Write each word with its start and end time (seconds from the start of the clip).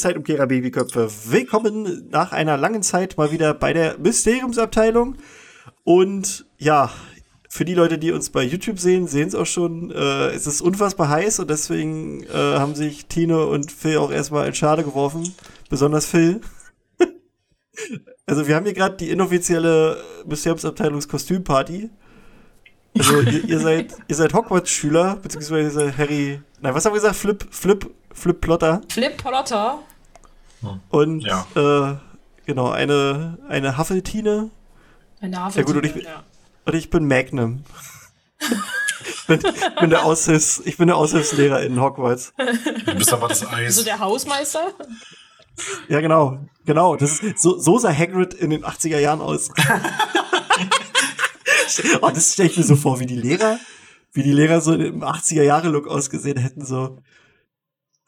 Zeitumkehrer 0.00 0.46
Babyköpfe. 0.46 1.10
Willkommen 1.26 2.08
nach 2.10 2.32
einer 2.32 2.56
langen 2.56 2.82
Zeit 2.82 3.18
mal 3.18 3.32
wieder 3.32 3.52
bei 3.52 3.72
der 3.72 3.98
Mysteriumsabteilung. 3.98 5.16
Und 5.84 6.46
ja, 6.56 6.90
für 7.50 7.64
die 7.64 7.74
Leute, 7.74 7.98
die 7.98 8.12
uns 8.12 8.30
bei 8.30 8.42
YouTube 8.42 8.78
sehen, 8.78 9.06
sehen 9.06 9.28
es 9.28 9.34
auch 9.34 9.44
schon, 9.44 9.90
äh, 9.90 10.28
es 10.28 10.46
ist 10.46 10.62
unfassbar 10.62 11.08
heiß 11.10 11.40
und 11.40 11.50
deswegen 11.50 12.22
äh, 12.24 12.32
haben 12.32 12.74
sich 12.74 13.06
Tino 13.06 13.44
und 13.52 13.70
Phil 13.70 13.98
auch 13.98 14.10
erstmal 14.10 14.46
in 14.46 14.54
Schade 14.54 14.84
geworfen. 14.84 15.34
Besonders 15.68 16.06
Phil. 16.06 16.40
also 18.26 18.48
wir 18.48 18.54
haben 18.54 18.64
hier 18.64 18.74
gerade 18.74 18.96
die 18.96 19.10
inoffizielle 19.10 20.02
Mysteriumsabteilungskostümparty. 20.26 21.90
Also 22.96 23.20
ihr, 23.20 23.44
ihr 23.44 23.58
seid, 23.60 23.94
ihr 24.08 24.16
seid 24.16 24.32
Hogwarts-Schüler, 24.32 25.18
beziehungsweise 25.22 25.96
Harry. 25.98 26.40
Nein, 26.60 26.74
was 26.74 26.86
haben 26.86 26.92
wir 26.92 27.00
gesagt? 27.00 27.16
Flip, 27.16 27.44
Flip, 27.50 27.90
Flip 28.14 28.40
Plotter. 28.40 28.80
Flip 28.88 29.16
Plotter. 29.16 29.80
Und 30.90 31.20
ja. 31.20 31.46
äh, 31.54 31.96
genau, 32.46 32.70
eine, 32.70 33.38
eine 33.48 33.78
Huffletine. 33.78 34.50
Eine 35.20 35.44
Huffletine, 35.44 35.60
ja, 35.60 35.62
gut, 35.62 35.76
und 35.76 35.84
ich, 35.84 36.04
ja. 36.04 36.22
und 36.66 36.74
ich 36.74 36.90
bin 36.90 37.06
Magnum. 37.06 37.64
ich, 38.40 39.26
bin, 39.26 39.40
bin 39.80 39.90
der 39.90 40.04
Aushilfs, 40.04 40.62
ich 40.64 40.76
bin 40.76 40.88
der 40.88 40.96
Aushilfslehrer 40.96 41.62
in 41.62 41.80
Hogwarts. 41.80 42.32
Du 42.86 42.94
bist 42.94 43.12
aber 43.12 43.28
das 43.28 43.46
Eis. 43.46 43.76
So 43.76 43.84
der 43.84 43.98
Hausmeister? 44.00 44.72
Ja, 45.88 46.00
genau. 46.00 46.38
Genau. 46.64 46.96
Das 46.96 47.20
ist, 47.20 47.40
so, 47.40 47.58
so 47.58 47.78
sah 47.78 47.92
Hagrid 47.92 48.34
in 48.34 48.50
den 48.50 48.64
80er 48.64 48.98
Jahren 48.98 49.20
aus. 49.20 49.50
oh, 52.00 52.10
das 52.10 52.32
stelle 52.32 52.48
ich 52.50 52.56
mir 52.56 52.64
so 52.64 52.76
vor, 52.76 53.00
wie 53.00 53.06
die 53.06 53.16
Lehrer, 53.16 53.58
wie 54.12 54.22
die 54.22 54.32
Lehrer 54.32 54.60
so 54.60 54.74
im 54.74 55.02
80er-Jahre-Look 55.02 55.88
ausgesehen 55.88 56.38
hätten, 56.38 56.64
so. 56.64 56.98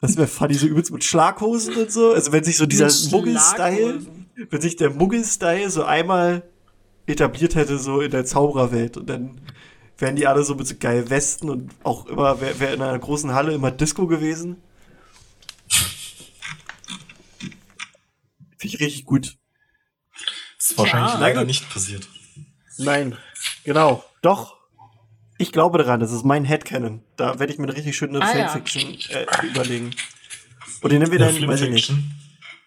Das 0.03 0.17
wäre 0.17 0.27
funny, 0.27 0.53
so 0.53 0.67
übelst 0.67 0.91
mit 0.91 1.05
Schlaghosen 1.05 1.75
und 1.75 1.89
so. 1.89 2.11
Also 2.11 2.33
wenn 2.33 2.43
sich 2.43 2.57
so 2.57 2.65
dieser 2.65 2.91
Muggel-Style, 3.09 4.05
wenn 4.49 4.61
sich 4.61 4.75
der 4.75 4.89
Muggel-Style 4.89 5.69
so 5.69 5.85
einmal 5.85 6.43
etabliert 7.05 7.55
hätte, 7.55 7.79
so 7.79 8.01
in 8.01 8.11
der 8.11 8.25
Zaubererwelt 8.25 8.97
und 8.97 9.09
dann 9.09 9.39
wären 9.97 10.17
die 10.17 10.27
alle 10.27 10.43
so 10.43 10.55
mit 10.55 10.67
so 10.67 10.75
geilen 10.77 11.09
Westen 11.09 11.49
und 11.49 11.71
auch 11.83 12.05
immer, 12.07 12.41
wäre 12.41 12.59
wär 12.59 12.73
in 12.73 12.81
einer 12.81 12.99
großen 12.99 13.33
Halle 13.33 13.53
immer 13.53 13.71
Disco 13.71 14.05
gewesen. 14.05 14.61
Finde 18.57 18.75
ich 18.75 18.79
richtig 18.81 19.05
gut. 19.05 19.37
Das 20.57 20.71
ist 20.71 20.77
wahrscheinlich 20.77 21.13
ja, 21.13 21.19
leider 21.19 21.45
nicht 21.45 21.69
passiert. 21.69 22.09
Nein, 22.77 23.17
genau. 23.63 24.03
Doch. 24.21 24.57
Ich 25.43 25.51
glaube 25.51 25.77
daran, 25.77 25.99
das 25.99 26.13
ist 26.13 26.23
mein 26.23 26.45
Headcanon. 26.45 27.01
Da 27.17 27.37
werde 27.37 27.51
ich 27.51 27.59
mir 27.59 27.65
eine 27.65 27.75
richtig 27.75 27.97
schöne 27.97 28.21
ah, 28.21 28.27
Fanfiction 28.27 28.95
ja. 28.97 29.17
äh, 29.17 29.45
überlegen. 29.45 29.91
Und 30.81 30.89
den 30.89 30.99
nennen 30.99 31.11
wir 31.11 31.19
dann, 31.19 31.47
weiß 31.47 31.63
ich 31.63 31.69
nicht. 31.69 31.91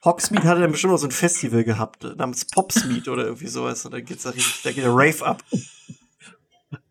Hogsmeade 0.05 0.47
hatte 0.47 0.61
dann 0.61 0.73
bestimmt 0.73 0.93
auch 0.93 0.99
so 0.99 1.07
ein 1.07 1.11
Festival 1.11 1.65
gehabt, 1.65 2.05
namens 2.19 2.45
Popsmead 2.45 3.09
oder 3.09 3.25
irgendwie 3.25 3.47
sowas. 3.47 3.87
Und 3.87 3.93
da 3.93 4.01
geht's 4.01 4.25
da 4.25 4.31
richtig, 4.31 4.61
da 4.63 4.73
geht 4.73 4.85
der 4.85 4.91
Rave 4.91 5.25
ab. 5.25 5.43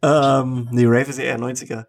ähm, 0.01 0.69
nee, 0.71 0.85
Rave 0.87 1.11
ist 1.11 1.19
ja 1.19 1.25
eher 1.25 1.37
90er. 1.37 1.85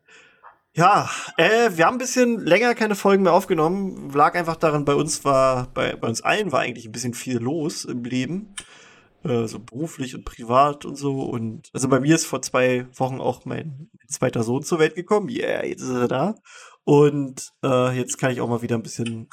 Ja, 0.74 1.08
äh, 1.38 1.70
wir 1.72 1.86
haben 1.86 1.94
ein 1.94 1.98
bisschen 1.98 2.44
länger 2.44 2.74
keine 2.74 2.96
Folgen 2.96 3.22
mehr 3.22 3.32
aufgenommen. 3.32 4.10
Lag 4.10 4.34
einfach 4.34 4.56
daran, 4.56 4.84
bei 4.84 4.94
uns 4.94 5.24
war, 5.24 5.68
bei, 5.72 5.96
bei 5.96 6.06
uns 6.06 6.20
allen 6.20 6.52
war 6.52 6.60
eigentlich 6.60 6.84
ein 6.84 6.92
bisschen 6.92 7.14
viel 7.14 7.38
los 7.38 7.86
im 7.86 8.04
Leben. 8.04 8.54
Äh, 9.26 9.48
so 9.48 9.58
beruflich 9.58 10.14
und 10.14 10.24
privat 10.24 10.84
und 10.84 10.96
so. 10.96 11.22
Und 11.22 11.68
also 11.72 11.88
bei 11.88 11.98
mir 11.98 12.14
ist 12.14 12.26
vor 12.26 12.42
zwei 12.42 12.86
Wochen 12.94 13.20
auch 13.20 13.44
mein 13.44 13.90
zweiter 14.08 14.44
Sohn 14.44 14.62
zur 14.62 14.78
Welt 14.78 14.94
gekommen. 14.94 15.28
Yeah, 15.28 15.64
jetzt 15.64 15.82
ist 15.82 15.90
er 15.90 16.08
da. 16.08 16.34
Und 16.84 17.52
äh, 17.64 17.96
jetzt 17.96 18.18
kann 18.18 18.30
ich 18.30 18.40
auch 18.40 18.48
mal 18.48 18.62
wieder 18.62 18.76
ein 18.76 18.82
bisschen 18.82 19.28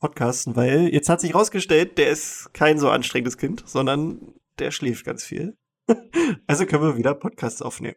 podcasten, 0.00 0.56
weil 0.56 0.88
jetzt 0.88 1.08
hat 1.08 1.20
sich 1.20 1.34
rausgestellt, 1.34 1.98
der 1.98 2.08
ist 2.08 2.54
kein 2.54 2.78
so 2.78 2.88
anstrengendes 2.88 3.36
Kind, 3.36 3.62
sondern 3.66 4.34
der 4.58 4.70
schläft 4.70 5.04
ganz 5.04 5.24
viel. 5.24 5.58
also 6.46 6.64
können 6.64 6.82
wir 6.82 6.96
wieder 6.96 7.14
Podcasts 7.14 7.60
aufnehmen. 7.60 7.96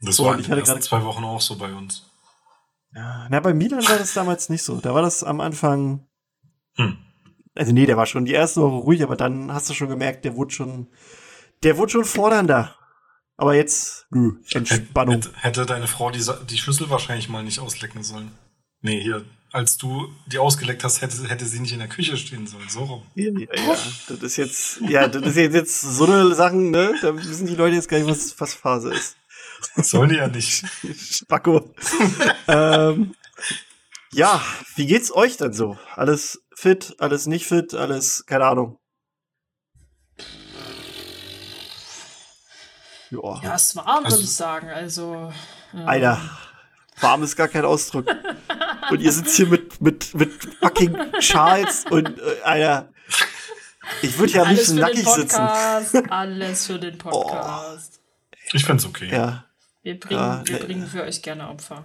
Das 0.00 0.18
war 0.18 0.36
die 0.36 0.50
ersten 0.50 0.82
zwei 0.82 1.04
Wochen 1.04 1.22
auch 1.22 1.40
so 1.40 1.56
bei 1.56 1.72
uns. 1.72 2.10
Ja, 2.92 3.28
na, 3.30 3.38
bei 3.38 3.54
Milan 3.54 3.88
war 3.88 3.98
das 3.98 4.14
damals 4.14 4.48
nicht 4.48 4.64
so. 4.64 4.80
Da 4.80 4.94
war 4.94 5.02
das 5.02 5.22
am 5.22 5.40
Anfang. 5.40 6.08
Hm 6.74 6.98
also 7.54 7.72
nee, 7.72 7.86
der 7.86 7.96
war 7.96 8.06
schon 8.06 8.24
die 8.24 8.32
erste 8.32 8.62
Woche 8.62 8.84
ruhig, 8.84 9.02
aber 9.02 9.16
dann 9.16 9.52
hast 9.52 9.68
du 9.68 9.74
schon 9.74 9.88
gemerkt, 9.88 10.24
der 10.24 10.36
wurde 10.36 10.52
schon, 10.52 10.88
der 11.62 11.76
wurde 11.76 11.92
schon 11.92 12.04
fordernder. 12.04 12.76
Aber 13.36 13.54
jetzt, 13.54 14.06
nö, 14.10 14.36
Entspannung. 14.52 15.16
Hätte, 15.16 15.32
hätte 15.34 15.66
deine 15.66 15.86
Frau 15.86 16.10
die, 16.10 16.24
die 16.48 16.58
Schlüssel 16.58 16.90
wahrscheinlich 16.90 17.28
mal 17.28 17.42
nicht 17.42 17.58
auslecken 17.58 18.02
sollen. 18.02 18.30
Nee, 18.80 19.00
hier, 19.00 19.24
als 19.52 19.76
du 19.76 20.08
die 20.26 20.38
ausgeleckt 20.38 20.82
hast, 20.84 21.02
hätte, 21.02 21.28
hätte 21.28 21.44
sie 21.44 21.60
nicht 21.60 21.72
in 21.72 21.78
der 21.78 21.88
Küche 21.88 22.16
stehen 22.16 22.46
sollen. 22.46 22.68
So 22.68 22.84
rum. 22.84 23.02
Ja, 23.14 23.30
ja. 23.38 23.76
Das 24.08 24.22
ist 24.22 24.36
jetzt, 24.36 24.80
ja, 24.88 25.08
das 25.08 25.22
ist 25.22 25.36
jetzt, 25.36 25.54
jetzt 25.54 25.80
so 25.80 26.04
eine 26.04 26.34
Sachen, 26.34 26.70
ne? 26.70 26.94
Da 27.02 27.14
wissen 27.16 27.46
die 27.46 27.54
Leute 27.54 27.76
jetzt 27.76 27.88
gar 27.88 27.98
nicht, 27.98 28.08
was, 28.08 28.38
was 28.40 28.54
Phase 28.54 28.92
ist. 28.92 29.16
Sollen 29.76 30.08
die 30.08 30.16
ja 30.16 30.28
nicht. 30.28 30.64
Spacko. 30.96 31.72
ähm, 32.48 33.14
ja, 34.12 34.42
wie 34.76 34.86
geht's 34.86 35.14
euch 35.14 35.36
denn 35.36 35.52
so? 35.52 35.78
Alles 35.94 36.42
fit, 36.62 36.94
alles 36.98 37.26
nicht 37.26 37.46
fit, 37.46 37.74
alles, 37.74 38.24
keine 38.24 38.46
Ahnung. 38.46 38.78
Ja, 43.10 43.42
ja 43.42 43.54
es 43.56 43.74
war 43.76 43.84
warm, 43.84 44.04
also, 44.04 44.16
würde 44.16 44.24
ich 44.24 44.34
sagen. 44.34 44.70
Also. 44.70 45.32
Ähm. 45.74 45.88
Alter, 45.88 46.20
warm 47.00 47.24
ist 47.24 47.36
gar 47.36 47.48
kein 47.48 47.64
Ausdruck. 47.64 48.06
und 48.90 49.00
ihr 49.00 49.12
sitzt 49.12 49.36
hier 49.36 49.48
mit, 49.48 49.80
mit, 49.80 50.14
mit 50.14 50.30
fucking 50.60 50.96
Charles 51.18 51.84
und, 51.90 52.18
äh, 52.18 52.42
Alter. 52.44 52.88
Ich 54.00 54.16
würde 54.16 54.32
ja 54.32 54.48
nicht 54.48 54.64
so 54.64 54.74
nackig 54.74 55.06
sitzen. 55.06 55.40
Alles 56.08 56.66
für 56.68 56.78
den 56.78 56.96
Podcast. 56.98 58.00
Oh. 58.00 58.36
Ich 58.52 58.64
find's 58.64 58.86
okay. 58.86 59.10
Ja. 59.10 59.46
Wir 59.82 59.98
bringen, 59.98 60.20
ja, 60.20 60.42
wir 60.46 60.58
ne. 60.60 60.64
bringen 60.64 60.86
für 60.86 61.02
euch 61.02 61.22
gerne 61.22 61.48
Opfer. 61.48 61.84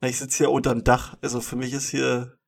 Ich 0.00 0.18
sitze 0.18 0.38
hier 0.38 0.50
unter 0.50 0.70
dem 0.70 0.82
Dach. 0.82 1.16
Also 1.20 1.42
für 1.42 1.56
mich 1.56 1.74
ist 1.74 1.90
hier, 1.90 2.38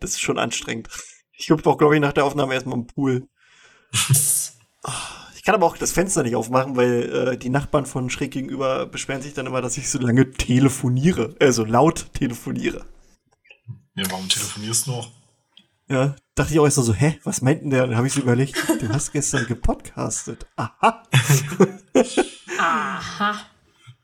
das 0.00 0.10
ist 0.10 0.20
schon 0.20 0.38
anstrengend. 0.38 0.88
Ich 1.32 1.50
hüpfe 1.50 1.68
auch, 1.70 1.78
glaube 1.78 1.94
ich, 1.94 2.00
nach 2.00 2.12
der 2.12 2.24
Aufnahme 2.24 2.54
erstmal 2.54 2.78
im 2.78 2.86
Pool. 2.86 3.28
ich 3.92 5.42
kann 5.44 5.54
aber 5.54 5.66
auch 5.66 5.76
das 5.76 5.92
Fenster 5.92 6.22
nicht 6.22 6.36
aufmachen, 6.36 6.76
weil 6.76 7.02
äh, 7.32 7.38
die 7.38 7.50
Nachbarn 7.50 7.86
von 7.86 8.10
schräg 8.10 8.32
gegenüber 8.32 8.86
beschweren 8.86 9.22
sich 9.22 9.34
dann 9.34 9.46
immer, 9.46 9.62
dass 9.62 9.78
ich 9.78 9.88
so 9.88 9.98
lange 9.98 10.30
telefoniere. 10.32 11.36
Also 11.40 11.64
laut 11.64 12.12
telefoniere. 12.12 12.84
Ja, 13.94 14.04
warum 14.10 14.28
telefonierst 14.28 14.86
du 14.86 14.90
noch? 14.92 15.10
Ja, 15.88 16.16
dachte 16.34 16.52
ich 16.52 16.60
auch 16.60 16.64
erst 16.64 16.76
so, 16.76 16.92
hä, 16.92 17.18
was 17.24 17.40
meint 17.40 17.62
denn 17.62 17.70
der? 17.70 17.86
Dann 17.86 17.96
habe 17.96 18.06
ich 18.06 18.12
so 18.12 18.20
überlegt, 18.20 18.56
du 18.80 18.88
hast 18.90 19.12
gestern 19.12 19.46
gepodcastet. 19.46 20.46
Aha. 20.56 21.02
Aha. 22.58 23.40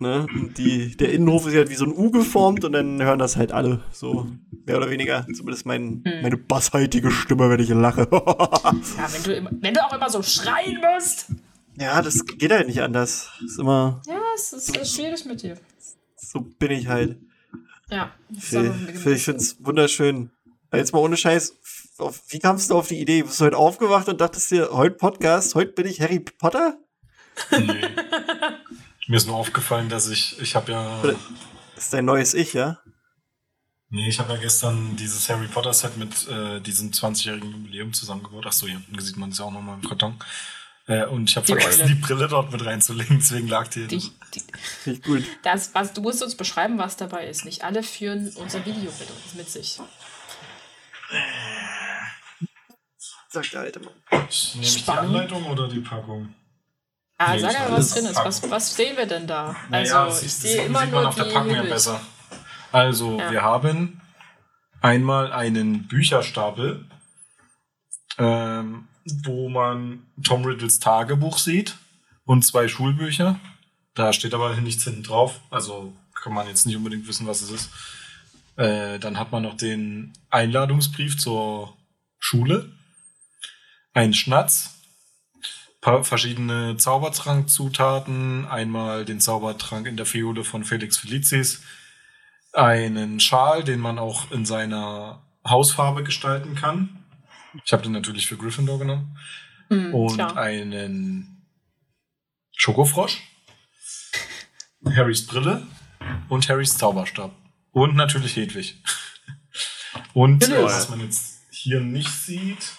Ne? 0.00 0.26
Die, 0.56 0.96
der 0.96 1.12
Innenhof 1.12 1.46
ist 1.46 1.52
ja 1.52 1.60
halt 1.60 1.70
wie 1.70 1.76
so 1.76 1.84
ein 1.84 1.92
U 1.92 2.10
geformt 2.10 2.64
und 2.64 2.72
dann 2.72 3.00
hören 3.00 3.18
das 3.18 3.36
halt 3.36 3.52
alle 3.52 3.80
so 3.92 4.28
mehr 4.66 4.76
oder 4.76 4.90
weniger. 4.90 5.24
Zumindest 5.34 5.66
mein, 5.66 6.02
hm. 6.04 6.22
meine 6.22 6.36
basshaltige 6.36 7.10
Stimme, 7.10 7.48
wenn 7.48 7.60
ich 7.60 7.68
lache. 7.68 8.08
ja, 8.12 9.08
wenn 9.12 9.22
du, 9.22 9.34
immer, 9.34 9.50
wenn 9.52 9.74
du 9.74 9.84
auch 9.84 9.92
immer 9.92 10.10
so 10.10 10.22
schreien 10.22 10.80
musst. 10.80 11.26
Ja, 11.78 12.02
das 12.02 12.24
geht 12.24 12.52
halt 12.52 12.66
nicht 12.66 12.82
anders. 12.82 13.30
ist 13.44 13.58
immer. 13.58 14.00
Ja, 14.06 14.20
es 14.34 14.52
ist, 14.52 14.76
ist 14.76 14.94
schwierig 14.94 15.24
mit 15.26 15.42
dir. 15.42 15.56
So 16.16 16.40
bin 16.40 16.72
ich 16.72 16.88
halt. 16.88 17.18
Ja. 17.90 18.12
Phil, 18.38 18.74
ich 19.12 19.24
finde 19.24 19.40
es 19.40 19.64
wunderschön. 19.64 20.30
Jetzt 20.72 20.92
mal 20.92 20.98
ohne 20.98 21.16
Scheiß, 21.16 21.54
wie 22.28 22.38
kamst 22.40 22.70
du 22.70 22.74
auf 22.74 22.88
die 22.88 23.00
Idee? 23.00 23.22
Bist 23.22 23.40
du 23.40 23.44
heute 23.44 23.56
aufgewacht 23.56 24.08
und 24.08 24.20
dachtest 24.20 24.50
dir, 24.50 24.70
heute 24.72 24.96
Podcast, 24.96 25.54
heute 25.54 25.72
bin 25.72 25.86
ich 25.86 26.00
Harry 26.00 26.18
Potter? 26.18 26.78
Nee. 27.52 27.80
Mir 29.06 29.16
ist 29.16 29.26
nur 29.26 29.36
aufgefallen, 29.36 29.88
dass 29.88 30.08
ich, 30.08 30.40
ich 30.40 30.54
habe 30.56 30.72
ja. 30.72 31.02
Das 31.74 31.84
ist 31.84 31.92
dein 31.92 32.04
neues 32.04 32.34
Ich, 32.34 32.52
ja? 32.52 32.78
Nee, 33.90 34.08
ich 34.08 34.18
habe 34.18 34.32
ja 34.32 34.40
gestern 34.40 34.96
dieses 34.96 35.28
Harry 35.28 35.46
Potter 35.46 35.72
Set 35.72 35.96
mit 35.96 36.26
äh, 36.28 36.60
diesem 36.60 36.90
20-jährigen 36.90 37.50
Jubiläum 37.50 37.92
zusammengebaut. 37.92 38.46
Achso, 38.46 38.66
hier 38.66 38.76
unten 38.76 38.98
sieht 39.00 39.16
man 39.16 39.30
es 39.30 39.38
ja 39.38 39.44
auch 39.44 39.52
nochmal 39.52 39.78
im 39.80 39.88
Karton. 39.88 40.18
Äh, 40.86 41.06
und 41.06 41.30
ich 41.30 41.36
habe 41.36 41.46
vergessen, 41.46 41.86
die 41.86 41.94
Brille 41.94 42.28
dort 42.28 42.50
mit 42.50 42.64
reinzulegen, 42.64 43.18
deswegen 43.18 43.48
lag 43.48 43.68
die. 43.68 43.86
die, 43.86 44.10
die 44.84 45.00
gut. 45.00 45.24
Das, 45.42 45.74
was, 45.74 45.92
du 45.92 46.00
musst 46.00 46.22
uns 46.22 46.34
beschreiben, 46.34 46.78
was 46.78 46.96
dabei 46.96 47.28
ist. 47.28 47.44
Nicht 47.44 47.62
alle 47.62 47.82
führen 47.82 48.32
unser 48.36 48.64
Video 48.66 48.90
mit, 48.98 49.34
mit 49.36 49.48
sich. 49.48 49.80
Sagt 53.28 53.52
der 53.52 53.60
alte 53.60 53.80
Mann. 53.80 53.94
Nehme 54.10 54.66
ich 54.66 54.84
die 54.84 54.90
Anleitung 54.90 55.46
oder 55.46 55.68
die 55.68 55.80
Packung? 55.80 56.34
Ah, 57.26 57.38
sag 57.38 57.70
mal, 57.70 57.78
was 57.78 57.94
drin 57.94 58.06
ist. 58.06 58.16
Was, 58.16 58.50
was 58.50 58.76
sehen 58.76 58.96
wir 58.96 59.06
denn 59.06 59.26
da? 59.26 59.56
Also, 59.70 59.94
naja, 59.94 60.08
ich 60.08 60.34
sehe 60.34 60.64
immer 60.64 60.80
sieht 60.80 60.92
man 60.92 61.06
auf 61.06 61.14
der 61.14 61.24
Packung 61.24 61.54
ja 61.54 61.62
besser. 61.62 62.00
Also, 62.72 63.18
ja. 63.18 63.30
wir 63.30 63.42
haben 63.42 64.00
einmal 64.80 65.32
einen 65.32 65.86
Bücherstapel, 65.86 66.84
ähm, 68.18 68.88
wo 69.24 69.48
man 69.48 70.06
Tom 70.22 70.44
Riddles 70.44 70.78
Tagebuch 70.78 71.38
sieht 71.38 71.76
und 72.24 72.44
zwei 72.44 72.68
Schulbücher. 72.68 73.38
Da 73.94 74.12
steht 74.12 74.34
aber 74.34 74.54
nichts 74.56 74.84
hinten 74.84 75.04
drauf, 75.04 75.40
also 75.50 75.94
kann 76.14 76.32
man 76.32 76.48
jetzt 76.48 76.66
nicht 76.66 76.76
unbedingt 76.76 77.06
wissen, 77.06 77.26
was 77.26 77.42
es 77.42 77.50
ist. 77.50 77.70
Äh, 78.56 78.98
dann 78.98 79.18
hat 79.18 79.30
man 79.32 79.42
noch 79.42 79.56
den 79.56 80.12
Einladungsbrief 80.30 81.18
zur 81.18 81.76
Schule, 82.18 82.72
einen 83.92 84.14
Schnatz, 84.14 84.73
paar 85.84 86.02
verschiedene 86.02 86.78
Zaubertrankzutaten, 86.78 88.46
einmal 88.46 89.04
den 89.04 89.20
Zaubertrank 89.20 89.86
in 89.86 89.98
der 89.98 90.06
Fiole 90.06 90.42
von 90.42 90.64
Felix 90.64 90.96
Felicis, 90.96 91.62
einen 92.54 93.20
Schal, 93.20 93.64
den 93.64 93.80
man 93.80 93.98
auch 93.98 94.30
in 94.30 94.46
seiner 94.46 95.22
Hausfarbe 95.46 96.02
gestalten 96.02 96.54
kann. 96.54 97.04
Ich 97.66 97.72
habe 97.74 97.82
den 97.82 97.92
natürlich 97.92 98.26
für 98.26 98.38
Gryffindor 98.38 98.78
genommen. 98.78 99.18
Mm, 99.68 99.94
und 99.94 100.14
klar. 100.14 100.38
einen 100.38 101.46
Schokofrosch, 102.56 103.20
Harrys 104.86 105.26
Brille 105.26 105.66
und 106.30 106.48
Harrys 106.48 106.78
Zauberstab. 106.78 107.30
Und 107.72 107.94
natürlich 107.94 108.36
Hedwig. 108.36 108.82
Und 110.14 110.48
äh, 110.48 110.62
was 110.62 110.88
man 110.88 111.00
jetzt 111.00 111.42
hier 111.50 111.80
nicht 111.80 112.10
sieht, 112.10 112.72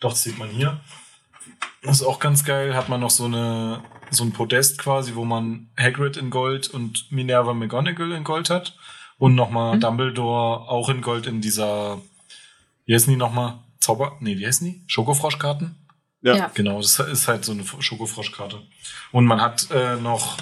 doch, 0.00 0.10
das 0.10 0.22
sieht 0.22 0.38
man 0.38 0.50
hier. 0.50 0.80
Das 1.84 2.00
ist 2.00 2.06
auch 2.06 2.18
ganz 2.18 2.44
geil, 2.44 2.74
hat 2.74 2.88
man 2.88 3.00
noch 3.00 3.10
so 3.10 3.26
eine 3.26 3.82
so 4.10 4.24
ein 4.24 4.32
Podest 4.32 4.78
quasi, 4.78 5.14
wo 5.14 5.24
man 5.24 5.70
Hagrid 5.78 6.16
in 6.16 6.30
Gold 6.30 6.68
und 6.68 7.10
Minerva 7.10 7.54
McGonagall 7.54 8.12
in 8.12 8.24
Gold 8.24 8.50
hat. 8.50 8.76
Und 9.18 9.34
nochmal 9.34 9.76
mhm. 9.76 9.80
Dumbledore 9.80 10.68
auch 10.68 10.88
in 10.88 11.00
Gold 11.00 11.26
in 11.26 11.40
dieser, 11.40 12.00
wie 12.84 12.94
heißen 12.94 13.12
die 13.12 13.16
nochmal? 13.16 13.60
Zauber, 13.78 14.16
nee, 14.20 14.38
wie 14.38 14.46
heißen 14.46 14.66
die? 14.66 14.82
Schokofroschkarten? 14.86 15.76
Ja. 16.22 16.36
ja. 16.36 16.50
Genau, 16.54 16.78
das 16.80 16.98
ist 16.98 17.28
halt 17.28 17.44
so 17.44 17.52
eine 17.52 17.64
Schokofroschkarte. 17.64 18.62
Und 19.12 19.26
man 19.26 19.40
hat 19.40 19.70
äh, 19.70 19.96
noch 19.96 20.36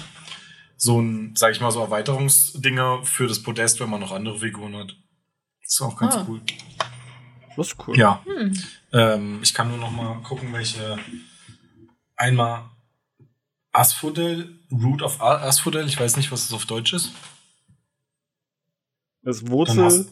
so 0.77 1.01
ein, 1.01 1.35
sag 1.35 1.51
ich 1.51 1.61
mal, 1.61 1.71
so 1.71 1.81
Erweiterungsdinger 1.81 3.03
für 3.03 3.27
das 3.27 3.43
Podest, 3.43 3.79
wenn 3.79 3.89
man 3.89 3.99
noch 3.99 4.11
andere 4.11 4.39
Figuren 4.39 4.75
hat. 4.75 4.95
Das 5.61 5.73
ist 5.73 5.81
auch 5.81 5.97
ganz 5.97 6.15
ah. 6.15 6.25
cool. 6.27 6.41
Das 7.55 7.67
ist 7.67 7.75
cool. 7.87 7.97
Ja. 7.97 8.23
Hm. 8.25 8.63
Ähm, 8.93 9.39
ich 9.43 9.53
kann 9.53 9.69
nur 9.69 9.77
noch 9.77 9.91
mal 9.91 10.15
gucken, 10.23 10.51
welche. 10.53 10.97
Einmal 12.23 12.69
Asphodel, 13.73 14.57
Root 14.71 15.01
of 15.01 15.19
Asphodel, 15.19 15.85
ich 15.89 15.99
weiß 15.99 16.15
nicht, 16.15 16.31
was 16.31 16.43
das 16.43 16.53
auf 16.53 16.65
Deutsch 16.65 16.93
ist. 16.93 17.11
Das 19.23 19.45
Wurzel. 19.47 20.07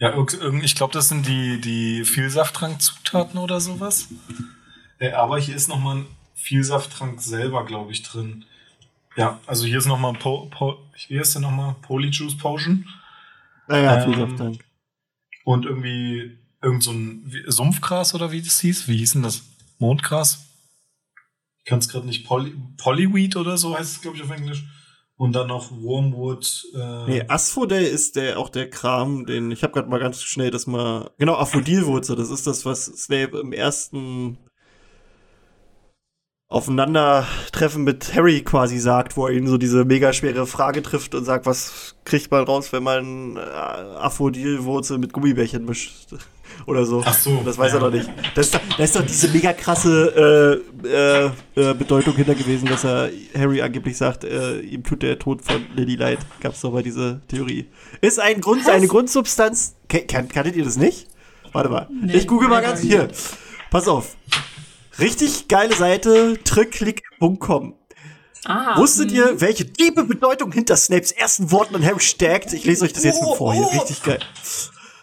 Ja, 0.00 0.20
ich 0.62 0.74
glaube, 0.74 0.92
das 0.92 1.08
sind 1.08 1.28
die, 1.28 1.60
die 1.60 2.04
Vielsafttrank-Zutaten 2.04 3.38
oder 3.38 3.60
sowas. 3.60 4.08
Äh, 4.98 5.12
aber 5.12 5.38
hier 5.38 5.54
ist 5.54 5.68
noch 5.68 5.78
mal 5.78 5.98
ein 5.98 6.06
Vielsafttrank 6.34 7.20
selber, 7.20 7.64
glaube 7.64 7.92
ich, 7.92 8.02
drin. 8.02 8.44
Ja, 9.14 9.38
also 9.46 9.66
hier 9.66 9.78
ist 9.78 9.86
nochmal 9.86 10.14
po, 10.14 10.46
po, 10.46 10.78
der 11.08 11.40
nochmal? 11.40 11.76
Polyjuice 11.82 12.36
Potion. 12.36 12.88
Naja, 13.68 14.02
ähm, 14.02 14.58
Und 15.44 15.64
irgendwie 15.64 16.36
irgend 16.60 16.82
so 16.82 16.90
ein 16.90 17.32
Sumpfgras 17.46 18.16
oder 18.16 18.32
wie 18.32 18.42
das 18.42 18.58
hieß. 18.58 18.88
Wie 18.88 18.96
hieß 18.96 19.12
denn 19.12 19.22
das? 19.22 19.44
Mondgras? 19.78 20.47
Kann 21.68 21.80
es 21.80 21.88
gerade 21.90 22.06
nicht. 22.06 22.26
Poly, 22.26 22.54
Polyweed 22.78 23.36
oder 23.36 23.58
so 23.58 23.76
heißt 23.76 23.96
es, 23.96 24.00
glaube 24.00 24.16
ich, 24.16 24.22
auf 24.22 24.30
Englisch. 24.30 24.64
Und 25.16 25.34
dann 25.34 25.48
noch 25.48 25.70
Wormwood. 25.70 26.64
Äh 26.74 27.06
nee, 27.08 27.24
Asphodel 27.28 27.82
ist 27.82 28.16
der 28.16 28.38
auch 28.38 28.48
der 28.48 28.70
Kram, 28.70 29.26
den 29.26 29.50
ich 29.50 29.62
habe 29.62 29.74
gerade 29.74 29.90
mal 29.90 30.00
ganz 30.00 30.22
schnell 30.22 30.50
das 30.50 30.66
mal. 30.66 31.10
Genau, 31.18 31.34
Aphodilwurzel, 31.34 32.16
das 32.16 32.30
ist 32.30 32.46
das, 32.46 32.64
was 32.64 32.86
Snape 32.86 33.38
im 33.38 33.52
ersten 33.52 34.38
Aufeinandertreffen 36.48 37.84
mit 37.84 38.14
Harry 38.14 38.40
quasi 38.40 38.78
sagt, 38.78 39.18
wo 39.18 39.26
er 39.26 39.34
ihn 39.34 39.46
so 39.46 39.58
diese 39.58 39.84
mega 39.84 40.14
schwere 40.14 40.46
Frage 40.46 40.82
trifft 40.82 41.14
und 41.14 41.26
sagt, 41.26 41.44
was 41.44 41.96
kriegt 42.04 42.30
man 42.30 42.44
raus, 42.44 42.72
wenn 42.72 42.82
man 42.82 43.36
äh, 43.36 43.40
Aphodilwurzel 43.40 44.96
mit 44.96 45.12
Gummibärchen 45.12 45.66
mischt 45.66 46.14
oder 46.66 46.84
so. 46.84 47.02
Ach 47.04 47.14
so. 47.14 47.42
Das 47.44 47.58
weiß 47.58 47.72
ja. 47.72 47.78
er 47.78 47.80
doch 47.80 47.90
nicht. 47.90 48.08
Da 48.34 48.40
ist, 48.40 48.60
ist 48.78 48.96
doch 48.96 49.06
diese 49.06 49.28
mega 49.28 49.52
krasse 49.52 50.62
äh, 50.84 50.86
äh, 50.86 51.70
äh, 51.70 51.74
Bedeutung 51.74 52.14
hinter 52.14 52.34
gewesen, 52.34 52.66
dass 52.68 52.84
er 52.84 53.10
Harry 53.36 53.62
angeblich 53.62 53.96
sagt, 53.96 54.24
äh, 54.24 54.60
ihm 54.60 54.82
tut 54.84 55.02
der 55.02 55.18
Tod 55.18 55.42
von 55.42 55.64
Lily 55.74 55.96
leid. 55.96 56.18
Gab's 56.40 56.60
doch 56.60 56.72
mal 56.72 56.82
diese 56.82 57.20
Theorie. 57.28 57.66
Ist 58.00 58.20
ein 58.20 58.40
Grund, 58.40 58.68
eine 58.68 58.86
Grundsubstanz. 58.86 59.74
Kann, 59.88 60.28
kanntet 60.28 60.56
ihr 60.56 60.64
das 60.64 60.76
nicht? 60.76 61.08
Warte 61.52 61.70
mal. 61.70 61.88
Nee, 61.90 62.16
ich 62.16 62.26
google 62.26 62.48
mal 62.48 62.62
ganz 62.62 62.80
hier. 62.80 63.08
Pass 63.70 63.88
auf. 63.88 64.16
Richtig 64.98 65.48
geile 65.48 65.74
Seite, 65.74 66.38
tricklick.com. 66.42 67.74
Ah, 68.44 68.78
Wusstet 68.78 69.12
ihr, 69.12 69.30
hm. 69.30 69.40
welche 69.40 69.70
tiefe 69.72 70.04
Bedeutung 70.04 70.52
hinter 70.52 70.76
Snapes 70.76 71.12
ersten 71.12 71.50
Worten 71.50 71.76
an 71.76 71.84
Harry 71.84 72.00
steckt? 72.00 72.52
Ich 72.52 72.64
lese 72.64 72.84
euch 72.84 72.92
das 72.92 73.04
jetzt 73.04 73.22
mal 73.22 73.34
vor 73.34 73.52
hier. 73.52 73.66
Richtig 73.72 74.02
geil. 74.02 74.20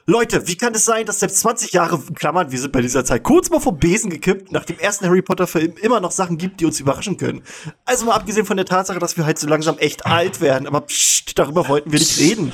Leute, 0.07 0.47
wie 0.47 0.55
kann 0.55 0.75
es 0.75 0.85
sein, 0.85 1.07
dass 1.07 1.19
selbst 1.19 1.39
20 1.39 1.71
Jahre, 1.73 1.99
Klammern, 2.13 2.51
wir 2.51 2.59
sind 2.59 2.71
bei 2.71 2.81
dieser 2.81 3.03
Zeit 3.03 3.23
kurz 3.23 3.49
mal 3.49 3.59
vom 3.59 3.79
Besen 3.79 4.11
gekippt, 4.11 4.51
nach 4.51 4.63
dem 4.63 4.77
ersten 4.77 5.07
Harry 5.07 5.23
Potter 5.23 5.47
Film 5.47 5.73
immer 5.81 5.99
noch 5.99 6.11
Sachen 6.11 6.37
gibt, 6.37 6.59
die 6.59 6.65
uns 6.65 6.79
überraschen 6.79 7.17
können? 7.17 7.41
Also 7.85 8.05
mal 8.05 8.13
abgesehen 8.13 8.45
von 8.45 8.55
der 8.55 8.67
Tatsache, 8.67 8.99
dass 8.99 9.17
wir 9.17 9.25
halt 9.25 9.39
so 9.39 9.47
langsam 9.47 9.79
echt 9.79 10.05
alt 10.05 10.41
werden, 10.41 10.67
aber 10.67 10.81
pst, 10.81 11.39
darüber 11.39 11.67
wollten 11.67 11.91
wir 11.91 11.97
nicht 11.97 12.19
reden. 12.19 12.53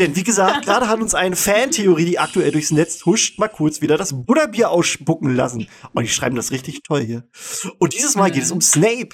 Denn 0.00 0.16
wie 0.16 0.24
gesagt, 0.24 0.64
gerade 0.64 0.88
hat 0.88 1.00
uns 1.00 1.14
eine 1.14 1.36
Fantheorie, 1.36 2.04
die 2.04 2.18
aktuell 2.18 2.50
durchs 2.50 2.72
Netz 2.72 3.06
huscht, 3.06 3.38
mal 3.38 3.46
kurz 3.46 3.80
wieder 3.80 3.96
das 3.96 4.24
Butterbier 4.24 4.70
ausspucken 4.70 5.36
lassen. 5.36 5.68
Und 5.92 6.02
die 6.02 6.08
schreiben 6.08 6.34
das 6.34 6.50
richtig 6.50 6.82
toll 6.82 7.02
hier. 7.02 7.22
Und 7.78 7.94
dieses 7.94 8.16
Mal 8.16 8.32
geht 8.32 8.42
es 8.42 8.50
um 8.50 8.60
Snape. 8.60 9.10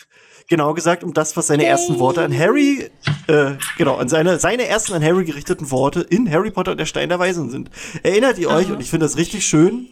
Genau 0.48 0.74
gesagt 0.74 1.04
um 1.04 1.14
das, 1.14 1.36
was 1.36 1.46
seine 1.46 1.64
ersten 1.64 1.98
Worte 1.98 2.22
an 2.22 2.36
Harry, 2.36 2.90
äh, 3.28 3.52
genau, 3.78 3.96
an 3.96 4.08
seine, 4.10 4.38
seine 4.38 4.66
ersten 4.66 4.92
an 4.92 5.02
Harry 5.02 5.24
gerichteten 5.24 5.70
Worte 5.70 6.00
in 6.02 6.30
Harry 6.30 6.50
Potter 6.50 6.72
und 6.72 6.78
der 6.78 6.86
Stein 6.86 7.08
der 7.08 7.18
Weisen 7.18 7.48
sind. 7.48 7.70
Erinnert 8.02 8.38
ihr 8.38 8.50
euch, 8.50 8.70
und 8.70 8.80
ich 8.80 8.90
finde 8.90 9.06
das 9.06 9.16
richtig 9.16 9.46
schön, 9.46 9.88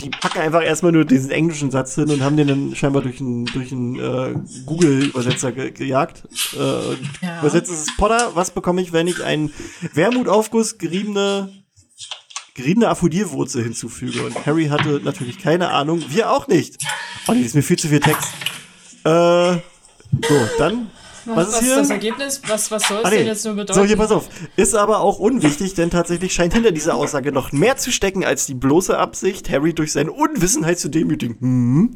die 0.00 0.10
packen 0.10 0.40
einfach 0.40 0.62
erstmal 0.62 0.92
nur 0.92 1.04
diesen 1.04 1.30
englischen 1.30 1.70
Satz 1.70 1.94
hin 1.94 2.10
und 2.10 2.22
haben 2.22 2.36
den 2.36 2.48
dann 2.48 2.74
scheinbar 2.74 3.02
durch 3.02 3.20
einen 3.20 3.46
durch 3.46 3.72
äh, 3.72 4.34
Google-Übersetzer 4.66 5.52
ge 5.52 5.70
gejagt. 5.70 6.24
Äh, 6.54 6.58
ja. 7.24 7.40
Übersetzt 7.40 7.70
ist 7.70 7.88
es 7.88 7.96
Potter, 7.96 8.32
was 8.34 8.50
bekomme 8.50 8.82
ich, 8.82 8.92
wenn 8.92 9.06
ich 9.06 9.22
einen 9.24 9.52
Wermutaufguss 9.94 10.78
geriebene 10.78 11.48
geriebene 12.54 12.88
Aphrodierwurzel 12.88 13.62
hinzufüge? 13.62 14.24
Und 14.26 14.44
Harry 14.44 14.66
hatte 14.66 15.00
natürlich 15.02 15.38
keine 15.38 15.70
Ahnung, 15.70 16.02
wir 16.08 16.30
auch 16.30 16.48
nicht. 16.48 16.76
Oh, 17.28 17.32
nee, 17.32 17.40
ist 17.40 17.54
mir 17.54 17.62
viel 17.62 17.78
zu 17.78 17.88
viel 17.88 18.00
Text. 18.00 18.28
Äh, 19.04 19.56
so, 20.28 20.48
dann 20.58 20.90
was, 21.24 21.48
ist 21.48 21.60
hier? 21.60 21.76
das 21.76 21.90
Ergebnis? 21.90 22.42
Was, 22.46 22.70
was 22.70 22.88
soll 22.88 22.98
es 22.98 23.04
ah, 23.04 23.10
nee. 23.10 23.18
denn 23.18 23.26
jetzt 23.26 23.44
nur 23.44 23.54
bedeuten? 23.54 23.78
So, 23.78 23.84
hier, 23.84 23.96
pass 23.96 24.10
auf. 24.10 24.28
Ist 24.56 24.74
aber 24.74 25.00
auch 25.00 25.18
unwichtig, 25.18 25.74
denn 25.74 25.90
tatsächlich 25.90 26.32
scheint 26.32 26.54
hinter 26.54 26.72
dieser 26.72 26.94
Aussage 26.94 27.32
noch 27.32 27.52
mehr 27.52 27.76
zu 27.76 27.92
stecken 27.92 28.24
als 28.24 28.46
die 28.46 28.54
bloße 28.54 28.96
Absicht, 28.98 29.48
Harry 29.50 29.72
durch 29.72 29.92
seine 29.92 30.12
Unwissenheit 30.12 30.78
zu 30.78 30.88
demütigen. 30.88 31.36
Hm. 31.40 31.94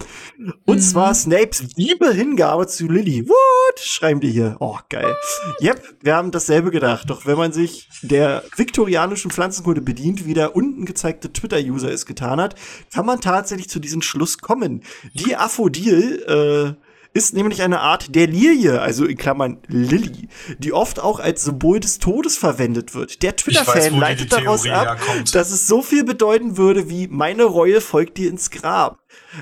Und 0.65 0.77
mhm. 0.77 0.81
zwar 0.81 1.15
Snapes 1.15 1.65
liebe 1.77 2.13
Hingabe 2.13 2.67
zu 2.67 2.87
Lily. 2.87 3.29
What? 3.29 3.81
Schreiben 3.81 4.21
die 4.21 4.31
hier. 4.31 4.57
Oh, 4.61 4.79
geil. 4.89 5.17
Yep, 5.61 5.83
wir 6.03 6.15
haben 6.15 6.31
dasselbe 6.31 6.71
gedacht. 6.71 7.11
Doch 7.11 7.27
wenn 7.27 7.37
man 7.37 7.53
sich 7.53 7.89
der 8.03 8.45
viktorianischen 8.57 9.31
Pflanzenkunde 9.31 9.81
bedient, 9.81 10.27
wie 10.27 10.35
der 10.35 10.55
unten 10.55 10.85
gezeigte 10.85 11.33
Twitter-User 11.33 11.91
es 11.91 12.07
getan 12.07 12.41
hat, 12.41 12.55
kann 12.95 13.07
man 13.07 13.21
tatsächlich 13.21 13.69
zu 13.69 13.81
diesem 13.81 14.03
Schluss 14.03 14.39
kommen. 14.39 14.83
Die 15.15 15.37
Aphodil, 15.37 16.77
äh, 16.79 16.86
ist 17.17 17.33
nämlich 17.33 17.63
eine 17.63 17.81
Art 17.81 18.15
der 18.15 18.27
Lilie, 18.27 18.79
also 18.79 19.07
in 19.07 19.17
Klammern 19.17 19.57
Lilly, 19.69 20.29
die 20.59 20.75
oft 20.75 21.01
auch 21.01 21.19
als 21.19 21.45
Symbol 21.45 21.81
des 21.81 21.99
Todes 21.99 22.37
verwendet 22.37 22.95
wird. 22.95 23.23
Der 23.23 23.35
Twitter-Fan 23.35 23.99
leitet 23.99 24.33
daraus 24.35 24.69
ab, 24.69 25.01
herkommt. 25.01 25.35
dass 25.35 25.51
es 25.51 25.67
so 25.67 25.81
viel 25.81 26.05
bedeuten 26.05 26.59
würde 26.59 26.91
wie 26.91 27.09
meine 27.09 27.45
Reue 27.45 27.81
folgt 27.81 28.19
dir 28.19 28.29
ins 28.29 28.51
Grab. 28.51 28.99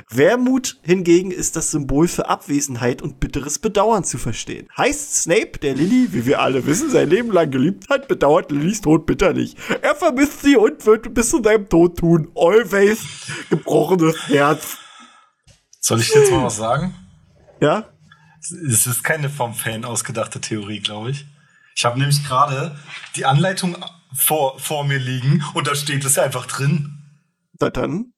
Wermut 0.08 0.78
hingegen 0.82 1.32
ist 1.32 1.56
das 1.56 1.72
Symbol 1.72 2.06
für 2.06 2.28
Abwesenheit 2.28 3.02
und 3.02 3.18
bitteres 3.18 3.58
Bedauern 3.58 4.04
zu 4.04 4.18
verstehen. 4.18 4.68
Heißt 4.76 5.22
Snape, 5.22 5.58
der 5.60 5.74
Lilly, 5.74 6.12
wie 6.12 6.26
wir 6.26 6.40
alle 6.40 6.64
wissen, 6.66 6.90
sein 6.90 7.10
Leben 7.10 7.32
lang 7.32 7.50
geliebt 7.50 7.88
hat, 7.88 8.06
bedauert 8.06 8.52
Lillys 8.52 8.82
Tod 8.82 9.04
bitterlich. 9.04 9.56
Er 9.82 9.96
vermisst 9.96 10.42
sie 10.42 10.56
und 10.56 10.86
wird 10.86 11.12
bis 11.12 11.30
zu 11.30 11.42
seinem 11.42 11.68
Tod 11.68 11.98
tun. 11.98 12.30
Always 12.36 13.00
gebrochenes 13.50 14.28
Herz. 14.28 14.76
Soll 15.80 16.00
ich 16.00 16.14
jetzt 16.14 16.30
mal 16.30 16.44
was 16.44 16.56
sagen? 16.56 16.94
Ja? 17.64 17.88
Es 18.40 18.86
ist 18.86 19.02
keine 19.02 19.30
vom 19.30 19.54
Fan 19.54 19.86
ausgedachte 19.86 20.38
Theorie, 20.38 20.80
glaube 20.80 21.10
ich. 21.10 21.24
Ich 21.74 21.84
habe 21.86 21.98
nämlich 21.98 22.22
gerade 22.24 22.76
die 23.16 23.24
Anleitung 23.24 23.76
vor, 24.14 24.58
vor 24.60 24.84
mir 24.84 24.98
liegen 24.98 25.42
und 25.54 25.66
da 25.66 25.74
steht 25.74 26.04
es 26.04 26.18
einfach 26.18 26.46
drin. 26.46 27.02
Da 27.54 27.70
dann? 27.70 28.12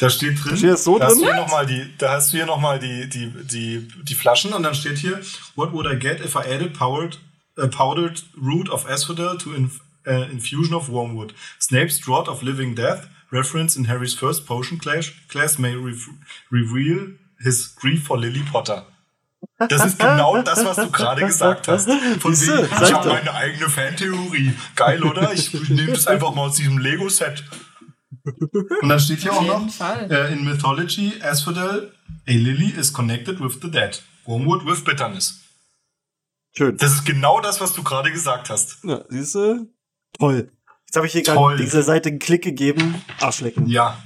Da 0.00 0.08
steht 0.08 0.42
drin. 0.42 0.52
Da 0.52 0.56
steht 0.56 0.70
das 0.70 0.84
so 0.84 0.98
da 0.98 1.08
drin? 1.08 1.16
Hast 1.16 1.20
du 1.20 1.26
hier 1.26 1.36
noch 1.36 1.50
mal 1.50 1.66
die, 1.66 1.98
da 1.98 2.12
hast 2.12 2.32
du 2.32 2.38
hier 2.38 2.46
nochmal 2.46 2.78
die, 2.78 3.06
die, 3.08 3.30
die, 3.44 3.88
die 4.02 4.14
Flaschen 4.14 4.54
und 4.54 4.62
dann 4.62 4.74
steht 4.74 4.96
hier, 4.96 5.20
What 5.56 5.74
would 5.74 5.86
I 5.86 5.98
get 5.98 6.24
if 6.24 6.34
I 6.34 6.50
added 6.50 6.72
powered, 6.72 7.18
uh, 7.58 7.68
powdered 7.68 8.22
root 8.40 8.70
of 8.70 8.88
asphodel 8.88 9.36
to 9.36 9.52
inf, 9.52 9.80
uh, 10.06 10.24
infusion 10.32 10.74
of 10.74 10.88
wormwood? 10.88 11.34
Snape's 11.60 12.00
draught 12.00 12.28
of 12.28 12.42
living 12.42 12.74
death, 12.74 13.08
reference 13.30 13.76
in 13.76 13.88
Harry's 13.88 14.14
first 14.14 14.46
potion 14.46 14.78
class, 14.78 15.12
class 15.28 15.58
may 15.58 15.74
re 15.74 15.94
reveal 16.50 17.18
his 17.38 17.74
grief 17.74 18.04
for 18.04 18.18
Lily 18.18 18.42
Potter. 18.50 18.86
Das 19.58 19.84
ist 19.84 19.98
genau 19.98 20.42
das, 20.42 20.64
was 20.64 20.76
du 20.76 20.90
gerade 20.90 21.24
gesagt 21.24 21.68
hast. 21.68 21.88
Von 22.20 22.32
wegen, 22.32 22.64
ich 22.64 22.92
habe 22.92 23.08
meine 23.08 23.34
eigene 23.34 23.68
Fantheorie. 23.68 24.52
Geil, 24.74 25.02
oder? 25.02 25.32
Ich 25.32 25.52
nehme 25.70 25.92
das 25.92 26.06
einfach 26.06 26.34
mal 26.34 26.42
aus 26.42 26.56
diesem 26.56 26.78
Lego-Set. 26.78 27.44
Und 28.82 28.88
dann 28.88 28.98
steht 28.98 29.20
hier 29.20 29.32
auch 29.32 29.42
noch, 29.42 30.10
äh, 30.10 30.32
in 30.32 30.44
Mythology, 30.44 31.14
Asphodel, 31.22 31.92
a 32.26 32.32
lily 32.32 32.70
is 32.70 32.92
connected 32.92 33.40
with 33.40 33.58
the 33.62 33.70
dead. 33.70 34.02
Wormwood 34.24 34.66
with 34.66 34.84
bitterness. 34.84 35.40
Schön. 36.56 36.76
Das 36.76 36.92
ist 36.92 37.04
genau 37.04 37.40
das, 37.40 37.60
was 37.60 37.72
du 37.72 37.82
gerade 37.82 38.10
gesagt 38.10 38.50
hast. 38.50 38.78
Ja, 38.82 39.04
siehst 39.08 39.34
du? 39.34 39.70
Toll. 40.18 40.50
Jetzt 40.86 40.96
habe 40.96 41.06
ich 41.06 41.12
hier 41.12 41.22
gerade 41.22 41.56
dieser 41.56 41.82
Seite 41.82 42.08
einen 42.08 42.18
Klick 42.18 42.42
gegeben. 42.42 43.02
Arschlecken. 43.20 43.66
Ja. 43.66 44.02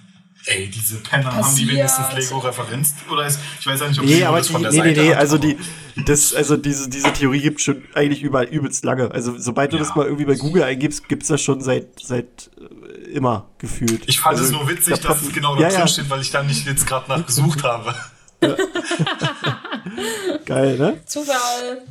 Ey, 0.51 0.69
diese 0.69 0.97
Penner, 0.97 1.31
Passiert. 1.31 1.45
haben 1.45 1.57
die 1.57 1.69
wenigstens 1.69 2.13
Lego-Referenz? 2.13 2.95
Oder 3.11 3.27
ist, 3.27 3.39
ich 3.61 3.67
weiß 3.67 3.81
ja 3.81 3.89
nicht, 3.89 4.01
ob 4.01 4.05
nee, 4.05 4.25
aber 4.25 4.39
das 4.39 4.49
die, 4.49 4.53
von 4.53 4.63
der 4.63 4.73
nee, 4.73 4.79
Seite 4.79 5.01
Nee, 5.01 5.09
nee, 5.09 5.15
also, 5.15 5.39
die, 5.39 5.57
das, 6.05 6.35
also 6.35 6.57
diese, 6.57 6.91
diese 6.91 7.13
Theorie 7.13 7.41
gibt 7.41 7.61
schon 7.61 7.85
eigentlich 7.95 8.23
überall 8.23 8.47
übelst 8.47 8.85
lange. 8.85 9.13
Also 9.13 9.39
sobald 9.39 9.73
du 9.73 9.77
ja. 9.77 9.85
das 9.85 9.95
mal 9.95 10.07
irgendwie 10.07 10.25
bei 10.25 10.35
Google 10.35 10.65
eingibst, 10.65 11.09
gibt's 11.09 11.29
das 11.29 11.41
schon 11.41 11.61
seit, 11.61 12.01
seit 12.01 12.51
äh, 12.59 13.11
immer 13.11 13.49
gefühlt. 13.59 14.03
Ich 14.07 14.19
fand 14.19 14.39
also, 14.39 14.47
es 14.47 14.51
nur 14.51 14.69
witzig, 14.69 14.99
dass 14.99 15.23
es 15.23 15.33
genau 15.33 15.55
da 15.55 15.63
ja, 15.63 15.69
drin 15.69 15.79
ja. 15.79 15.87
steht, 15.87 16.11
weil 16.11 16.21
ich 16.21 16.33
da 16.33 16.43
nicht 16.43 16.67
jetzt 16.67 16.85
gerade 16.85 17.09
nachgesucht 17.09 17.63
habe. 17.63 17.95
Ja. 18.43 18.57
Geil, 20.47 20.79
ne? 20.79 21.01
Zufall. 21.07 21.83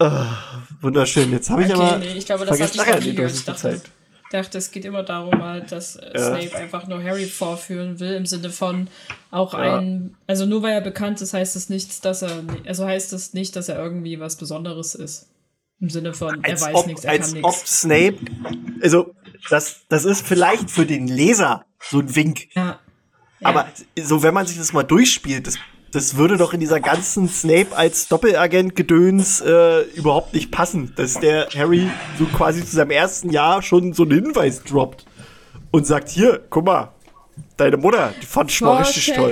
Oh, 0.00 0.10
wunderschön. 0.80 1.30
Jetzt 1.30 1.48
habe 1.50 1.62
ich 1.62 1.72
okay, 1.72 1.80
aber. 1.80 1.98
Nee, 1.98 2.14
ich 2.16 2.26
glaube, 2.26 2.44
das 2.44 2.60
hatte 2.60 2.72
ich 2.74 2.86
noch 2.86 3.00
nie 3.00 3.14
gehört. 3.14 3.34
Ich 3.34 3.44
dachte, 3.44 3.80
dachte, 4.30 4.58
es 4.58 4.70
geht 4.70 4.84
immer 4.84 5.02
darum, 5.02 5.42
halt, 5.42 5.72
dass 5.72 5.96
äh, 5.96 6.12
ja. 6.14 6.28
Snape 6.28 6.56
einfach 6.56 6.86
nur 6.86 7.02
Harry 7.02 7.26
vorführen 7.26 8.00
will, 8.00 8.14
im 8.14 8.26
Sinne 8.26 8.50
von 8.50 8.88
auch 9.30 9.52
ja. 9.54 9.78
ein, 9.78 10.16
also 10.26 10.46
nur 10.46 10.62
weil 10.62 10.72
er 10.72 10.80
bekannt 10.80 11.20
ist, 11.20 11.34
heißt 11.34 11.56
es 11.56 11.68
nicht, 11.68 12.04
dass 12.04 12.22
er, 12.22 12.44
also 12.66 12.86
heißt 12.86 13.12
es 13.12 13.34
nicht, 13.34 13.56
dass 13.56 13.68
er 13.68 13.78
irgendwie 13.78 14.18
was 14.18 14.36
Besonderes 14.36 14.94
ist. 14.94 15.28
Im 15.80 15.88
Sinne 15.88 16.12
von, 16.12 16.44
er 16.44 16.50
als 16.50 16.62
weiß 16.62 16.86
nichts, 16.86 17.04
er 17.04 17.18
kann 17.18 17.30
nichts. 17.32 17.44
Als 17.44 17.60
ob 17.60 17.66
Snape, 17.66 18.18
also 18.82 19.14
das, 19.48 19.82
das 19.88 20.04
ist 20.04 20.26
vielleicht 20.26 20.70
für 20.70 20.86
den 20.86 21.06
Leser 21.06 21.64
so 21.80 22.00
ein 22.00 22.14
Wink. 22.14 22.54
Ja. 22.54 22.78
Aber 23.42 23.66
so, 23.98 24.22
wenn 24.22 24.34
man 24.34 24.46
sich 24.46 24.58
das 24.58 24.72
mal 24.72 24.82
durchspielt, 24.82 25.46
das 25.46 25.56
das 25.92 26.16
würde 26.16 26.36
doch 26.36 26.52
in 26.52 26.60
dieser 26.60 26.80
ganzen 26.80 27.28
Snape 27.28 27.76
als 27.76 28.08
Doppelagent-Gedöns 28.08 29.40
äh, 29.40 29.82
überhaupt 29.94 30.34
nicht 30.34 30.50
passen, 30.50 30.92
dass 30.96 31.14
der 31.14 31.48
Harry 31.54 31.88
so 32.18 32.26
quasi 32.26 32.64
zu 32.64 32.76
seinem 32.76 32.90
ersten 32.90 33.30
Jahr 33.30 33.62
schon 33.62 33.92
so 33.92 34.04
einen 34.04 34.12
Hinweis 34.12 34.62
droppt 34.62 35.04
und 35.70 35.86
sagt, 35.86 36.08
hier, 36.08 36.40
guck 36.48 36.64
mal, 36.64 36.92
deine 37.56 37.76
Mutter, 37.76 38.14
die 38.20 38.26
fand 38.26 38.50
ich 38.50 38.60
mal 38.60 38.78
richtig 38.78 39.14
toll. 39.14 39.30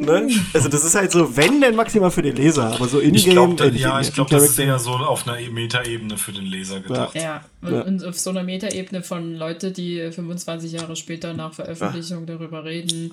Ne? 0.00 0.28
Also 0.52 0.68
das 0.68 0.84
ist 0.84 0.94
halt 0.94 1.12
so, 1.12 1.36
wenn 1.36 1.60
denn 1.60 1.76
maximal 1.76 2.10
für 2.10 2.22
den 2.22 2.36
Leser, 2.36 2.74
aber 2.74 2.88
so 2.88 2.98
in 2.98 3.14
Ich 3.14 3.24
glaube, 3.24 3.62
äh, 3.64 3.70
ja, 3.70 4.00
ich 4.00 4.12
glaube, 4.12 4.30
das 4.30 4.44
ist 4.44 4.58
eher 4.58 4.78
so 4.78 4.90
auf 4.90 5.26
einer 5.26 5.38
Metaebene 5.50 6.16
für 6.16 6.32
den 6.32 6.46
Leser 6.46 6.80
gedacht. 6.80 7.14
Ja, 7.14 7.22
ja. 7.22 7.44
Und, 7.62 7.72
ja. 7.72 7.80
und, 7.82 8.04
auf 8.04 8.18
so 8.18 8.30
einer 8.30 8.42
Metaebene 8.42 9.02
von 9.02 9.36
Leute, 9.36 9.70
die 9.70 10.10
25 10.10 10.72
Jahre 10.72 10.96
später 10.96 11.32
nach 11.32 11.54
Veröffentlichung 11.54 12.26
ja. 12.26 12.34
darüber 12.34 12.64
reden, 12.64 13.12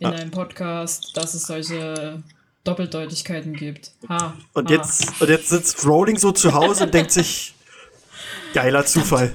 in 0.00 0.08
ah. 0.08 0.12
einem 0.12 0.30
Podcast, 0.30 1.16
dass 1.16 1.34
es 1.34 1.44
solche 1.44 2.22
Doppeldeutigkeiten 2.64 3.52
gibt. 3.52 3.92
Ha, 4.08 4.34
und, 4.54 4.68
ha. 4.68 4.74
Jetzt, 4.74 5.20
und 5.20 5.28
jetzt 5.28 5.50
sitzt 5.50 5.86
Rowling 5.86 6.18
so 6.18 6.32
zu 6.32 6.52
Hause 6.52 6.84
und 6.84 6.94
denkt 6.94 7.12
sich, 7.12 7.54
geiler 8.54 8.84
Zufall. 8.84 9.34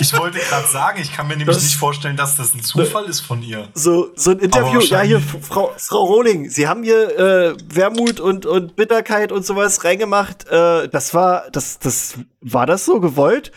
ich 0.00 0.16
wollte 0.16 0.38
gerade 0.38 0.66
sagen, 0.68 1.00
ich 1.00 1.12
kann 1.12 1.26
mir 1.26 1.36
nämlich 1.36 1.56
das, 1.56 1.64
nicht 1.64 1.76
vorstellen, 1.76 2.16
dass 2.16 2.36
das 2.36 2.54
ein 2.54 2.62
Zufall 2.62 3.04
ist 3.06 3.20
von 3.20 3.42
ihr. 3.42 3.68
So, 3.74 4.10
so 4.16 4.30
ein 4.30 4.38
Interview, 4.38 4.80
ja, 4.80 5.02
hier, 5.02 5.20
Frau, 5.20 5.72
Frau 5.76 6.04
Rowling, 6.04 6.48
Sie 6.50 6.66
haben 6.66 6.82
hier 6.82 7.18
äh, 7.18 7.56
Wermut 7.68 8.20
und, 8.20 8.46
und 8.46 8.76
Bitterkeit 8.76 9.32
und 9.32 9.44
sowas 9.44 9.84
reingemacht. 9.84 10.46
Äh, 10.48 10.88
das 10.88 11.14
war, 11.14 11.50
das, 11.50 11.78
das, 11.78 12.14
war 12.40 12.66
das 12.66 12.84
so 12.84 13.00
gewollt? 13.00 13.52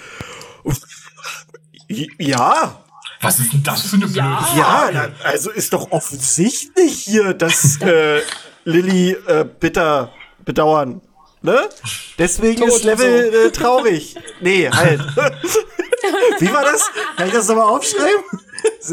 Ja, 1.88 2.84
was 3.22 3.40
ist 3.40 3.54
denn 3.54 3.64
das 3.64 3.82
für 3.82 3.96
eine 3.96 4.06
blöde 4.06 4.20
ja, 4.20 4.90
Ja, 4.92 5.10
also 5.24 5.50
ist 5.52 5.74
doch 5.74 5.92
offensichtlich 5.92 7.04
hier, 7.04 7.34
dass 7.34 7.82
äh, 7.82 8.22
Lilly 8.66 9.12
äh, 9.28 9.46
bitter 9.60 10.12
bedauern. 10.46 11.02
Ne? 11.42 11.70
Deswegen 12.18 12.62
Tot 12.62 12.70
ist 12.70 12.84
Level 12.84 13.32
so. 13.32 13.38
äh, 13.38 13.52
traurig. 13.52 14.16
Nee, 14.42 14.70
halt. 14.70 15.00
Wie 16.40 16.52
war 16.52 16.64
das? 16.64 16.90
Kann 17.16 17.28
ich 17.28 17.34
das 17.34 17.48
nochmal 17.48 17.66
aufschreiben? 17.66 18.24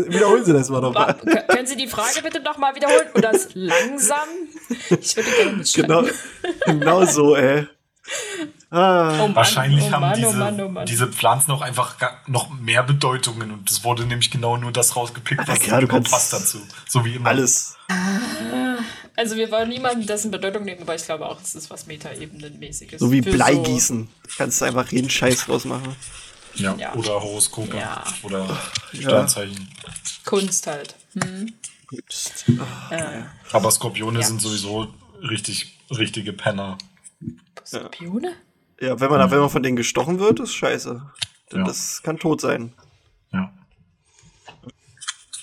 Wiederholen 0.09 0.45
Sie 0.45 0.53
das 0.53 0.69
mal 0.69 0.81
nochmal. 0.81 1.15
Können 1.49 1.67
Sie 1.67 1.77
die 1.77 1.87
Frage 1.87 2.23
bitte 2.23 2.41
nochmal 2.41 2.75
wiederholen? 2.75 3.09
Und 3.15 3.25
das 3.25 3.49
langsam? 3.55 4.29
Ich 5.01 5.17
würde 5.17 5.31
gerne 5.31 5.53
mitschreiben. 5.53 5.91
Genau, 5.91 6.13
genau 6.67 7.05
so, 7.07 7.35
ey. 7.35 7.67
Ah. 8.75 9.13
Oh 9.21 9.29
Mann, 9.29 9.37
Wahrscheinlich 9.37 9.85
oh 9.85 9.91
Mann, 9.91 10.03
haben 10.03 10.15
diese, 10.15 10.29
oh 10.29 10.33
Mann, 10.33 10.61
oh 10.61 10.85
diese, 10.85 11.07
Pflanzen 11.07 11.53
auch 11.53 11.61
einfach 11.61 11.95
noch 12.27 12.51
mehr 12.51 12.83
Bedeutungen 12.83 13.53
und 13.53 13.71
es 13.71 13.85
wurde 13.85 14.05
nämlich 14.05 14.33
genau 14.33 14.57
nur 14.57 14.73
das 14.73 14.97
rausgepickt, 14.97 15.47
was 15.47 15.65
ja, 15.65 15.81
du 15.81 15.87
kannst 15.87 16.11
passt 16.11 16.33
dazu. 16.33 16.59
So 16.89 17.05
wie 17.05 17.15
immer. 17.15 17.29
Alles. 17.29 17.77
Also 19.15 19.37
wir 19.37 19.49
wollen 19.53 19.69
niemanden 19.69 20.05
dessen 20.09 20.33
Bedeutung 20.33 20.65
nehmen, 20.65 20.83
aber 20.83 20.97
ich 20.97 21.05
glaube 21.05 21.27
auch, 21.27 21.41
es 21.41 21.55
ist 21.55 21.71
was 21.71 21.87
Metaebenenmäßiges. 21.87 22.99
So 22.99 23.13
wie 23.13 23.21
Bleigießen. 23.21 24.09
So 24.09 24.29
kannst 24.37 24.61
du 24.61 24.65
einfach 24.65 24.91
jeden 24.91 25.09
Scheiß 25.09 25.49
rausmachen. 25.49 25.95
Ja, 26.57 26.75
ja. 26.75 26.95
oder 26.95 27.21
Horoskope. 27.21 27.77
Ja. 27.77 28.03
Oder 28.25 28.59
Sternzeichen. 28.93 29.69
Kunst 30.25 30.67
halt. 30.67 30.97
Hm. 31.13 31.53
Kunst. 31.87 32.45
Oh, 32.49 32.95
äh. 32.95 33.23
Aber 33.53 33.71
Skorpione 33.71 34.21
sind 34.23 34.41
sowieso 34.41 34.89
richtig, 35.23 35.79
richtige 35.91 36.33
Penner. 36.33 36.77
Skorpione? 37.65 38.35
Ja, 38.81 38.99
wenn 39.01 39.11
man, 39.11 39.31
wenn 39.31 39.39
man 39.39 39.51
von 39.51 39.63
denen 39.63 39.77
gestochen 39.77 40.19
wird, 40.19 40.41
ist 40.41 40.55
scheiße. 40.55 41.03
Ja. 41.53 41.65
das 41.65 42.03
kann 42.03 42.19
tot 42.19 42.41
sein. 42.41 42.73
Ja. 43.33 43.53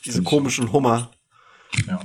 Diese 0.05 0.23
komischen 0.23 0.71
Hummer. 0.71 1.11
Ja. 1.87 1.99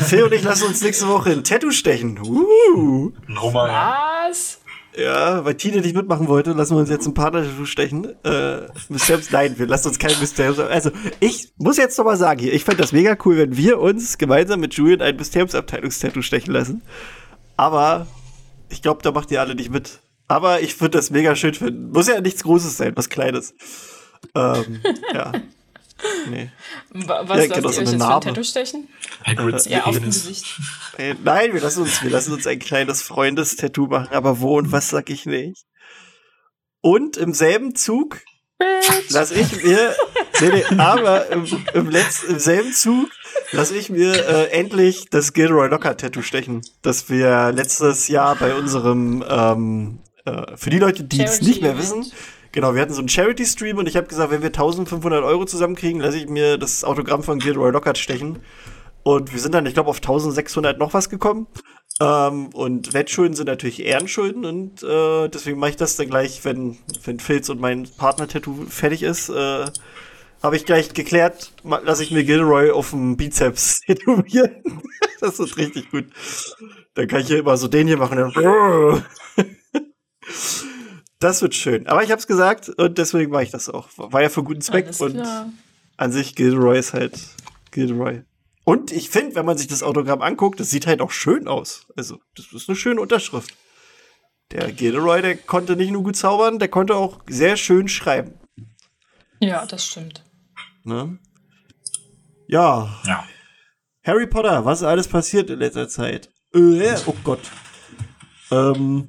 Phil 0.00 0.24
und 0.24 0.32
ich 0.32 0.42
lassen 0.42 0.68
uns 0.68 0.80
nächste 0.80 1.08
Woche 1.08 1.30
ein 1.30 1.44
Tattoo 1.44 1.70
stechen. 1.70 2.18
Uh. 2.18 3.12
Ein 3.28 3.40
Hummer, 3.40 3.68
ja. 3.68 4.28
Was? 4.28 4.60
Ja, 4.96 5.44
weil 5.44 5.54
Tine 5.54 5.80
nicht 5.80 5.96
mitmachen 5.96 6.28
wollte, 6.28 6.52
lassen 6.52 6.74
wir 6.74 6.80
uns 6.80 6.90
jetzt 6.90 7.06
ein 7.06 7.14
Partner-Tattoo 7.14 7.64
stechen. 7.64 8.04
Äh, 8.24 8.68
Mysteriums, 8.90 9.30
nein, 9.30 9.58
wir 9.58 9.66
lassen 9.66 9.88
uns 9.88 9.98
kein 9.98 10.18
Mysteriums. 10.20 10.58
Also, 10.58 10.90
ich 11.18 11.52
muss 11.56 11.78
jetzt 11.78 11.96
noch 11.96 12.04
mal 12.04 12.16
sagen 12.16 12.40
hier, 12.40 12.52
ich 12.52 12.64
fände 12.64 12.82
das 12.82 12.92
mega 12.92 13.16
cool, 13.24 13.38
wenn 13.38 13.56
wir 13.56 13.80
uns 13.80 14.18
gemeinsam 14.18 14.60
mit 14.60 14.74
Julian 14.74 15.00
ein 15.00 15.16
Mysteriumsabteilungstattoo 15.16 16.20
stechen 16.20 16.52
lassen. 16.52 16.82
Aber 17.56 18.06
ich 18.72 18.82
glaube, 18.82 19.02
da 19.02 19.12
macht 19.12 19.30
ihr 19.30 19.40
alle 19.40 19.54
nicht 19.54 19.70
mit. 19.70 20.00
Aber 20.28 20.60
ich 20.60 20.80
würde 20.80 20.98
das 20.98 21.10
mega 21.10 21.36
schön 21.36 21.54
finden. 21.54 21.90
Muss 21.90 22.08
ja 22.08 22.20
nichts 22.20 22.42
Großes 22.42 22.76
sein, 22.76 22.92
was 22.96 23.08
Kleines. 23.08 23.54
Ähm, 24.34 24.80
ja. 25.14 25.32
Nee. 26.28 26.50
Was 26.90 27.38
ja, 27.38 27.46
genau, 27.46 27.68
lasst 27.68 27.78
ihr 27.78 27.82
euch 27.82 27.90
jetzt 27.90 27.90
für 27.90 28.14
ein 28.14 28.20
Tattoo 28.20 28.42
stechen? 28.42 28.88
Hagrids 29.24 29.66
ja, 29.66 29.84
auf 29.84 29.94
dem 29.94 30.06
Gesicht. 30.06 30.58
Nein, 31.22 31.52
wir 31.52 31.60
lassen, 31.60 31.82
uns, 31.82 32.02
wir 32.02 32.10
lassen 32.10 32.32
uns 32.32 32.46
ein 32.46 32.58
kleines 32.58 33.02
Freundestattoo 33.02 33.86
machen, 33.86 34.12
aber 34.12 34.40
wo 34.40 34.58
und 34.58 34.72
was 34.72 34.88
sag 34.88 35.10
ich 35.10 35.26
nicht. 35.26 35.64
Und 36.80 37.16
im 37.16 37.34
selben 37.34 37.76
Zug 37.76 38.22
lass 39.10 39.30
ich 39.30 39.62
mir, 39.62 39.94
nee, 40.40 40.48
nee, 40.48 40.78
aber 40.78 41.30
im, 41.30 41.44
im, 41.74 41.88
Letz-, 41.88 42.24
im 42.28 42.38
selben 42.38 42.72
Zug 42.72 43.08
lass 43.52 43.70
ich 43.70 43.90
mir 43.90 44.12
äh, 44.14 44.50
endlich 44.50 45.08
das 45.10 45.32
Gilroy 45.32 45.68
Locker 45.68 45.96
Tattoo 45.96 46.22
stechen, 46.22 46.62
das 46.82 47.08
wir 47.08 47.52
letztes 47.52 48.08
Jahr 48.08 48.36
bei 48.36 48.54
unserem, 48.54 49.24
ähm, 49.28 49.98
äh, 50.24 50.56
für 50.56 50.70
die 50.70 50.78
Leute, 50.78 51.04
die 51.04 51.22
es 51.22 51.42
nicht 51.42 51.62
mehr 51.62 51.78
wissen, 51.78 52.10
genau, 52.52 52.74
wir 52.74 52.82
hatten 52.82 52.94
so 52.94 53.00
einen 53.00 53.08
Charity-Stream 53.08 53.78
und 53.78 53.88
ich 53.88 53.96
habe 53.96 54.06
gesagt, 54.06 54.30
wenn 54.30 54.42
wir 54.42 54.48
1500 54.48 55.24
Euro 55.24 55.44
zusammenkriegen, 55.44 56.00
lasse 56.00 56.18
ich 56.18 56.28
mir 56.28 56.58
das 56.58 56.84
Autogramm 56.84 57.22
von 57.22 57.38
Gilroy 57.38 57.70
Lockhart 57.70 57.98
stechen. 57.98 58.38
Und 59.04 59.32
wir 59.32 59.40
sind 59.40 59.52
dann, 59.52 59.66
ich 59.66 59.74
glaube, 59.74 59.90
auf 59.90 59.96
1600 59.96 60.78
noch 60.78 60.94
was 60.94 61.10
gekommen. 61.10 61.48
Ähm, 62.00 62.46
und 62.48 62.94
Wettschulden 62.94 63.36
sind 63.36 63.46
natürlich 63.46 63.84
Ehrenschulden 63.84 64.44
und 64.44 64.82
äh, 64.82 65.28
deswegen 65.28 65.58
mache 65.58 65.70
ich 65.70 65.76
das 65.76 65.96
dann 65.96 66.08
gleich, 66.08 66.44
wenn, 66.44 66.78
wenn 67.04 67.20
Filz 67.20 67.48
und 67.48 67.60
mein 67.60 67.88
Partner-Tattoo 67.96 68.66
fertig 68.68 69.02
ist. 69.02 69.28
Äh, 69.28 69.66
habe 70.42 70.56
ich 70.56 70.64
gleich 70.64 70.92
geklärt, 70.92 71.52
lasse 71.62 72.02
ich 72.02 72.10
mir 72.10 72.24
Gilroy 72.24 72.70
auf 72.72 72.90
dem 72.90 73.16
Bizeps 73.16 73.80
tätowieren. 73.86 74.62
das 75.20 75.38
ist 75.38 75.56
richtig 75.56 75.90
gut. 75.90 76.06
Dann 76.94 77.06
kann 77.06 77.20
ich 77.20 77.28
hier 77.28 77.38
immer 77.38 77.56
so 77.56 77.68
den 77.68 77.86
hier 77.86 77.98
machen. 77.98 78.18
das 81.20 81.42
wird 81.42 81.54
schön. 81.54 81.86
Aber 81.86 82.02
ich 82.02 82.10
habe 82.10 82.18
es 82.18 82.26
gesagt 82.26 82.68
und 82.70 82.98
deswegen 82.98 83.30
mache 83.30 83.44
ich 83.44 83.50
das 83.50 83.68
auch. 83.68 83.88
War 83.96 84.22
ja 84.22 84.28
für 84.28 84.42
guten 84.42 84.60
Zweck 84.60 84.90
und 84.98 85.22
an 85.96 86.12
sich 86.12 86.34
Gilroy 86.34 86.78
ist 86.78 86.92
halt 86.92 87.20
Gilroy. 87.70 88.22
Und 88.64 88.92
ich 88.92 89.10
finde, 89.10 89.34
wenn 89.34 89.46
man 89.46 89.58
sich 89.58 89.66
das 89.66 89.82
Autogramm 89.82 90.22
anguckt, 90.22 90.60
das 90.60 90.70
sieht 90.70 90.86
halt 90.86 91.00
auch 91.00 91.10
schön 91.10 91.48
aus. 91.48 91.86
Also, 91.96 92.18
das 92.36 92.52
ist 92.52 92.68
eine 92.68 92.76
schöne 92.76 93.00
Unterschrift. 93.00 93.56
Der 94.52 94.70
Gilroy, 94.70 95.22
der 95.22 95.36
konnte 95.36 95.76
nicht 95.76 95.90
nur 95.90 96.02
gut 96.02 96.16
zaubern, 96.16 96.58
der 96.58 96.68
konnte 96.68 96.94
auch 96.94 97.20
sehr 97.26 97.56
schön 97.56 97.88
schreiben. 97.88 98.34
Ja, 99.40 99.66
das 99.66 99.86
stimmt. 99.86 100.22
Ne? 100.84 101.18
Ja. 102.46 103.00
Ja. 103.06 103.26
Harry 104.04 104.26
Potter, 104.26 104.64
was 104.64 104.80
ist 104.80 104.86
alles 104.86 105.08
passiert 105.08 105.48
in 105.50 105.58
letzter 105.58 105.88
Zeit? 105.88 106.28
Äh, 106.54 106.96
oh 107.06 107.14
Gott. 107.24 107.40
Ähm, 108.50 109.08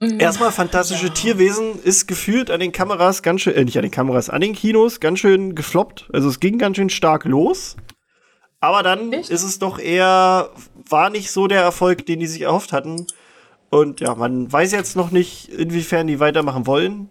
mhm. 0.00 0.20
Erstmal 0.20 0.50
fantastische 0.50 1.08
ja. 1.08 1.12
Tierwesen 1.12 1.80
ist 1.82 2.06
gefühlt 2.06 2.50
an 2.50 2.60
den 2.60 2.72
Kameras 2.72 3.22
ganz 3.22 3.42
schön, 3.42 3.54
äh, 3.54 3.64
nicht 3.64 3.76
an 3.76 3.82
den 3.82 3.90
Kameras, 3.90 4.30
an 4.30 4.40
den 4.40 4.54
Kinos 4.54 4.98
ganz 5.00 5.18
schön 5.18 5.54
gefloppt. 5.54 6.08
Also 6.12 6.28
es 6.28 6.40
ging 6.40 6.58
ganz 6.58 6.76
schön 6.76 6.90
stark 6.90 7.24
los. 7.26 7.76
Aber 8.60 8.82
dann 8.82 9.12
Echt? 9.12 9.30
ist 9.30 9.42
es 9.42 9.58
doch 9.58 9.78
eher, 9.78 10.50
war 10.88 11.10
nicht 11.10 11.30
so 11.30 11.46
der 11.46 11.62
Erfolg, 11.62 12.06
den 12.06 12.20
die 12.20 12.26
sich 12.26 12.42
erhofft 12.42 12.72
hatten. 12.72 13.06
Und 13.70 14.00
ja, 14.00 14.14
man 14.14 14.50
weiß 14.50 14.72
jetzt 14.72 14.96
noch 14.96 15.10
nicht, 15.10 15.48
inwiefern 15.48 16.06
die 16.06 16.20
weitermachen 16.20 16.66
wollen. 16.66 17.10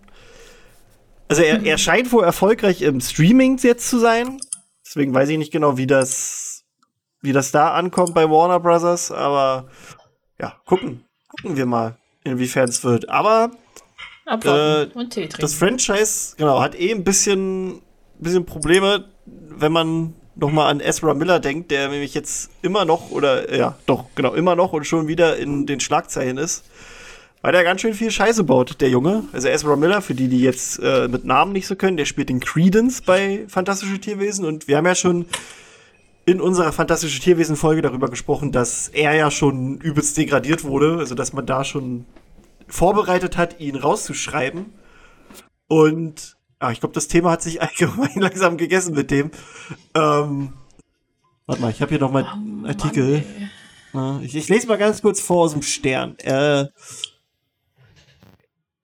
Also 1.28 1.44
er, 1.44 1.64
er 1.64 1.78
scheint 1.80 2.12
wohl 2.12 2.24
erfolgreich 2.24 2.82
im 2.82 3.02
Streaming 3.02 3.58
jetzt 3.58 3.90
zu 3.90 4.00
sein. 4.00 4.40
Deswegen 4.86 5.14
weiß 5.14 5.30
ich 5.30 5.38
nicht 5.38 5.52
genau, 5.52 5.78
wie 5.78 5.88
das, 5.88 6.64
wie 7.22 7.34
das 7.34 7.52
da 7.52 7.74
ankommt 7.74 8.14
bei 8.14 8.30
Warner 8.30 8.60
Brothers. 8.60 9.12
Aber 9.12 9.68
ja, 10.40 10.56
gucken, 10.66 11.06
gucken 11.30 11.58
wir 11.58 11.66
mal, 11.66 11.98
inwiefern 12.24 12.70
es 12.70 12.84
wird. 12.84 13.10
Aber 13.10 13.52
äh, 14.26 14.88
das 15.40 15.54
Franchise, 15.54 16.36
genau, 16.38 16.62
hat 16.62 16.80
eh 16.80 16.92
ein 16.92 17.04
bisschen, 17.04 17.82
bisschen 18.20 18.46
Probleme, 18.46 19.06
wenn 19.26 19.72
man 19.72 20.14
noch 20.36 20.52
mal 20.52 20.70
an 20.70 20.80
Ezra 20.80 21.14
Miller 21.14 21.40
denkt, 21.40 21.72
der 21.72 21.90
nämlich 21.90 22.14
jetzt 22.14 22.50
immer 22.62 22.86
noch 22.86 23.12
oder 23.12 23.56
ja, 23.56 23.78
doch 23.86 24.06
genau 24.16 24.34
immer 24.34 24.56
noch 24.56 24.74
und 24.74 24.86
schon 24.86 25.08
wieder 25.08 25.38
in 25.38 25.66
den 25.66 25.80
Schlagzeilen 25.80 26.38
ist 26.38 26.64
weil 27.46 27.52
der 27.52 27.64
ganz 27.64 27.82
schön 27.82 27.94
viel 27.94 28.10
Scheiße 28.10 28.44
baut, 28.44 28.82
der 28.82 28.90
Junge. 28.90 29.26
Also 29.32 29.50
Ezra 29.50 29.76
Miller, 29.76 30.02
für 30.02 30.16
die, 30.16 30.30
die 30.30 30.42
jetzt 30.42 30.80
äh, 30.80 31.08
mit 31.08 31.26
Namen 31.26 31.52
nicht 31.52 31.68
so 31.68 31.76
können, 31.76 31.96
der 31.96 32.06
spielt 32.06 32.30
den 32.30 32.40
Credence 32.40 33.02
bei 33.02 33.46
Fantastische 33.48 34.00
Tierwesen 34.00 34.46
und 34.46 34.68
wir 34.68 34.78
haben 34.78 34.88
ja 34.88 34.96
schon 34.96 35.28
in 36.26 36.42
unserer 36.42 36.72
Fantastische 36.72 37.20
Tierwesen-Folge 37.20 37.84
darüber 37.84 38.10
gesprochen, 38.10 38.52
dass 38.52 38.88
er 38.88 39.14
ja 39.14 39.30
schon 39.30 39.78
übelst 39.78 40.18
degradiert 40.18 40.64
wurde, 40.64 40.98
also 40.98 41.14
dass 41.14 41.34
man 41.34 41.46
da 41.46 41.64
schon 41.64 42.06
vorbereitet 42.68 43.38
hat, 43.38 43.60
ihn 43.60 43.76
rauszuschreiben. 43.76 44.74
Und 45.68 46.35
ah, 46.60 46.72
ich 46.72 46.80
glaube, 46.80 46.94
das 46.94 47.08
Thema 47.08 47.32
hat 47.32 47.42
sich 47.42 47.62
allgemein 47.62 48.16
langsam 48.16 48.58
gegessen 48.58 48.96
mit 48.96 49.12
dem. 49.12 49.32
Ähm, 49.94 50.54
warte 51.46 51.62
mal, 51.62 51.72
ich 51.72 51.82
habe 51.82 51.90
hier 51.90 52.00
noch 52.00 52.12
mal 52.12 52.26
einen 52.26 52.66
oh, 52.66 52.68
Artikel. 52.68 53.24
Mann, 53.94 54.24
ich, 54.24 54.36
ich, 54.36 54.50
lese 54.50 54.68
mal 54.68 54.78
ganz 54.78 55.02
kurz 55.02 55.22
vor 55.22 55.46
aus 55.46 55.54
dem 55.54 55.62
Stern. 55.62 56.18
Äh, 56.20 56.66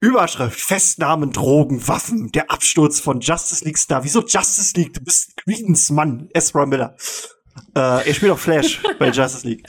Überschrift, 0.00 0.60
Festnahmen, 0.60 1.32
Drogen, 1.32 1.86
Waffen, 1.86 2.32
der 2.32 2.50
Absturz 2.50 2.98
von 2.98 3.20
Justice 3.20 3.64
League 3.64 3.78
Star. 3.78 4.02
Wieso 4.02 4.20
Justice 4.20 4.72
League? 4.76 4.94
Du 4.94 5.00
bist 5.00 5.36
Credence 5.36 5.90
Mann, 5.90 6.28
Ezra 6.34 6.66
Miller. 6.66 6.96
Äh, 7.74 8.08
er 8.08 8.14
spielt 8.14 8.32
auch 8.32 8.38
Flash 8.38 8.82
bei 8.98 9.08
Justice 9.08 9.46
League. 9.46 9.64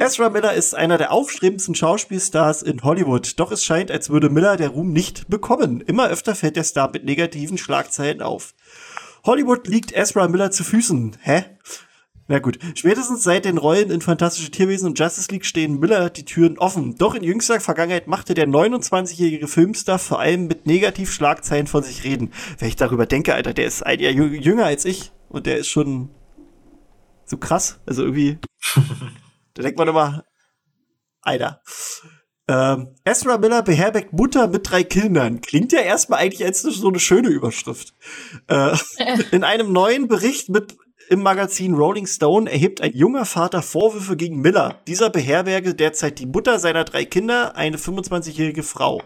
Ezra 0.00 0.30
Miller 0.30 0.54
ist 0.54 0.74
einer 0.74 0.98
der 0.98 1.12
aufstrebendsten 1.12 1.74
Schauspielstars 1.74 2.62
in 2.62 2.82
Hollywood. 2.82 3.38
Doch 3.38 3.52
es 3.52 3.64
scheint, 3.64 3.90
als 3.90 4.10
würde 4.10 4.30
Miller 4.30 4.56
der 4.56 4.70
Ruhm 4.70 4.92
nicht 4.92 5.28
bekommen. 5.28 5.80
Immer 5.80 6.08
öfter 6.08 6.34
fällt 6.34 6.56
der 6.56 6.64
Star 6.64 6.90
mit 6.92 7.04
negativen 7.04 7.58
Schlagzeilen 7.58 8.22
auf. 8.22 8.54
Hollywood 9.24 9.68
liegt 9.68 9.94
Ezra 9.94 10.28
Miller 10.28 10.50
zu 10.50 10.64
Füßen. 10.64 11.16
Hä? 11.20 11.44
Na 12.28 12.38
gut, 12.38 12.58
spätestens 12.74 13.24
seit 13.24 13.44
den 13.44 13.58
Rollen 13.58 13.90
in 13.90 14.00
Fantastische 14.00 14.50
Tierwesen 14.50 14.88
und 14.88 14.98
Justice 14.98 15.30
League 15.30 15.44
stehen 15.44 15.78
Miller 15.78 16.08
die 16.08 16.24
Türen 16.24 16.56
offen. 16.56 16.96
Doch 16.96 17.14
in 17.14 17.22
jüngster 17.22 17.60
Vergangenheit 17.60 18.06
machte 18.06 18.34
der 18.34 18.46
29-jährige 18.46 19.48
Filmstar 19.48 19.98
vor 19.98 20.20
allem 20.20 20.46
mit 20.46 20.66
Negativschlagzeilen 20.66 21.66
von 21.66 21.82
sich 21.82 22.04
reden. 22.04 22.32
Wenn 22.58 22.68
ich 22.68 22.76
darüber 22.76 23.06
denke, 23.06 23.34
Alter, 23.34 23.52
der 23.52 23.66
ist 23.66 23.84
ein 23.84 24.00
Jahr 24.00 24.12
jünger 24.12 24.64
als 24.64 24.84
ich 24.84 25.12
und 25.28 25.46
der 25.46 25.58
ist 25.58 25.68
schon 25.68 26.10
so 27.32 27.38
krass. 27.38 27.80
Also 27.86 28.02
irgendwie, 28.04 28.38
da 29.54 29.62
denkt 29.62 29.78
man 29.78 29.88
immer, 29.88 30.24
Alter. 31.22 31.62
Ähm, 32.48 32.94
Ezra 33.04 33.38
Miller 33.38 33.62
beherbergt 33.62 34.12
Mutter 34.12 34.46
mit 34.48 34.70
drei 34.70 34.84
Kindern. 34.84 35.40
Klingt 35.40 35.72
ja 35.72 35.80
erstmal 35.80 36.20
eigentlich 36.20 36.44
als 36.44 36.62
so 36.62 36.88
eine 36.88 37.00
schöne 37.00 37.28
Überschrift. 37.28 37.94
Äh, 38.48 38.76
in 39.32 39.44
einem 39.44 39.72
neuen 39.72 40.08
Bericht 40.08 40.48
mit 40.50 40.76
im 41.08 41.22
Magazin 41.22 41.74
Rolling 41.74 42.06
Stone 42.06 42.50
erhebt 42.50 42.80
ein 42.80 42.94
junger 42.94 43.24
Vater 43.24 43.62
Vorwürfe 43.62 44.16
gegen 44.16 44.40
Miller. 44.40 44.80
Dieser 44.86 45.10
beherberge 45.10 45.74
derzeit 45.74 46.18
die 46.18 46.26
Mutter 46.26 46.58
seiner 46.58 46.84
drei 46.84 47.04
Kinder, 47.04 47.56
eine 47.56 47.76
25-jährige 47.76 48.62
Frau. 48.62 49.02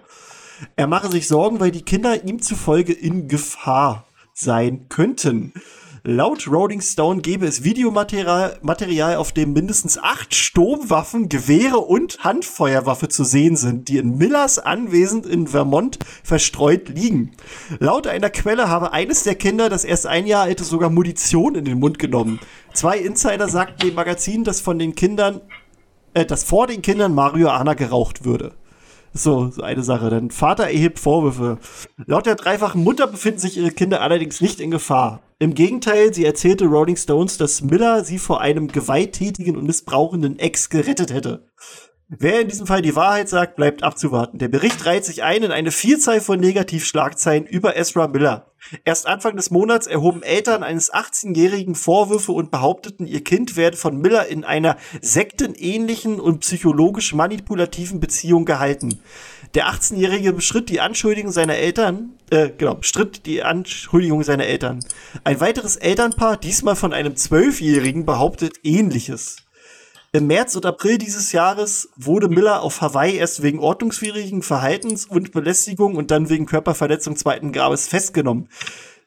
Er 0.76 0.86
mache 0.86 1.10
sich 1.10 1.26
Sorgen, 1.26 1.58
weil 1.58 1.70
die 1.70 1.82
Kinder 1.82 2.24
ihm 2.24 2.40
zufolge 2.40 2.92
in 2.92 3.28
Gefahr 3.28 4.06
sein 4.34 4.88
könnten. 4.88 5.52
Laut 6.08 6.46
Rolling 6.46 6.82
Stone 6.82 7.20
gäbe 7.20 7.48
es 7.48 7.64
Videomaterial, 7.64 8.58
Material, 8.62 9.16
auf 9.16 9.32
dem 9.32 9.52
mindestens 9.52 9.98
acht 9.98 10.36
Sturmwaffen, 10.36 11.28
Gewehre 11.28 11.78
und 11.78 12.22
Handfeuerwaffe 12.22 13.08
zu 13.08 13.24
sehen 13.24 13.56
sind, 13.56 13.88
die 13.88 13.98
in 13.98 14.16
Millers 14.16 14.60
Anwesend 14.60 15.26
in 15.26 15.48
Vermont 15.48 15.98
verstreut 16.22 16.90
liegen. 16.90 17.32
Laut 17.80 18.06
einer 18.06 18.30
Quelle 18.30 18.68
habe 18.68 18.92
eines 18.92 19.24
der 19.24 19.34
Kinder, 19.34 19.68
das 19.68 19.82
erst 19.82 20.06
ein 20.06 20.28
Jahr 20.28 20.44
alte, 20.44 20.62
sogar 20.62 20.90
Munition 20.90 21.56
in 21.56 21.64
den 21.64 21.80
Mund 21.80 21.98
genommen. 21.98 22.38
Zwei 22.72 22.98
Insider 22.98 23.48
sagten 23.48 23.88
dem 23.88 23.96
Magazin, 23.96 24.44
dass 24.44 24.60
von 24.60 24.78
den 24.78 24.94
Kindern, 24.94 25.40
äh, 26.14 26.24
dass 26.24 26.44
vor 26.44 26.68
den 26.68 26.82
Kindern 26.82 27.16
Marihuana 27.16 27.74
geraucht 27.74 28.24
würde. 28.24 28.54
So, 29.12 29.50
so 29.50 29.62
eine 29.62 29.82
Sache. 29.82 30.10
Denn 30.10 30.30
Vater 30.30 30.64
erhebt 30.64 30.98
Vorwürfe. 30.98 31.58
Laut 32.06 32.26
der 32.26 32.34
dreifachen 32.34 32.84
Mutter 32.84 33.06
befinden 33.06 33.40
sich 33.40 33.56
ihre 33.56 33.70
Kinder 33.70 34.00
allerdings 34.00 34.40
nicht 34.40 34.60
in 34.60 34.70
Gefahr. 34.70 35.22
Im 35.38 35.54
Gegenteil, 35.54 36.14
sie 36.14 36.24
erzählte 36.24 36.64
Rolling 36.64 36.96
Stones, 36.96 37.36
dass 37.36 37.60
Miller 37.60 38.04
sie 38.04 38.18
vor 38.18 38.40
einem 38.40 38.68
gewalttätigen 38.68 39.56
und 39.56 39.66
missbrauchenden 39.66 40.38
Ex 40.38 40.70
gerettet 40.70 41.12
hätte. 41.12 41.46
Wer 42.08 42.40
in 42.40 42.48
diesem 42.48 42.68
Fall 42.68 42.82
die 42.82 42.94
Wahrheit 42.94 43.28
sagt, 43.28 43.56
bleibt 43.56 43.82
abzuwarten. 43.82 44.38
Der 44.38 44.46
Bericht 44.46 44.86
reiht 44.86 45.04
sich 45.04 45.24
ein 45.24 45.42
in 45.42 45.50
eine 45.50 45.72
Vielzahl 45.72 46.20
von 46.20 46.38
Negativschlagzeilen 46.38 47.46
über 47.46 47.76
Ezra 47.76 48.06
Miller. 48.06 48.52
Erst 48.84 49.08
Anfang 49.08 49.34
des 49.34 49.50
Monats 49.50 49.88
erhoben 49.88 50.22
Eltern 50.22 50.62
eines 50.62 50.92
18-Jährigen 50.92 51.74
Vorwürfe 51.74 52.30
und 52.30 52.52
behaupteten, 52.52 53.08
ihr 53.08 53.24
Kind 53.24 53.56
werde 53.56 53.76
von 53.76 54.00
Miller 54.00 54.28
in 54.28 54.44
einer 54.44 54.76
sektenähnlichen 55.00 56.20
und 56.20 56.40
psychologisch 56.40 57.12
manipulativen 57.12 57.98
Beziehung 57.98 58.44
gehalten. 58.44 59.00
Der 59.56 59.66
18-Jährige 59.66 60.32
bestritt 60.32 60.68
die 60.68 60.80
Anschuldigung 60.80 61.32
seiner 61.32 61.56
Eltern, 61.56 62.10
äh, 62.30 62.50
genau, 62.56 62.74
bestritt 62.74 63.26
die 63.26 63.42
Anschuldigung 63.42 64.22
seiner 64.22 64.46
Eltern. 64.46 64.78
Ein 65.24 65.40
weiteres 65.40 65.74
Elternpaar, 65.74 66.36
diesmal 66.36 66.76
von 66.76 66.92
einem 66.92 67.16
Zwölfjährigen, 67.16 68.06
behauptet 68.06 68.60
ähnliches. 68.62 69.45
Im 70.12 70.26
März 70.28 70.56
und 70.56 70.64
April 70.64 70.98
dieses 70.98 71.32
Jahres 71.32 71.88
wurde 71.96 72.28
Miller 72.28 72.62
auf 72.62 72.80
Hawaii 72.80 73.16
erst 73.16 73.42
wegen 73.42 73.58
ordnungswidrigen 73.58 74.42
Verhaltens 74.42 75.04
und 75.04 75.32
Belästigung 75.32 75.96
und 75.96 76.10
dann 76.10 76.28
wegen 76.28 76.46
Körperverletzung 76.46 77.16
zweiten 77.16 77.52
Grades 77.52 77.88
festgenommen. 77.88 78.48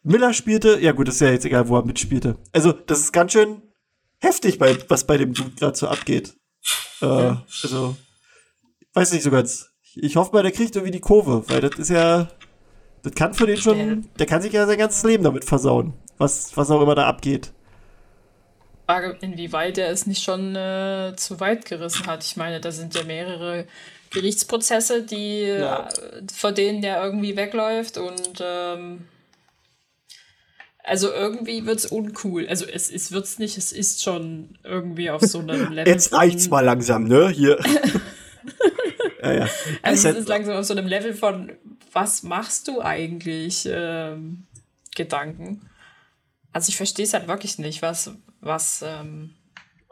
Miller 0.03 0.33
spielte, 0.33 0.79
ja 0.79 0.91
gut, 0.91 1.07
ist 1.09 1.21
ja 1.21 1.29
jetzt 1.31 1.45
egal, 1.45 1.67
wo 1.67 1.77
er 1.77 1.85
mitspielte. 1.85 2.37
Also, 2.51 2.71
das 2.71 2.99
ist 2.99 3.11
ganz 3.11 3.33
schön 3.33 3.61
heftig, 4.19 4.59
bei, 4.59 4.77
was 4.87 5.05
bei 5.05 5.17
dem 5.17 5.33
Dude 5.33 5.51
gerade 5.51 5.77
so 5.77 5.87
abgeht. 5.87 6.35
Äh, 7.01 7.05
also, 7.63 7.95
weiß 8.93 9.13
nicht 9.13 9.23
so 9.23 9.31
ganz. 9.31 9.69
Ich 9.95 10.15
hoffe 10.15 10.33
mal, 10.33 10.43
der 10.43 10.51
kriegt 10.51 10.75
irgendwie 10.75 10.91
die 10.91 10.99
Kurve, 10.99 11.43
weil 11.47 11.61
das 11.61 11.79
ist 11.79 11.89
ja, 11.89 12.29
das 13.01 13.13
kann 13.13 13.33
für 13.33 13.47
den 13.47 13.57
schon, 13.57 14.09
der 14.19 14.25
kann 14.25 14.41
sich 14.41 14.53
ja 14.53 14.65
sein 14.67 14.77
ganzes 14.77 15.03
Leben 15.03 15.23
damit 15.23 15.45
versauen, 15.45 15.93
was, 16.17 16.55
was 16.55 16.69
auch 16.69 16.81
immer 16.81 16.95
da 16.95 17.07
abgeht. 17.07 17.51
Frage, 18.89 19.17
inwieweit 19.21 19.77
er 19.77 19.91
es 19.91 20.07
nicht 20.07 20.23
schon 20.23 20.55
äh, 20.55 21.13
zu 21.15 21.39
weit 21.39 21.65
gerissen 21.65 22.07
hat. 22.07 22.23
Ich 22.23 22.37
meine, 22.37 22.59
da 22.59 22.71
sind 22.71 22.95
ja 22.95 23.03
mehrere 23.03 23.67
Gerichtsprozesse, 24.09 25.03
die 25.03 25.43
ja. 25.43 25.87
äh, 25.87 26.23
vor 26.33 26.53
denen 26.53 26.81
der 26.81 27.03
irgendwie 27.03 27.37
wegläuft 27.37 27.99
und 27.99 28.41
ähm, 28.41 29.05
also 30.83 31.13
irgendwie 31.13 31.67
wird 31.67 31.77
es 31.77 31.85
uncool. 31.85 32.47
Also 32.47 32.65
es, 32.65 32.89
es 32.89 33.11
es 33.11 33.37
nicht, 33.37 33.59
es 33.59 33.71
ist 33.71 34.01
schon 34.01 34.57
irgendwie 34.63 35.11
auf 35.11 35.21
so 35.21 35.37
einem 35.37 35.71
Level. 35.71 35.93
Jetzt 35.93 36.11
reicht's 36.11 36.49
mal 36.49 36.65
langsam, 36.65 37.03
ne? 37.03 37.29
Hier. 37.29 37.59
ja, 39.21 39.33
ja. 39.33 39.49
Also 39.83 40.09
es 40.09 40.15
ist 40.15 40.27
langsam 40.27 40.57
auf 40.57 40.65
so 40.65 40.73
einem 40.73 40.87
Level 40.87 41.13
von, 41.13 41.51
was 41.91 42.23
machst 42.23 42.67
du 42.67 42.81
eigentlich? 42.81 43.69
Ähm, 43.71 44.47
Gedanken. 44.95 45.69
Also 46.51 46.69
ich 46.69 46.77
verstehe 46.77 47.05
es 47.05 47.13
halt 47.13 47.27
wirklich 47.27 47.59
nicht, 47.59 47.83
was, 47.83 48.11
was, 48.41 48.81
ähm, 48.81 49.35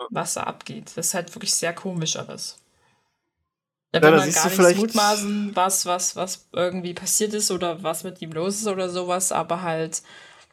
was 0.10 0.36
da 0.36 0.44
abgeht. 0.44 0.92
Das 0.96 1.08
ist 1.08 1.14
halt 1.14 1.34
wirklich 1.36 1.54
sehr 1.54 1.74
komisch 1.74 2.16
alles. 2.16 2.58
Da 3.92 4.02
will 4.02 4.12
ja, 4.12 4.18
man 4.18 4.32
gar 4.32 4.68
nicht 4.68 4.78
mutmaßen, 4.78 5.56
was, 5.56 5.86
was, 5.86 6.16
was 6.16 6.48
irgendwie 6.52 6.94
passiert 6.94 7.34
ist 7.34 7.52
oder 7.52 7.84
was 7.84 8.04
mit 8.04 8.22
ihm 8.22 8.32
los 8.32 8.58
ist 8.58 8.68
oder 8.68 8.90
sowas, 8.90 9.32
aber 9.32 9.62
halt, 9.62 10.02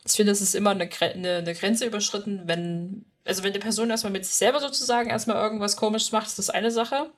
ich 0.06 0.12
finde, 0.12 0.32
es 0.32 0.40
ist 0.40 0.54
immer 0.54 0.70
eine, 0.70 0.88
eine, 1.00 1.36
eine 1.36 1.54
Grenze 1.54 1.84
überschritten, 1.84 2.42
wenn, 2.46 3.04
also 3.24 3.42
wenn 3.42 3.52
die 3.52 3.58
Person 3.58 3.90
erstmal 3.90 4.12
mit 4.12 4.24
sich 4.24 4.36
selber 4.36 4.60
sozusagen 4.60 5.10
erstmal 5.10 5.42
irgendwas 5.42 5.76
komisches 5.76 6.12
macht, 6.12 6.28
ist 6.28 6.38
das 6.38 6.50
eine 6.50 6.70
Sache. 6.70 7.10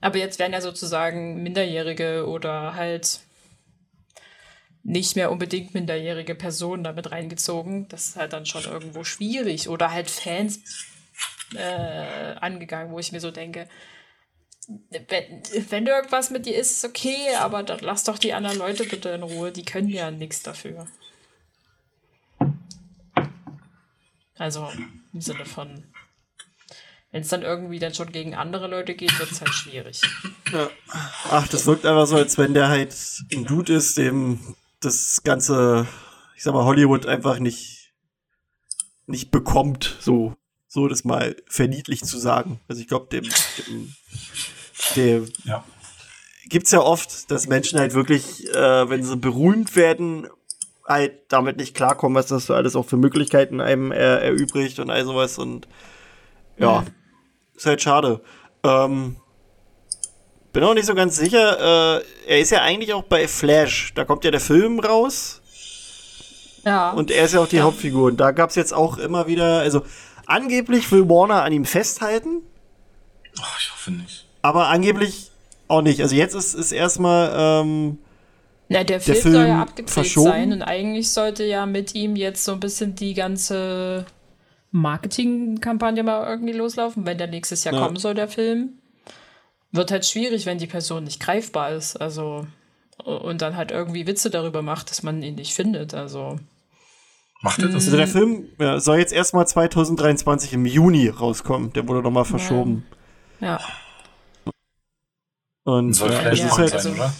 Aber 0.00 0.16
jetzt 0.16 0.38
werden 0.38 0.52
ja 0.52 0.60
sozusagen 0.60 1.42
Minderjährige 1.42 2.26
oder 2.26 2.74
halt 2.74 3.20
nicht 4.88 5.16
mehr 5.16 5.30
unbedingt 5.30 5.74
minderjährige 5.74 6.34
Personen 6.34 6.82
damit 6.82 7.10
reingezogen. 7.10 7.88
Das 7.88 8.06
ist 8.06 8.16
halt 8.16 8.32
dann 8.32 8.46
schon 8.46 8.64
irgendwo 8.64 9.04
schwierig. 9.04 9.68
Oder 9.68 9.92
halt 9.92 10.08
Fans 10.10 10.60
äh, 11.54 12.34
angegangen, 12.40 12.90
wo 12.90 12.98
ich 12.98 13.12
mir 13.12 13.20
so 13.20 13.30
denke, 13.30 13.68
wenn, 14.90 15.42
wenn 15.70 15.86
irgendwas 15.86 16.30
mit 16.30 16.46
dir 16.46 16.56
ist, 16.56 16.72
ist 16.72 16.84
okay, 16.86 17.34
aber 17.38 17.62
dann 17.62 17.80
lass 17.80 18.04
doch 18.04 18.18
die 18.18 18.32
anderen 18.32 18.58
Leute 18.58 18.84
bitte 18.84 19.10
in 19.10 19.22
Ruhe, 19.22 19.52
die 19.52 19.64
können 19.64 19.88
ja 19.88 20.10
nichts 20.10 20.42
dafür. 20.42 20.86
Also 24.36 24.70
im 25.12 25.20
Sinne 25.20 25.44
von, 25.44 25.84
wenn 27.10 27.22
es 27.22 27.28
dann 27.28 27.42
irgendwie 27.42 27.78
dann 27.78 27.94
schon 27.94 28.12
gegen 28.12 28.34
andere 28.34 28.68
Leute 28.68 28.94
geht, 28.94 29.18
wird 29.18 29.32
es 29.32 29.40
halt 29.40 29.52
schwierig. 29.52 30.00
Ja. 30.52 30.70
Ach, 31.30 31.46
das 31.48 31.66
wirkt 31.66 31.84
einfach 31.84 32.06
so, 32.06 32.16
als 32.16 32.38
wenn 32.38 32.54
der 32.54 32.68
halt 32.68 32.94
ein 33.32 33.44
Dude 33.44 33.74
ist, 33.74 33.98
dem 33.98 34.54
das 34.80 35.22
ganze, 35.22 35.86
ich 36.36 36.42
sag 36.42 36.54
mal, 36.54 36.64
Hollywood 36.64 37.06
einfach 37.06 37.38
nicht, 37.38 37.92
nicht 39.06 39.30
bekommt, 39.30 39.96
so, 40.00 40.34
so 40.66 40.88
das 40.88 41.04
mal 41.04 41.36
verniedlich 41.46 42.02
zu 42.04 42.18
sagen. 42.18 42.60
Also 42.68 42.80
ich 42.80 42.88
glaube, 42.88 43.08
dem, 43.10 43.24
dem 43.24 43.94
der 44.96 45.22
ja. 45.44 45.64
gibt's 46.48 46.70
ja 46.70 46.80
oft, 46.80 47.30
dass 47.30 47.48
Menschen 47.48 47.78
halt 47.78 47.94
wirklich, 47.94 48.48
äh, 48.54 48.88
wenn 48.88 49.02
sie 49.02 49.16
berühmt 49.16 49.76
werden, 49.76 50.28
halt 50.86 51.12
damit 51.28 51.58
nicht 51.58 51.74
klarkommen, 51.74 52.16
was 52.16 52.26
das 52.26 52.46
so 52.46 52.54
alles 52.54 52.74
auch 52.74 52.86
für 52.86 52.96
Möglichkeiten 52.96 53.60
einem 53.60 53.92
er, 53.92 54.22
erübrigt 54.22 54.78
und 54.78 54.90
all 54.90 55.04
sowas 55.04 55.38
und 55.38 55.68
ja, 56.56 56.80
mhm. 56.80 56.86
ist 57.54 57.66
halt 57.66 57.82
schade. 57.82 58.20
Ähm, 58.64 59.16
bin 60.58 60.66
auch 60.66 60.74
nicht 60.74 60.86
so 60.86 60.96
ganz 60.96 61.16
sicher. 61.16 61.98
Äh, 61.98 62.04
er 62.26 62.40
ist 62.40 62.50
ja 62.50 62.62
eigentlich 62.62 62.92
auch 62.92 63.04
bei 63.04 63.28
Flash. 63.28 63.92
Da 63.94 64.04
kommt 64.04 64.24
ja 64.24 64.32
der 64.32 64.40
Film 64.40 64.80
raus. 64.80 65.40
Ja. 66.64 66.90
Und 66.90 67.12
er 67.12 67.26
ist 67.26 67.34
ja 67.34 67.40
auch 67.40 67.46
die 67.46 67.58
ja. 67.58 67.62
Hauptfigur. 67.62 68.08
Und 68.08 68.16
da 68.16 68.32
gab 68.32 68.50
es 68.50 68.56
jetzt 68.56 68.74
auch 68.74 68.98
immer 68.98 69.28
wieder, 69.28 69.60
also 69.60 69.84
angeblich 70.26 70.90
will 70.90 71.08
Warner 71.08 71.44
an 71.44 71.52
ihm 71.52 71.64
festhalten. 71.64 72.42
Ach, 73.40 73.60
ich 73.60 73.70
hoffe 73.70 73.92
nicht. 73.92 74.26
Aber 74.42 74.66
angeblich 74.66 75.30
auch 75.68 75.82
nicht. 75.82 76.02
Also 76.02 76.16
jetzt 76.16 76.34
ist, 76.34 76.54
ist 76.54 76.72
erstmal. 76.72 77.30
Ähm, 77.36 77.98
Na, 78.68 78.82
der, 78.82 79.00
Film, 79.00 79.14
der 79.14 79.22
Film 79.22 79.34
soll 79.34 79.46
ja 79.46 79.62
abgedreht 79.62 80.12
sein 80.12 80.52
und 80.52 80.62
eigentlich 80.62 81.10
sollte 81.10 81.44
ja 81.44 81.66
mit 81.66 81.94
ihm 81.94 82.16
jetzt 82.16 82.44
so 82.44 82.50
ein 82.50 82.58
bisschen 82.58 82.96
die 82.96 83.14
ganze 83.14 84.06
Marketingkampagne 84.72 86.02
mal 86.02 86.26
irgendwie 86.28 86.52
loslaufen, 86.52 87.06
wenn 87.06 87.16
der 87.16 87.28
nächstes 87.28 87.62
Jahr 87.62 87.76
ja. 87.76 87.80
kommen 87.80 87.94
soll, 87.94 88.14
der 88.14 88.26
Film. 88.26 88.72
Wird 89.70 89.90
halt 89.90 90.06
schwierig, 90.06 90.46
wenn 90.46 90.58
die 90.58 90.66
Person 90.66 91.04
nicht 91.04 91.20
greifbar 91.20 91.72
ist. 91.72 91.96
Also. 91.96 92.46
Und 93.04 93.42
dann 93.42 93.56
halt 93.56 93.70
irgendwie 93.70 94.06
Witze 94.06 94.28
darüber 94.28 94.62
macht, 94.62 94.90
dass 94.90 95.02
man 95.02 95.22
ihn 95.22 95.36
nicht 95.36 95.54
findet. 95.54 95.94
Also. 95.94 96.38
Macht 97.42 97.60
er 97.60 97.66
das? 97.66 97.86
Also 97.86 97.96
der 97.96 98.08
Film 98.08 98.48
ja, 98.58 98.80
soll 98.80 98.98
jetzt 98.98 99.12
erstmal 99.12 99.46
2023 99.46 100.54
im 100.54 100.66
Juni 100.66 101.08
rauskommen. 101.08 101.72
Der 101.72 101.86
wurde 101.86 102.02
nochmal 102.02 102.24
verschoben. 102.24 102.84
Ja. 103.40 103.60
ja. 104.44 104.52
Und 105.64 105.92
soll 105.92 106.10
äh, 106.10 106.30
es 106.30 106.40
ist 106.40 106.58
halt, 106.58 106.80
sein, 106.80 106.94
oder? 106.94 107.12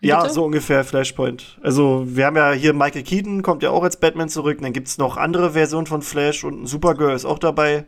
Ja, 0.00 0.22
Bitte? 0.22 0.34
so 0.34 0.44
ungefähr 0.44 0.84
Flashpoint. 0.84 1.60
Also, 1.62 2.04
wir 2.06 2.26
haben 2.26 2.36
ja 2.36 2.50
hier 2.52 2.72
Michael 2.72 3.04
Keaton, 3.04 3.42
kommt 3.42 3.62
ja 3.62 3.70
auch 3.70 3.84
als 3.84 4.00
Batman 4.00 4.28
zurück. 4.28 4.56
Und 4.56 4.64
dann 4.64 4.72
gibt 4.72 4.88
es 4.88 4.98
noch 4.98 5.16
andere 5.16 5.52
Versionen 5.52 5.86
von 5.86 6.02
Flash 6.02 6.42
und 6.42 6.66
Supergirl 6.66 7.14
ist 7.14 7.24
auch 7.24 7.38
dabei. 7.38 7.84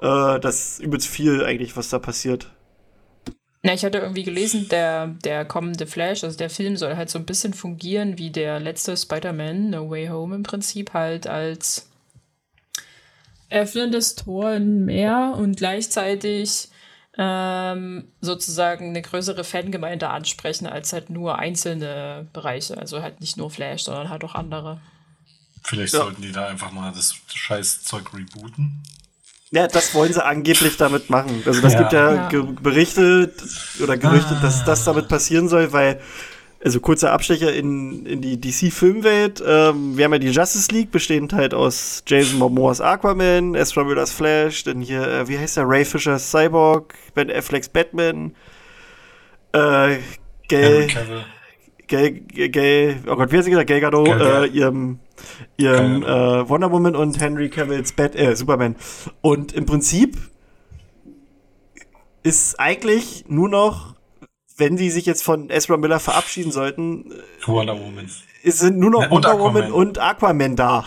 Äh, 0.00 0.40
das 0.40 0.72
ist 0.72 0.80
übelst 0.80 1.06
viel 1.06 1.44
eigentlich, 1.44 1.76
was 1.76 1.90
da 1.90 2.00
passiert. 2.00 2.50
Na, 3.62 3.74
ich 3.74 3.84
hatte 3.84 3.98
irgendwie 3.98 4.22
gelesen, 4.22 4.68
der, 4.70 5.08
der 5.08 5.44
kommende 5.44 5.86
Flash, 5.86 6.24
also 6.24 6.36
der 6.36 6.48
Film 6.48 6.76
soll 6.78 6.96
halt 6.96 7.10
so 7.10 7.18
ein 7.18 7.26
bisschen 7.26 7.52
fungieren 7.52 8.16
wie 8.16 8.30
der 8.30 8.58
letzte 8.58 8.96
Spider-Man, 8.96 9.70
No 9.70 9.90
Way 9.90 10.08
Home 10.08 10.34
im 10.34 10.42
Prinzip, 10.42 10.94
halt 10.94 11.26
als 11.26 11.90
öffnendes 13.50 14.14
Tor 14.14 14.54
im 14.54 14.86
Meer 14.86 15.34
und 15.36 15.56
gleichzeitig 15.56 16.68
ähm, 17.18 18.08
sozusagen 18.20 18.90
eine 18.90 19.02
größere 19.02 19.44
Fangemeinde 19.44 20.08
ansprechen 20.08 20.66
als 20.66 20.92
halt 20.92 21.10
nur 21.10 21.38
einzelne 21.38 22.26
Bereiche. 22.32 22.78
Also 22.78 23.02
halt 23.02 23.20
nicht 23.20 23.36
nur 23.36 23.50
Flash, 23.50 23.82
sondern 23.82 24.08
halt 24.08 24.24
auch 24.24 24.34
andere. 24.34 24.80
Vielleicht 25.62 25.92
ja. 25.92 26.00
sollten 26.00 26.22
die 26.22 26.32
da 26.32 26.46
einfach 26.46 26.72
mal 26.72 26.92
das 26.92 27.14
scheiß 27.26 27.82
Zeug 27.82 28.14
rebooten. 28.14 28.82
Ja, 29.52 29.66
das 29.66 29.94
wollen 29.94 30.12
sie 30.12 30.24
angeblich 30.24 30.76
damit 30.76 31.10
machen. 31.10 31.42
Also 31.44 31.60
das 31.60 31.72
ja. 31.72 31.78
gibt 31.80 31.92
ja, 31.92 32.30
ja. 32.30 32.42
Berichte 32.62 33.32
oder 33.82 33.96
Gerüchte, 33.96 34.36
ah. 34.36 34.42
dass 34.42 34.64
das 34.64 34.84
damit 34.84 35.08
passieren 35.08 35.48
soll, 35.48 35.72
weil 35.72 36.00
also 36.62 36.78
kurzer 36.78 37.12
Abstecher 37.12 37.52
in, 37.52 38.06
in 38.06 38.20
die 38.20 38.38
DC-Filmwelt. 38.40 39.42
Ähm, 39.44 39.96
wir 39.96 40.04
haben 40.04 40.12
ja 40.12 40.18
die 40.18 40.28
Justice 40.28 40.70
League, 40.70 40.90
bestehend 40.90 41.32
halt 41.32 41.54
aus 41.54 42.02
Jason 42.06 42.38
Momoas 42.38 42.80
Aquaman, 42.80 43.54
Ezra 43.54 43.82
Millers 43.82 44.12
Flash, 44.12 44.64
dann 44.64 44.80
hier, 44.80 45.02
äh, 45.02 45.28
wie 45.28 45.38
heißt 45.38 45.56
der, 45.56 45.68
Ray 45.68 45.84
Fishers 45.84 46.30
Cyborg, 46.30 46.94
Ben 47.14 47.30
Afflecks 47.30 47.68
Batman, 47.68 48.34
äh, 49.52 49.96
Gay, 50.48 50.88
Gay, 51.86 52.20
Gay, 52.50 52.96
oh 53.06 53.16
Gott, 53.16 53.32
wie 53.32 53.38
hat 53.38 53.44
sie 53.44 53.50
gesagt, 53.50 53.68
Gay 53.68 53.80
Gadot, 53.80 54.08
äh, 54.08 54.46
ihrem, 54.46 54.98
ihrem 55.56 56.02
äh, 56.02 56.48
Wonder 56.48 56.70
Woman 56.72 56.96
und 56.96 57.20
Henry 57.20 57.48
Cavills 57.48 57.92
Bat 57.92 58.16
äh, 58.16 58.34
Superman. 58.36 58.76
Und 59.20 59.52
im 59.52 59.66
Prinzip 59.66 60.18
ist 62.22 62.60
eigentlich 62.60 63.24
nur 63.28 63.48
noch 63.48 63.94
wenn 64.60 64.76
die 64.76 64.90
sich 64.90 65.06
jetzt 65.06 65.24
von 65.24 65.50
Ezra 65.50 65.76
Miller 65.78 65.98
verabschieden 65.98 66.52
sollten, 66.52 67.14
Wonder 67.46 67.80
Woman. 67.80 68.08
sind 68.44 68.78
nur 68.78 68.90
noch 68.90 69.10
Wonder 69.10 69.38
Woman 69.38 69.72
und 69.72 69.98
Aquaman 69.98 70.54
da. 70.54 70.84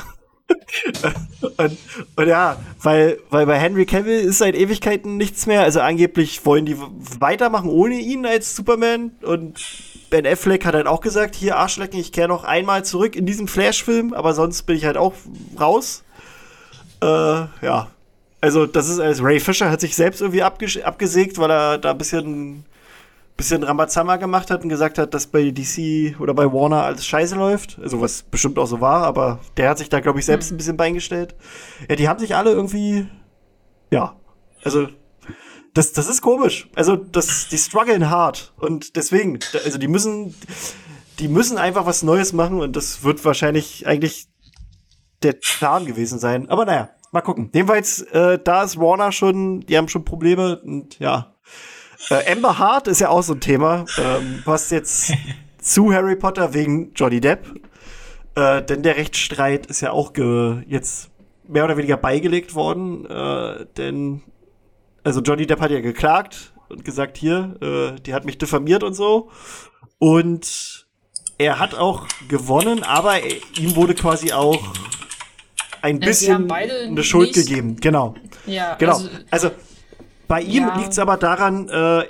und, 1.57 1.77
und, 2.15 2.27
ja, 2.27 2.57
weil, 2.81 3.19
weil 3.29 3.45
bei 3.45 3.57
Henry 3.57 3.85
Cavill 3.85 4.19
ist 4.19 4.37
seit 4.37 4.55
Ewigkeiten 4.55 5.17
nichts 5.17 5.45
mehr. 5.47 5.63
Also 5.63 5.81
angeblich 5.81 6.45
wollen 6.45 6.65
die 6.65 6.77
weitermachen 7.19 7.69
ohne 7.69 7.95
ihn 7.95 8.25
als 8.25 8.55
Superman. 8.55 9.11
Und 9.23 9.59
Ben 10.13 10.27
Affleck 10.27 10.63
hat 10.63 10.75
halt 10.75 10.85
auch 10.85 11.01
gesagt, 11.01 11.33
hier 11.33 11.57
Arschlecken, 11.57 11.99
ich 11.99 12.11
kehre 12.11 12.27
noch 12.27 12.43
einmal 12.43 12.85
zurück 12.85 13.15
in 13.15 13.25
diesem 13.25 13.47
Flash-Film, 13.47 14.13
aber 14.13 14.35
sonst 14.35 14.61
bin 14.61 14.75
ich 14.75 14.85
halt 14.85 14.95
auch 14.95 15.13
raus. 15.59 16.03
Äh, 17.01 17.05
ja. 17.07 17.87
Also 18.39 18.67
das 18.67 18.89
ist 18.89 18.99
als 18.99 19.23
Ray 19.23 19.39
Fisher 19.39 19.71
hat 19.71 19.81
sich 19.81 19.95
selbst 19.95 20.21
irgendwie 20.21 20.43
abgesägt, 20.43 21.39
weil 21.39 21.49
er 21.49 21.79
da 21.79 21.89
ein 21.89 21.97
bisschen 21.97 22.63
bisschen 23.37 23.63
Rambazamba 23.63 24.17
gemacht 24.17 24.51
hat 24.51 24.61
und 24.61 24.69
gesagt 24.69 24.99
hat, 24.99 25.15
dass 25.15 25.25
bei 25.25 25.49
DC 25.49 26.19
oder 26.19 26.35
bei 26.35 26.45
Warner 26.45 26.83
alles 26.83 27.07
scheiße 27.07 27.35
läuft. 27.35 27.79
Also 27.81 27.99
was 27.99 28.21
bestimmt 28.21 28.59
auch 28.59 28.67
so 28.67 28.81
war, 28.81 29.05
aber 29.05 29.39
der 29.57 29.69
hat 29.69 29.79
sich 29.79 29.89
da, 29.89 29.99
glaube 29.99 30.19
ich, 30.19 30.25
selbst 30.25 30.51
hm. 30.51 30.53
ein 30.53 30.57
bisschen 30.57 30.77
beingestellt. 30.77 31.33
Ja, 31.89 31.95
die 31.95 32.07
haben 32.07 32.19
sich 32.19 32.35
alle 32.35 32.51
irgendwie, 32.51 33.07
ja, 33.89 34.15
also 34.63 34.89
das, 35.73 35.93
das 35.93 36.07
ist 36.07 36.21
komisch. 36.21 36.67
Also 36.75 36.95
das, 36.95 37.47
die 37.49 37.57
strugglen 37.57 38.09
hart 38.09 38.53
und 38.57 38.95
deswegen, 38.95 39.39
also 39.65 39.77
die 39.77 39.87
müssen, 39.87 40.35
die 41.19 41.27
müssen 41.27 41.57
einfach 41.57 41.85
was 41.85 42.03
Neues 42.03 42.33
machen 42.33 42.59
und 42.59 42.75
das 42.75 43.03
wird 43.03 43.23
wahrscheinlich 43.25 43.87
eigentlich 43.87 44.27
der 45.23 45.33
Plan 45.33 45.85
gewesen 45.85 46.19
sein. 46.19 46.49
Aber 46.49 46.65
naja, 46.65 46.89
mal 47.11 47.21
gucken. 47.21 47.49
Jedenfalls, 47.53 48.01
äh, 48.01 48.39
da 48.43 48.63
ist 48.63 48.77
Warner 48.77 49.11
schon, 49.11 49.61
die 49.61 49.77
haben 49.77 49.87
schon 49.87 50.05
Probleme 50.05 50.59
und 50.59 50.99
ja, 50.99 51.33
äh, 52.09 52.31
Amber 52.31 52.59
Hart 52.59 52.87
ist 52.87 52.99
ja 52.99 53.09
auch 53.09 53.23
so 53.23 53.33
ein 53.33 53.39
Thema, 53.39 53.85
ähm, 53.97 54.41
was 54.45 54.69
jetzt 54.69 55.13
zu 55.59 55.93
Harry 55.93 56.15
Potter 56.15 56.53
wegen 56.53 56.93
Johnny 56.93 57.21
Depp. 57.21 57.47
Äh, 58.35 58.63
denn 58.63 58.83
der 58.83 58.97
Rechtsstreit 58.97 59.67
ist 59.67 59.81
ja 59.81 59.91
auch 59.91 60.11
jetzt 60.67 61.11
mehr 61.47 61.65
oder 61.65 61.77
weniger 61.77 61.97
beigelegt 61.97 62.55
worden. 62.55 63.05
Äh, 63.05 63.65
denn, 63.77 64.23
also 65.03 65.21
Johnny 65.21 65.45
Depp 65.45 65.61
hat 65.61 65.71
ja 65.71 65.81
geklagt 65.81 66.53
und 66.69 66.85
gesagt, 66.85 67.17
hier, 67.17 67.55
äh, 67.61 67.99
die 68.01 68.13
hat 68.13 68.25
mich 68.25 68.37
diffamiert 68.37 68.83
und 68.83 68.93
so. 68.93 69.29
Und 69.99 70.87
er 71.37 71.59
hat 71.59 71.75
auch 71.75 72.07
gewonnen, 72.27 72.83
aber 72.83 73.21
er, 73.21 73.37
ihm 73.59 73.75
wurde 73.75 73.95
quasi 73.95 74.31
auch 74.31 74.73
ein 75.81 75.99
ja, 75.99 76.07
bisschen 76.07 76.51
eine 76.51 77.03
Schuld 77.03 77.33
gegeben. 77.33 77.77
Genau. 77.79 78.15
Ja, 78.45 78.75
genau. 78.75 78.93
Also, 78.93 79.09
also 79.29 79.51
bei 80.27 80.41
ihm 80.41 80.63
ja. 80.63 80.77
liegt 80.77 80.91
es 80.91 80.99
aber 80.99 81.17
daran, 81.17 81.69
äh, 81.69 82.03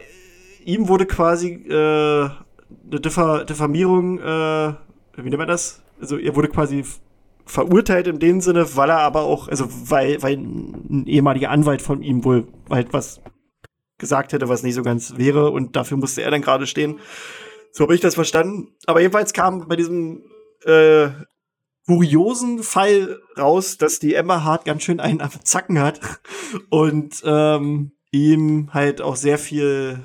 ihm 0.64 0.88
wurde 0.88 1.06
quasi 1.06 1.54
äh, 1.54 1.74
eine 1.74 3.00
Diffa 3.00 3.44
Diffamierung, 3.44 4.20
äh, 4.20 4.74
wie 5.16 5.30
nennt 5.30 5.38
man 5.38 5.48
das? 5.48 5.82
Also 6.00 6.18
er 6.18 6.36
wurde 6.36 6.50
quasi 6.50 6.86
verurteilt 7.46 8.08
in 8.08 8.20
dem 8.20 8.42
Sinne, 8.42 8.76
weil 8.76 8.90
er 8.90 9.00
aber 9.00 9.24
auch, 9.24 9.48
also 9.48 9.68
weil, 9.70 10.22
weil 10.22 10.38
ein 10.38 11.06
ehemaliger 11.08 11.50
Anwalt 11.50 11.82
von 11.82 12.02
ihm 12.02 12.24
wohl 12.24 12.48
halt 12.70 12.94
was 12.94 13.22
gesagt 13.98 14.34
hätte, 14.34 14.50
was 14.50 14.64
nicht 14.64 14.76
so 14.76 14.84
ganz 14.84 15.18
wäre 15.18 15.52
und 15.52 15.76
dafür 15.76 15.98
musste 15.98 16.22
er 16.22 16.32
dann 16.32 16.42
gerade 16.42 16.68
stehen. 16.68 17.00
So 17.72 17.84
habe 17.84 17.96
ich 17.96 18.02
das 18.02 18.16
verstanden. 18.16 18.76
Aber 18.86 19.02
jedenfalls 19.02 19.34
kam 19.34 19.68
bei 19.68 19.76
diesem 19.76 20.24
äh, 20.66 21.10
kuriosen 21.86 22.64
Fall 22.64 23.20
raus, 23.38 23.78
dass 23.78 24.00
die 24.00 24.14
Emma 24.14 24.44
Hart 24.44 24.66
ganz 24.66 24.84
schön 24.84 25.00
einen 25.00 25.22
auf 25.22 25.40
Zacken 25.44 25.80
hat 25.80 26.00
und 26.70 27.22
ähm, 27.26 27.92
ihm 28.12 28.74
halt 28.74 29.02
auch 29.02 29.16
sehr 29.16 29.38
viel 29.38 30.00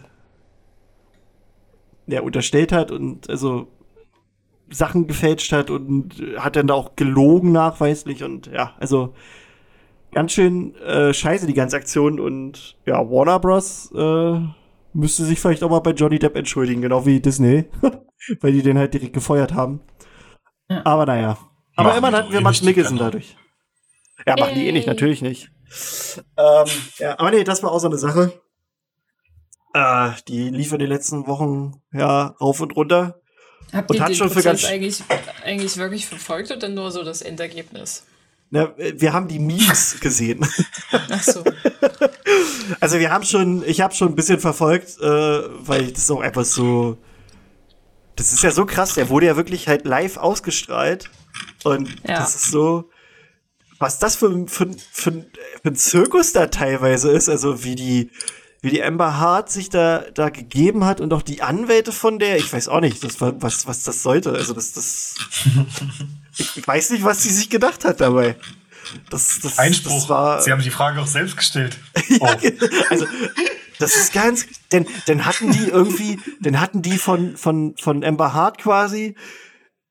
ja, 2.07 2.23
unterstellt 2.23 2.73
hat 2.73 2.91
und 2.91 3.29
also 3.29 3.69
Sachen 4.71 5.07
gefälscht 5.07 5.53
hat 5.53 5.71
und 5.71 6.15
hat 6.37 6.57
dann 6.57 6.67
da 6.67 6.75
auch 6.75 6.97
gelogen 6.97 7.53
nachweislich 7.53 8.25
und 8.25 8.47
ja, 8.49 8.75
also 8.79 9.15
ganz 10.13 10.33
schön 10.33 10.75
äh, 10.77 11.13
scheiße 11.13 11.47
die 11.47 11.55
ganze 11.55 11.77
Aktion 11.77 12.21
und 12.21 12.77
ja, 12.87 12.99
Warner 13.11 13.39
Bros. 13.39 13.93
Äh, 13.95 14.41
müsste 14.93 15.25
sich 15.25 15.39
vielleicht 15.41 15.63
auch 15.63 15.71
mal 15.71 15.81
bei 15.81 15.93
Johnny 15.93 16.19
Depp 16.19 16.37
entschuldigen, 16.37 16.83
genau 16.83 17.07
wie 17.07 17.21
Disney, 17.21 17.67
weil 18.41 18.53
die 18.53 18.63
den 18.63 18.79
halt 18.79 18.95
direkt 18.95 19.13
gefeuert 19.13 19.55
haben. 19.55 19.81
Ja. 20.69 20.85
Aber 20.85 21.07
naja. 21.07 21.39
Aber 21.77 21.97
immerhin 21.97 22.17
hatten 22.17 22.33
wir 22.33 22.41
Max 22.41 22.63
Mikkelsen 22.63 22.99
dadurch. 22.99 23.37
Ja, 24.27 24.35
machen 24.37 24.55
die 24.55 24.67
eh 24.67 24.73
nicht, 24.73 24.87
natürlich 24.87 25.23
nicht. 25.23 25.51
Ähm, 26.37 26.67
ja, 26.99 27.19
aber 27.19 27.31
nee, 27.31 27.45
das 27.45 27.63
war 27.63 27.71
auch 27.71 27.79
so 27.79 27.87
eine 27.87 27.99
Sache. 27.99 28.33
Äh, 29.75 30.11
die 30.27 30.49
lief 30.49 30.73
in 30.73 30.81
den 30.81 30.89
letzten 30.89 31.27
Wochen 31.27 31.81
ja 31.93 32.35
rauf 32.41 32.61
und 32.61 32.75
runter. 32.75 33.21
Habt 33.73 33.91
und 33.91 33.97
ihr 33.97 34.03
hat 34.03 34.17
schon 34.17 34.31
für 34.31 34.43
ganz 34.43 34.65
eigentlich, 34.65 35.03
eigentlich 35.45 35.77
wirklich 35.77 36.07
verfolgt 36.07 36.51
oder 36.51 36.69
nur 36.69 36.91
so 36.91 37.05
das 37.05 37.23
Endergebnis? 37.23 38.05
Na, 38.51 38.73
wir 38.77 39.13
haben 39.13 39.29
die 39.29 39.39
Memes 39.39 39.97
gesehen. 40.01 40.47
Ach 40.91 41.23
so. 41.23 41.45
Also 42.81 42.99
wir 42.99 43.11
haben 43.11 43.25
schon, 43.25 43.63
ich 43.67 43.81
habe 43.81 43.95
schon 43.95 44.09
ein 44.09 44.15
bisschen 44.15 44.41
verfolgt, 44.41 44.99
äh, 45.01 45.05
weil 45.05 45.93
das 45.93 46.03
ist 46.03 46.11
auch 46.11 46.21
einfach 46.21 46.45
so. 46.45 46.97
Das 48.17 48.33
ist 48.33 48.43
ja 48.43 48.51
so 48.51 48.67
krass, 48.67 48.95
der 48.95 49.11
wurde 49.11 49.27
ja 49.27 49.37
wirklich 49.37 49.69
halt 49.69 49.85
live 49.85 50.17
ausgestrahlt. 50.17 51.11
Und 51.63 51.89
ja. 52.07 52.19
das 52.19 52.35
ist 52.35 52.51
so, 52.51 52.91
was 53.79 53.99
das 53.99 54.17
für, 54.17 54.47
für, 54.49 54.71
für, 54.91 55.13
für 55.63 55.69
ein 55.69 55.77
Zirkus 55.77 56.33
da 56.33 56.47
teilweise 56.47 57.13
ist, 57.13 57.29
also 57.29 57.63
wie 57.63 57.77
die, 57.77 58.11
wie 58.61 58.71
die 58.71 58.83
Amber 58.83 59.19
Hart 59.19 59.51
sich 59.51 59.71
da, 59.71 60.05
da 60.15 60.31
gegeben 60.31 60.85
hat 60.85 61.01
und 61.01 61.13
auch 61.13 61.23
die 61.23 61.43
Anwälte 61.43 61.93
von 61.93 62.19
der, 62.19 62.37
ich 62.37 62.53
weiß 62.53 62.69
auch 62.69 62.81
nicht, 62.81 63.03
das, 63.05 63.21
was, 63.21 63.67
was 63.67 63.83
das 63.85 64.03
sollte. 64.03 64.33
Also 64.33 64.53
das, 64.53 64.73
das, 64.73 65.15
ich 66.39 66.67
weiß 66.67 66.91
nicht, 66.91 67.05
was 67.05 67.23
sie 67.23 67.31
sich 67.31 67.51
gedacht 67.51 67.85
hat 67.85 68.01
dabei. 68.01 68.37
Das, 69.11 69.41
das, 69.41 69.59
Einspruch. 69.59 69.95
Das 69.95 70.09
war, 70.09 70.43
sie 70.43 70.51
haben 70.51 70.63
die 70.63 70.71
Frage 70.71 71.01
auch 71.01 71.07
selbst 71.07 71.37
gestellt. 71.37 71.79
ja, 72.09 72.19
oh. 72.21 72.67
Also, 72.91 73.07
das 73.79 73.97
ist 73.97 74.13
ganz, 74.13 74.47
denn, 74.73 74.87
denn 75.07 75.25
hatten 75.25 75.53
die 75.53 75.69
irgendwie, 75.69 76.19
denn 76.41 76.61
hatten 76.61 76.83
die 76.83 76.99
von, 76.99 77.37
von, 77.37 77.77
von 77.77 78.03
Amber 78.03 78.33
Hart 78.33 78.59
quasi, 78.59 79.15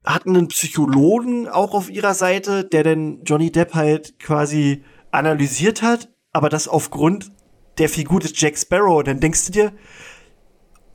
hatten 0.03 0.36
einen 0.36 0.47
Psychologen 0.49 1.47
auch 1.47 1.73
auf 1.73 1.89
ihrer 1.89 2.13
Seite, 2.13 2.65
der 2.65 2.84
denn 2.84 3.23
Johnny 3.23 3.51
Depp 3.51 3.75
halt 3.75 4.19
quasi 4.19 4.84
analysiert 5.12 5.82
hat, 5.82 6.10
aber 6.34 6.49
das 6.49 6.67
aufgrund 6.67 7.32
der 7.77 7.89
Figur 7.89 8.19
des 8.19 8.39
Jack 8.39 8.57
Sparrow. 8.57 8.99
Und 8.99 9.07
dann 9.07 9.19
denkst 9.19 9.45
du 9.47 9.51
dir, 9.51 9.73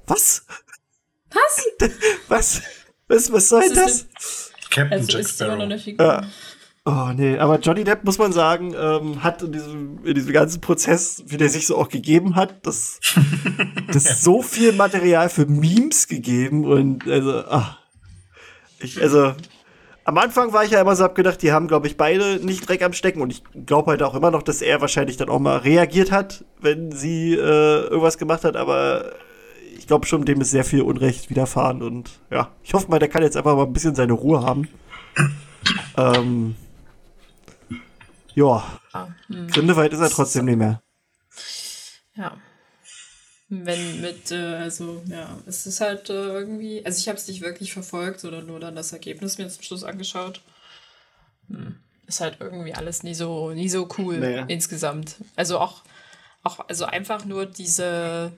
was? 0.07 0.47
Was? 1.31 1.91
Was? 2.29 2.63
Was, 3.09 3.33
was 3.33 3.49
soll 3.49 3.69
das? 3.75 4.07
Captain 4.71 4.93
also 4.93 5.19
Jack 5.19 5.29
Sparrow. 5.29 5.87
Ja. 5.99 6.23
Oh 6.85 7.13
nee, 7.15 7.39
aber 7.39 7.61
Johnny 7.61 7.85
Depp, 7.85 8.03
muss 8.03 8.19
man 8.19 8.33
sagen, 8.33 8.75
ähm, 8.77 9.23
hat 9.23 9.41
in 9.43 9.53
diesem, 9.53 10.05
in 10.05 10.15
diesem 10.15 10.33
ganzen 10.33 10.61
Prozess, 10.61 11.23
wie 11.27 11.37
der 11.37 11.49
sich 11.49 11.69
so 11.69 11.77
auch 11.77 11.89
gegeben 11.89 12.35
hat, 12.35 12.67
das, 12.67 12.99
das 13.93 14.23
so 14.23 14.43
viel 14.43 14.73
Material 14.73 15.29
für 15.29 15.47
Memes 15.47 16.09
gegeben 16.09 16.65
und 16.65 17.07
also, 17.09 17.45
ach, 17.47 17.79
ich, 18.81 19.01
also, 19.01 19.35
am 20.05 20.19
Anfang 20.19 20.53
war 20.53 20.65
ich 20.65 20.71
ja 20.71 20.81
immer 20.81 20.97
so, 20.97 21.05
hab 21.05 21.15
gedacht, 21.15 21.43
die 21.43 21.53
haben, 21.53 21.69
glaube 21.69 21.87
ich, 21.87 21.97
beide 21.97 22.45
nicht 22.45 22.69
Dreck 22.69 22.83
am 22.83 22.93
Stecken. 22.93 23.21
Und 23.21 23.31
ich 23.31 23.43
glaube 23.67 23.91
halt 23.91 24.03
auch 24.03 24.15
immer 24.15 24.31
noch, 24.31 24.43
dass 24.43 24.63
er 24.63 24.81
wahrscheinlich 24.81 25.17
dann 25.17 25.29
auch 25.29 25.39
mal 25.39 25.59
reagiert 25.59 26.11
hat, 26.11 26.45
wenn 26.61 26.93
sie 26.93 27.35
äh, 27.35 27.85
irgendwas 27.85 28.19
gemacht 28.19 28.45
hat. 28.45 28.57
Aber 28.57 29.13
ich 29.77 29.87
glaube 29.87 30.07
schon, 30.07 30.25
dem 30.25 30.41
ist 30.41 30.51
sehr 30.51 30.65
viel 30.65 30.83
Unrecht 30.83 31.31
widerfahren. 31.31 31.83
Und 31.83 32.11
ja, 32.31 32.51
ich 32.63 32.75
hoffe 32.75 32.89
mal, 32.91 32.99
der 32.99 33.09
kann 33.09 33.23
jetzt 33.23 33.37
einfach 33.37 33.57
mal 33.57 33.65
ein 33.65 33.73
bisschen 33.73 33.95
seine 33.95 34.13
Ruhe 34.13 34.43
haben. 34.43 34.69
ähm, 35.97 36.57
ja, 38.35 38.65
ah, 38.93 39.07
hm. 39.29 39.47
Grindewald 39.49 39.93
ist 39.93 40.01
er 40.01 40.11
trotzdem 40.11 40.47
nicht 40.47 40.59
mehr. 40.59 40.83
Ja 42.15 42.33
wenn 43.53 44.01
mit, 44.01 44.31
äh, 44.31 44.55
also 44.57 45.03
ja, 45.07 45.39
es 45.47 45.67
ist 45.67 45.83
halt 45.83 46.09
äh, 46.09 46.13
irgendwie, 46.15 46.85
also 46.87 46.99
ich 46.99 47.09
habe 47.09 47.19
es 47.19 47.29
nicht 47.29 47.43
wirklich 47.43 47.73
verfolgt, 47.75 48.21
sondern 48.21 48.47
nur 48.47 48.59
dann 48.61 48.75
das 48.75 48.93
Ergebnis 48.93 49.37
mir 49.37 49.49
zum 49.49 49.63
Schluss 49.63 49.85
angeschaut. 49.85 50.41
Hm. 51.49 51.77
Ist 52.07 52.21
halt 52.21 52.39
irgendwie 52.41 52.75
alles 52.75 53.03
nie 53.03 53.15
so, 53.15 53.51
nie 53.51 53.69
so 53.69 53.89
cool 53.99 54.19
naja. 54.19 54.45
insgesamt. 54.49 55.17
Also 55.37 55.59
auch, 55.59 55.83
auch, 56.43 56.67
also 56.67 56.87
einfach 56.87 57.27
nur 57.27 57.45
diese, 57.45 58.33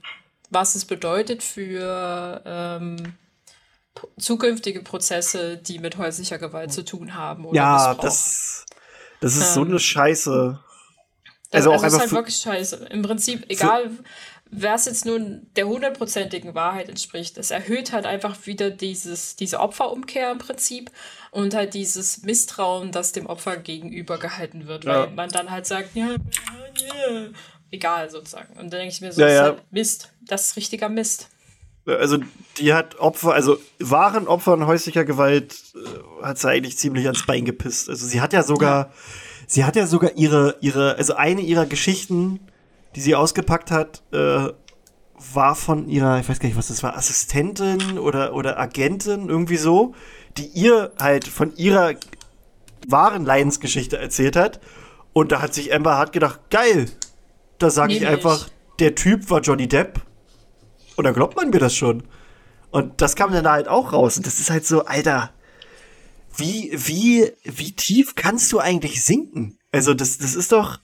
was 0.51 0.75
es 0.75 0.85
bedeutet 0.85 1.45
für 1.45 2.43
ähm, 2.45 3.15
zukünftige 4.19 4.83
Prozesse, 4.83 5.57
die 5.59 5.79
mit 5.79 5.97
häuslicher 5.97 6.39
Gewalt 6.39 6.73
zu 6.73 6.85
tun 6.85 7.15
haben. 7.15 7.45
Oder 7.45 7.57
ja, 7.57 7.75
Missbrauch. 7.75 8.05
das, 8.05 8.67
das 9.21 9.37
ist 9.37 9.49
ähm, 9.49 9.55
so 9.55 9.61
eine 9.63 9.79
Scheiße. 9.79 10.59
Also, 11.53 11.71
also 11.71 11.71
auch 11.71 11.85
einfach 11.85 11.87
ist 11.87 12.01
halt 12.01 12.13
wirklich 12.13 12.37
scheiße. 12.37 12.89
Im 12.91 13.03
Prinzip, 13.03 13.45
egal 13.49 13.91
es 14.57 14.85
jetzt 14.85 15.07
nun 15.07 15.47
der 15.57 15.67
hundertprozentigen 15.67 16.55
Wahrheit 16.55 16.89
entspricht, 16.89 17.39
es 17.39 17.51
erhöht 17.51 17.93
halt 17.93 18.07
einfach 18.07 18.47
wieder 18.47 18.71
dieses, 18.71 19.37
diese 19.37 19.61
Opferumkehr 19.61 20.31
im 20.31 20.39
Prinzip 20.39 20.91
und 21.31 21.55
halt 21.55 21.75
dieses 21.75 22.23
Misstrauen, 22.23 22.93
das 22.93 23.13
dem 23.13 23.27
Opfer 23.27 23.57
gegenüber 23.57 24.19
gehalten 24.19 24.67
wird, 24.67 24.85
ja. 24.85 25.01
weil 25.01 25.11
man 25.11 25.29
dann 25.31 25.51
halt 25.51 25.67
sagt, 25.67 25.95
ja, 25.95 26.11
ja, 26.11 27.29
egal 27.71 28.11
sozusagen. 28.11 28.53
Und 28.53 28.73
dann 28.73 28.81
denke 28.81 28.89
ich 28.89 29.01
mir 29.01 29.13
so, 29.13 29.21
ja, 29.21 29.27
das 29.27 29.35
ist 29.35 29.43
halt 29.43 29.73
Mist, 29.73 30.13
das 30.23 30.47
ist 30.49 30.57
richtiger 30.57 30.89
Mist. 30.89 31.29
Also 31.87 32.19
die 32.57 32.73
hat 32.73 32.99
Opfer, 32.99 33.35
also 33.35 33.59
wahren 33.79 34.27
Opfern 34.27 34.67
häuslicher 34.67 35.05
Gewalt 35.05 35.55
äh, 35.75 36.25
hat 36.25 36.39
sie 36.39 36.49
eigentlich 36.49 36.79
ziemlich 36.79 37.05
ans 37.07 37.27
Bein 37.27 37.45
gepisst. 37.45 37.91
Also 37.91 38.07
sie 38.07 38.23
hat 38.23 38.33
ja 38.33 38.43
sogar, 38.43 38.93
sie 39.47 39.65
hat 39.65 39.77
ja 39.77 39.87
sogar 39.87 40.13
ihre, 40.17 40.57
ihre, 40.61 40.97
also 40.97 41.15
eine 41.15 41.43
ihrer 41.43 41.67
Geschichten, 41.67 42.41
die 42.95 43.01
sie 43.01 43.15
ausgepackt 43.15 43.71
hat, 43.71 44.03
äh, 44.13 44.49
war 45.33 45.55
von 45.55 45.89
ihrer, 45.89 46.21
ich 46.21 46.29
weiß 46.29 46.39
gar 46.39 46.49
nicht, 46.49 46.59
was 46.59 46.69
das 46.69 46.83
war, 46.83 46.97
Assistentin 46.97 47.99
oder, 47.99 48.35
oder 48.35 48.59
Agentin, 48.59 49.29
irgendwie 49.29 49.57
so, 49.57 49.95
die 50.37 50.47
ihr 50.47 50.93
halt 51.01 51.27
von 51.27 51.55
ihrer 51.57 51.95
wahren 52.89 53.25
Leidensgeschichte 53.25 53.97
erzählt 53.99 54.37
hat. 54.37 54.61
Und 55.13 55.33
da 55.33 55.41
hat 55.41 55.55
sich 55.55 55.73
Amber 55.73 55.97
Hart 55.97 56.13
gedacht, 56.13 56.41
geil, 56.51 56.91
da 57.59 57.71
sage 57.71 57.95
ich 57.95 58.07
einfach, 58.07 58.49
der 58.81 58.95
Typ 58.95 59.31
war 59.31 59.41
Johnny 59.41 59.69
Depp. 59.69 60.01
Und 60.97 61.05
dann 61.05 61.15
glaubt 61.15 61.37
man 61.37 61.51
mir 61.51 61.59
das 61.59 61.75
schon. 61.75 62.03
Und 62.71 63.01
das 63.01 63.15
kam 63.15 63.33
dann 63.33 63.49
halt 63.49 63.69
auch 63.69 63.93
raus. 63.93 64.17
Und 64.17 64.27
das 64.27 64.41
ist 64.41 64.51
halt 64.51 64.67
so, 64.67 64.85
Alter, 64.85 65.31
wie, 66.37 66.73
wie, 66.75 67.33
wie 67.45 67.73
tief 67.73 68.17
kannst 68.17 68.53
du 68.53 68.59
eigentlich 68.59 69.05
sinken? 69.05 69.59
Also, 69.71 69.95
das, 69.95 70.19
das 70.19 70.35
ist 70.35 70.51
doch, 70.51 70.79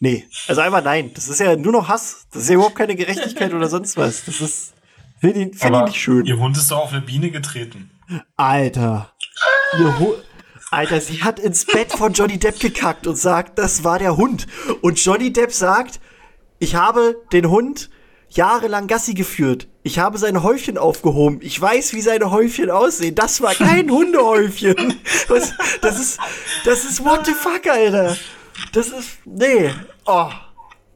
Nee, 0.00 0.26
also 0.46 0.60
einfach 0.60 0.84
nein. 0.84 1.10
Das 1.14 1.28
ist 1.28 1.40
ja 1.40 1.56
nur 1.56 1.72
noch 1.72 1.88
Hass. 1.88 2.26
Das 2.32 2.42
ist 2.42 2.48
ja 2.48 2.54
überhaupt 2.56 2.76
keine 2.76 2.96
Gerechtigkeit 2.96 3.54
oder 3.54 3.68
sonst 3.68 3.96
was. 3.96 4.24
Das 4.24 4.40
ist. 4.40 4.74
Finde 5.20 5.44
ich, 5.44 5.58
find 5.58 5.74
ich 5.76 5.82
nicht 5.84 6.00
schön. 6.00 6.26
Ihr 6.26 6.38
Hund 6.38 6.56
ist 6.56 6.70
doch 6.70 6.78
auf 6.78 6.92
eine 6.92 7.00
Biene 7.00 7.30
getreten. 7.30 7.90
Alter. 8.36 9.12
Ihr 9.78 9.98
Hund. 9.98 10.16
Alter, 10.70 11.00
sie 11.00 11.22
hat 11.22 11.38
ins 11.38 11.64
Bett 11.64 11.92
von 11.92 12.12
Johnny 12.12 12.38
Depp 12.38 12.58
gekackt 12.58 13.06
und 13.06 13.16
sagt, 13.16 13.58
das 13.58 13.84
war 13.84 13.98
der 13.98 14.16
Hund. 14.16 14.46
Und 14.82 15.02
Johnny 15.02 15.32
Depp 15.32 15.52
sagt, 15.52 16.00
ich 16.58 16.74
habe 16.74 17.16
den 17.32 17.48
Hund 17.48 17.88
jahrelang 18.28 18.88
Gassi 18.88 19.14
geführt. 19.14 19.68
Ich 19.84 19.98
habe 20.00 20.18
sein 20.18 20.42
Häufchen 20.42 20.76
aufgehoben. 20.76 21.38
Ich 21.40 21.60
weiß, 21.60 21.92
wie 21.94 22.00
seine 22.00 22.30
Häufchen 22.30 22.70
aussehen. 22.70 23.14
Das 23.14 23.40
war 23.40 23.54
kein 23.54 23.90
Hundehäufchen. 23.92 25.00
Was, 25.28 25.54
das 25.80 26.00
ist, 26.00 26.18
das 26.64 26.84
ist 26.84 27.04
what 27.04 27.24
the 27.24 27.32
fuck, 27.32 27.66
Alter. 27.68 28.16
Das 28.72 28.88
ist. 28.88 29.18
Nee. 29.24 29.70
Oh. 30.06 30.30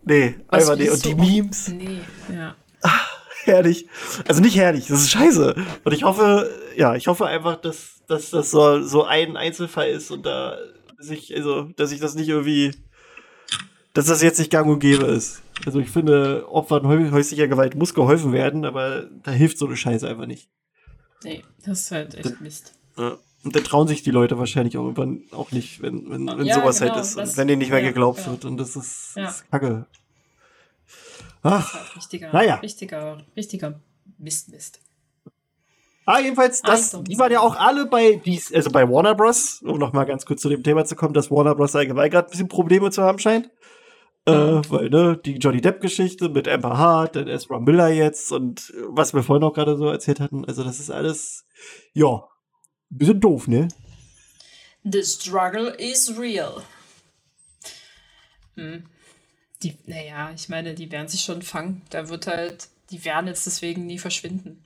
Nee, 0.02 0.36
einfach 0.48 0.76
nee. 0.76 0.88
Und 0.88 1.04
die 1.04 1.14
Memes. 1.14 1.68
Nee, 1.68 2.00
ja. 2.32 2.56
Ach, 2.82 3.10
herrlich. 3.44 3.86
Also 4.26 4.40
nicht 4.40 4.56
herrlich, 4.56 4.86
das 4.86 5.02
ist 5.02 5.10
scheiße. 5.10 5.54
Und 5.84 5.92
ich 5.92 6.04
hoffe, 6.04 6.50
ja, 6.76 6.94
ich 6.94 7.06
hoffe 7.06 7.26
einfach, 7.26 7.56
dass, 7.56 8.02
dass 8.06 8.30
das 8.30 8.50
so, 8.50 8.82
so 8.82 9.04
ein 9.04 9.36
Einzelfall 9.36 9.90
ist 9.90 10.10
und 10.10 10.24
da 10.24 10.56
sich, 10.98 11.34
also, 11.36 11.64
dass 11.76 11.92
ich 11.92 12.00
das 12.00 12.14
nicht 12.14 12.28
irgendwie, 12.28 12.72
dass 13.92 14.06
das 14.06 14.22
jetzt 14.22 14.38
nicht 14.38 14.50
gang 14.50 14.68
und 14.68 14.80
gäbe 14.80 15.04
ist. 15.04 15.42
Also 15.66 15.80
ich 15.80 15.90
finde, 15.90 16.46
Opfern 16.48 16.86
häuslicher 17.10 17.48
Gewalt 17.48 17.74
muss 17.74 17.94
geholfen 17.94 18.32
werden, 18.32 18.64
aber 18.64 19.04
da 19.22 19.30
hilft 19.30 19.58
so 19.58 19.66
eine 19.66 19.76
Scheiße 19.76 20.08
einfach 20.08 20.26
nicht. 20.26 20.48
Nee, 21.22 21.42
das 21.64 21.80
ist 21.80 21.90
halt 21.90 22.14
echt 22.14 22.40
Mist. 22.40 22.74
Ja. 22.96 23.18
Und 23.42 23.56
dann 23.56 23.64
trauen 23.64 23.88
sich 23.88 24.02
die 24.02 24.10
Leute 24.10 24.38
wahrscheinlich 24.38 24.76
auch 24.76 24.82
irgendwann 24.82 25.22
auch 25.30 25.50
nicht, 25.50 25.80
wenn, 25.80 26.10
wenn, 26.10 26.26
wenn 26.26 26.44
ja, 26.44 26.56
sowas 26.56 26.80
halt 26.80 26.92
genau, 26.92 27.04
halt 27.04 27.04
ist 27.04 27.16
und 27.16 27.36
wenn 27.38 27.48
denen 27.48 27.60
nicht 27.60 27.70
mehr 27.70 27.80
ja, 27.80 27.88
geglaubt 27.88 28.20
ja. 28.20 28.32
wird. 28.32 28.44
Und 28.44 28.58
das 28.58 28.76
ist, 28.76 29.16
ja. 29.16 29.28
ist 29.28 29.50
Kacke. 29.50 29.86
Ach, 31.42 31.72
das 31.72 31.96
richtiger, 31.96 32.32
naja. 32.32 32.56
richtiger, 32.56 33.24
richtiger 33.34 33.80
Mist, 34.18 34.50
Mist. 34.50 34.80
Ah, 36.04 36.18
jedenfalls, 36.18 36.60
das, 36.60 37.02
die 37.04 37.18
waren 37.18 37.30
ja 37.30 37.40
auch 37.40 37.56
alle 37.56 37.86
bei, 37.86 38.20
also 38.52 38.70
bei 38.70 38.88
Warner 38.88 39.14
Bros., 39.14 39.62
um 39.62 39.78
nochmal 39.78 40.06
ganz 40.06 40.26
kurz 40.26 40.42
zu 40.42 40.48
dem 40.48 40.62
Thema 40.62 40.84
zu 40.84 40.96
kommen, 40.96 41.14
dass 41.14 41.30
Warner 41.30 41.54
Bros. 41.54 41.76
allgemein 41.76 42.10
gerade 42.10 42.28
ein 42.28 42.30
bisschen 42.30 42.48
Probleme 42.48 42.90
zu 42.90 43.02
haben 43.02 43.18
scheint. 43.18 43.50
Äh, 44.26 44.32
weil, 44.32 44.90
ne, 44.90 45.18
die 45.24 45.36
Johnny 45.36 45.60
Depp-Geschichte 45.60 46.28
mit 46.28 46.46
Amber 46.46 46.76
Hart, 46.76 47.16
dann 47.16 47.26
Ezra 47.26 47.58
Miller 47.58 47.88
jetzt 47.88 48.32
und 48.32 48.72
was 48.88 49.14
wir 49.14 49.22
vorhin 49.22 49.44
auch 49.44 49.54
gerade 49.54 49.76
so 49.76 49.88
erzählt 49.88 50.20
hatten. 50.20 50.44
Also, 50.44 50.62
das 50.62 50.78
ist 50.78 50.90
alles, 50.90 51.46
ja, 51.94 52.24
bisschen 52.90 53.20
doof, 53.20 53.48
ne? 53.48 53.68
The 54.84 55.02
struggle 55.02 55.74
is 55.78 56.18
real. 56.18 56.62
Hm. 58.56 58.86
Die, 59.62 59.76
naja, 59.86 60.32
ich 60.34 60.48
meine, 60.48 60.74
die 60.74 60.90
werden 60.90 61.08
sich 61.08 61.22
schon 61.22 61.42
fangen. 61.42 61.82
Da 61.90 62.08
wird 62.08 62.26
halt, 62.26 62.68
die 62.90 63.04
werden 63.04 63.26
jetzt 63.26 63.46
deswegen 63.46 63.86
nie 63.86 63.98
verschwinden. 63.98 64.64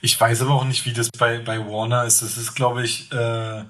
Ich 0.00 0.18
weiß 0.20 0.42
aber 0.42 0.54
auch 0.54 0.64
nicht, 0.64 0.84
wie 0.86 0.92
das 0.92 1.10
bei, 1.10 1.38
bei 1.38 1.58
Warner 1.58 2.04
ist. 2.04 2.22
Das 2.22 2.36
ist, 2.36 2.54
glaube 2.54 2.84
ich, 2.84 3.12
äh, 3.12 3.64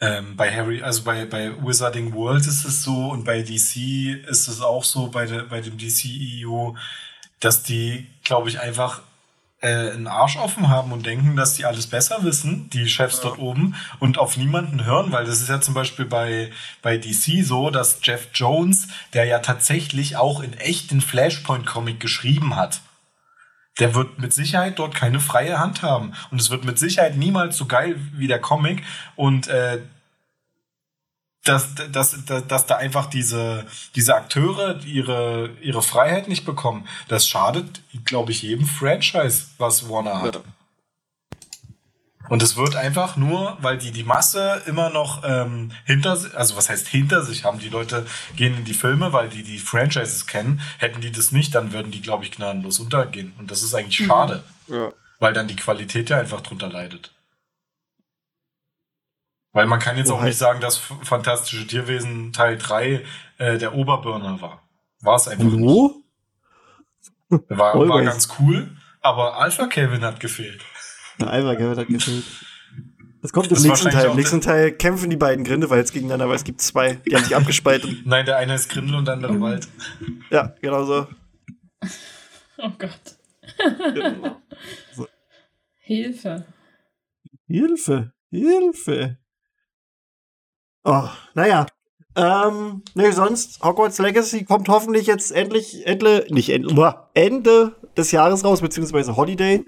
ähm, 0.00 0.36
bei 0.36 0.54
Harry, 0.54 0.82
also 0.82 1.02
bei, 1.04 1.24
bei 1.24 1.52
Wizarding 1.62 2.12
World 2.12 2.46
ist 2.46 2.64
es 2.64 2.82
so 2.82 3.10
und 3.10 3.24
bei 3.24 3.42
DC 3.42 4.26
ist 4.28 4.48
es 4.48 4.60
auch 4.60 4.84
so, 4.84 5.08
bei, 5.08 5.26
de, 5.26 5.42
bei 5.42 5.60
dem 5.60 5.78
DCEU, 5.78 6.74
dass 7.40 7.62
die, 7.62 8.06
glaube 8.22 8.48
ich, 8.48 8.60
einfach 8.60 9.02
äh, 9.60 9.90
einen 9.90 10.06
Arsch 10.06 10.36
offen 10.36 10.68
haben 10.68 10.92
und 10.92 11.06
denken, 11.06 11.36
dass 11.36 11.54
die 11.54 11.64
alles 11.64 11.86
besser 11.86 12.22
wissen, 12.22 12.68
die 12.70 12.88
Chefs 12.88 13.18
ja. 13.18 13.24
dort 13.24 13.38
oben, 13.38 13.74
und 14.00 14.18
auf 14.18 14.36
niemanden 14.36 14.84
hören, 14.84 15.12
weil 15.12 15.24
das 15.24 15.40
ist 15.40 15.48
ja 15.48 15.60
zum 15.60 15.74
Beispiel 15.74 16.04
bei, 16.04 16.50
bei 16.82 16.98
DC 16.98 17.44
so, 17.44 17.70
dass 17.70 18.00
Jeff 18.02 18.28
Jones, 18.34 18.88
der 19.14 19.24
ja 19.24 19.38
tatsächlich 19.38 20.16
auch 20.16 20.40
in 20.40 20.52
echt 20.54 20.90
den 20.90 21.00
Flashpoint-Comic 21.00 22.00
geschrieben 22.00 22.56
hat, 22.56 22.80
der 23.78 23.94
wird 23.94 24.18
mit 24.18 24.32
Sicherheit 24.32 24.78
dort 24.78 24.94
keine 24.94 25.20
freie 25.20 25.58
Hand 25.58 25.82
haben. 25.82 26.12
Und 26.30 26.40
es 26.40 26.50
wird 26.50 26.64
mit 26.64 26.78
Sicherheit 26.78 27.16
niemals 27.16 27.56
so 27.56 27.66
geil 27.66 27.96
wie 28.14 28.26
der 28.26 28.40
Comic. 28.40 28.82
Und 29.16 29.48
äh, 29.48 29.80
dass, 31.48 31.74
dass, 31.92 32.24
dass, 32.24 32.46
dass 32.46 32.66
da 32.66 32.76
einfach 32.76 33.06
diese, 33.06 33.66
diese 33.94 34.14
Akteure 34.14 34.80
ihre, 34.84 35.50
ihre 35.62 35.82
Freiheit 35.82 36.28
nicht 36.28 36.44
bekommen, 36.44 36.86
das 37.08 37.28
schadet, 37.28 37.82
glaube 38.04 38.32
ich, 38.32 38.42
jedem 38.42 38.66
Franchise, 38.66 39.46
was 39.58 39.88
Warner 39.88 40.20
hat. 40.22 40.36
Ja. 40.36 40.42
Und 42.28 42.42
es 42.42 42.56
wird 42.56 42.74
einfach 42.74 43.16
nur, 43.16 43.56
weil 43.60 43.78
die 43.78 43.92
die 43.92 44.02
Masse 44.02 44.62
immer 44.66 44.90
noch 44.90 45.22
ähm, 45.24 45.70
hinter 45.84 46.16
sich, 46.16 46.36
also 46.36 46.56
was 46.56 46.68
heißt 46.68 46.88
hinter 46.88 47.22
sich 47.22 47.44
haben, 47.44 47.58
die 47.58 47.68
Leute 47.68 48.06
gehen 48.34 48.56
in 48.56 48.64
die 48.64 48.74
Filme, 48.74 49.12
weil 49.12 49.28
die 49.28 49.42
die 49.42 49.58
Franchises 49.58 50.26
kennen. 50.26 50.60
Hätten 50.78 51.00
die 51.00 51.12
das 51.12 51.32
nicht, 51.32 51.54
dann 51.54 51.72
würden 51.72 51.92
die, 51.92 52.02
glaube 52.02 52.24
ich, 52.24 52.32
gnadenlos 52.32 52.80
untergehen. 52.80 53.32
Und 53.38 53.50
das 53.50 53.62
ist 53.62 53.74
eigentlich 53.74 54.00
mhm. 54.00 54.06
schade, 54.06 54.42
ja. 54.68 54.92
weil 55.20 55.32
dann 55.32 55.46
die 55.46 55.56
Qualität 55.56 56.10
ja 56.10 56.18
einfach 56.18 56.40
drunter 56.40 56.68
leidet. 56.68 57.12
Weil 59.56 59.64
man 59.64 59.78
kann 59.78 59.96
jetzt 59.96 60.10
auch 60.10 60.22
nicht 60.22 60.36
sagen, 60.36 60.60
dass 60.60 60.76
Fantastische 60.76 61.66
Tierwesen 61.66 62.30
Teil 62.34 62.58
3 62.58 63.02
äh, 63.38 63.56
der 63.56 63.74
Oberburner 63.74 64.38
war. 64.42 64.68
War 65.00 65.16
es 65.16 65.28
einfach 65.28 65.46
Hallo? 65.46 66.02
nicht. 67.30 67.42
War, 67.48 67.88
war 67.88 68.02
ganz 68.02 68.28
cool, 68.38 68.76
aber 69.00 69.38
Alpha 69.38 69.66
Kevin 69.66 70.04
hat 70.04 70.20
gefehlt. 70.20 70.62
Der 71.18 71.30
Alpha 71.30 71.54
Kevin 71.54 71.78
hat 71.78 71.88
gefehlt. 71.88 72.24
Das 73.22 73.32
kommt 73.32 73.50
im 73.50 73.62
nächsten 73.62 73.88
Teil. 73.88 74.10
Im 74.10 74.16
nächsten 74.16 74.42
Teil 74.42 74.72
kämpfen 74.72 75.08
die 75.08 75.16
beiden 75.16 75.42
Grindelwalds 75.42 75.90
gegeneinander, 75.90 76.28
weil 76.28 76.36
es 76.36 76.44
gibt 76.44 76.60
zwei. 76.60 76.96
Die 76.96 77.16
haben 77.16 77.24
sich 77.24 77.34
abgespalten. 77.34 78.02
Nein, 78.04 78.26
der 78.26 78.36
eine 78.36 78.56
ist 78.56 78.68
Grindel 78.68 78.96
und 78.96 79.06
der 79.06 79.14
andere 79.14 79.40
Wald. 79.40 79.68
Ja, 80.28 80.54
genau 80.60 80.84
so. 80.84 81.06
Oh 82.58 82.72
Gott. 82.78 83.16
Genau. 83.94 84.36
So. 84.92 85.06
Hilfe. 85.78 86.44
Hilfe. 87.46 88.12
Hilfe. 88.30 89.16
Oh, 90.86 91.08
naja. 91.34 91.66
Ähm, 92.14 92.82
nee, 92.94 93.10
sonst, 93.10 93.60
Hogwarts 93.62 93.98
Legacy 93.98 94.44
kommt 94.44 94.68
hoffentlich 94.68 95.08
jetzt 95.08 95.32
endlich, 95.32 95.84
endlich, 95.84 96.30
nicht 96.30 96.48
Ende, 96.48 96.94
Ende 97.12 97.74
des 97.96 98.12
Jahres 98.12 98.44
raus, 98.44 98.60
beziehungsweise 98.60 99.16
Holiday. 99.16 99.64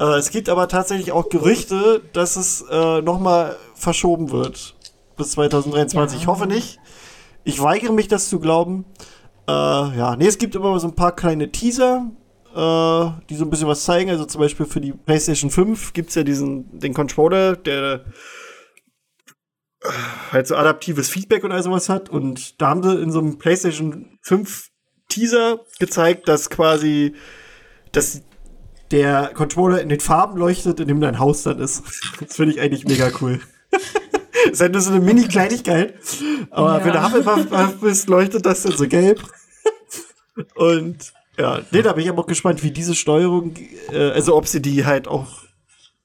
Äh, 0.00 0.04
es 0.16 0.30
gibt 0.30 0.48
aber 0.48 0.68
tatsächlich 0.68 1.12
auch 1.12 1.28
Gerüchte, 1.28 2.00
dass 2.14 2.36
es 2.36 2.64
äh, 2.70 3.02
nochmal 3.02 3.56
verschoben 3.74 4.30
wird 4.30 4.74
bis 5.18 5.32
2023. 5.32 6.16
Ja. 6.16 6.22
Ich 6.22 6.26
hoffe 6.26 6.46
nicht. 6.46 6.78
Ich 7.44 7.62
weigere 7.62 7.92
mich, 7.92 8.08
das 8.08 8.30
zu 8.30 8.40
glauben. 8.40 8.86
Äh, 9.46 9.52
ja, 9.52 10.16
nee, 10.16 10.26
es 10.26 10.38
gibt 10.38 10.54
immer 10.54 10.80
so 10.80 10.88
ein 10.88 10.94
paar 10.94 11.14
kleine 11.14 11.52
Teaser, 11.52 12.10
äh, 12.54 13.10
die 13.28 13.36
so 13.36 13.44
ein 13.44 13.50
bisschen 13.50 13.68
was 13.68 13.84
zeigen. 13.84 14.08
Also 14.08 14.24
zum 14.24 14.40
Beispiel 14.40 14.64
für 14.64 14.80
die 14.80 14.92
PlayStation 14.92 15.50
5 15.50 15.92
gibt 15.92 16.08
es 16.08 16.14
ja 16.14 16.22
diesen, 16.22 16.78
den 16.78 16.94
Controller, 16.94 17.54
der 17.54 18.04
halt 20.32 20.46
so 20.46 20.56
adaptives 20.56 21.08
Feedback 21.08 21.44
und 21.44 21.52
all 21.52 21.62
sowas 21.62 21.88
hat. 21.88 22.08
Und 22.08 22.60
da 22.60 22.68
haben 22.68 22.82
sie 22.82 23.00
in 23.00 23.10
so 23.10 23.20
einem 23.20 23.38
PlayStation 23.38 24.18
5 24.22 24.68
Teaser 25.08 25.60
gezeigt, 25.78 26.28
dass 26.28 26.50
quasi, 26.50 27.14
dass 27.92 28.22
der 28.90 29.30
Controller 29.34 29.80
in 29.80 29.88
den 29.88 30.00
Farben 30.00 30.38
leuchtet, 30.38 30.80
in 30.80 30.88
dem 30.88 31.00
dein 31.00 31.18
Haus 31.18 31.42
dann 31.42 31.58
ist. 31.58 31.82
Das 32.20 32.36
finde 32.36 32.54
ich 32.54 32.60
eigentlich 32.60 32.84
mega 32.84 33.10
cool. 33.20 33.40
das 33.70 34.52
ist 34.52 34.60
halt 34.60 34.72
nur 34.72 34.80
so 34.80 34.90
eine 34.90 35.00
Mini-Kleinigkeit. 35.00 35.94
Aber 36.50 36.78
ja. 36.78 36.84
wenn 36.84 36.92
du 36.92 37.02
Hufflepuff 37.02 37.80
bist, 37.80 38.08
leuchtet 38.08 38.46
das 38.46 38.62
dann 38.62 38.76
so 38.76 38.86
gelb. 38.86 39.22
Und 40.54 41.12
ja, 41.38 41.60
nee, 41.70 41.82
da 41.82 41.92
bin 41.92 42.04
ich 42.04 42.10
aber 42.10 42.22
auch 42.22 42.26
gespannt, 42.26 42.62
wie 42.62 42.70
diese 42.70 42.94
Steuerung, 42.94 43.54
äh, 43.92 44.10
also 44.10 44.36
ob 44.36 44.46
sie 44.46 44.60
die 44.60 44.84
halt 44.84 45.06
auch 45.06 45.47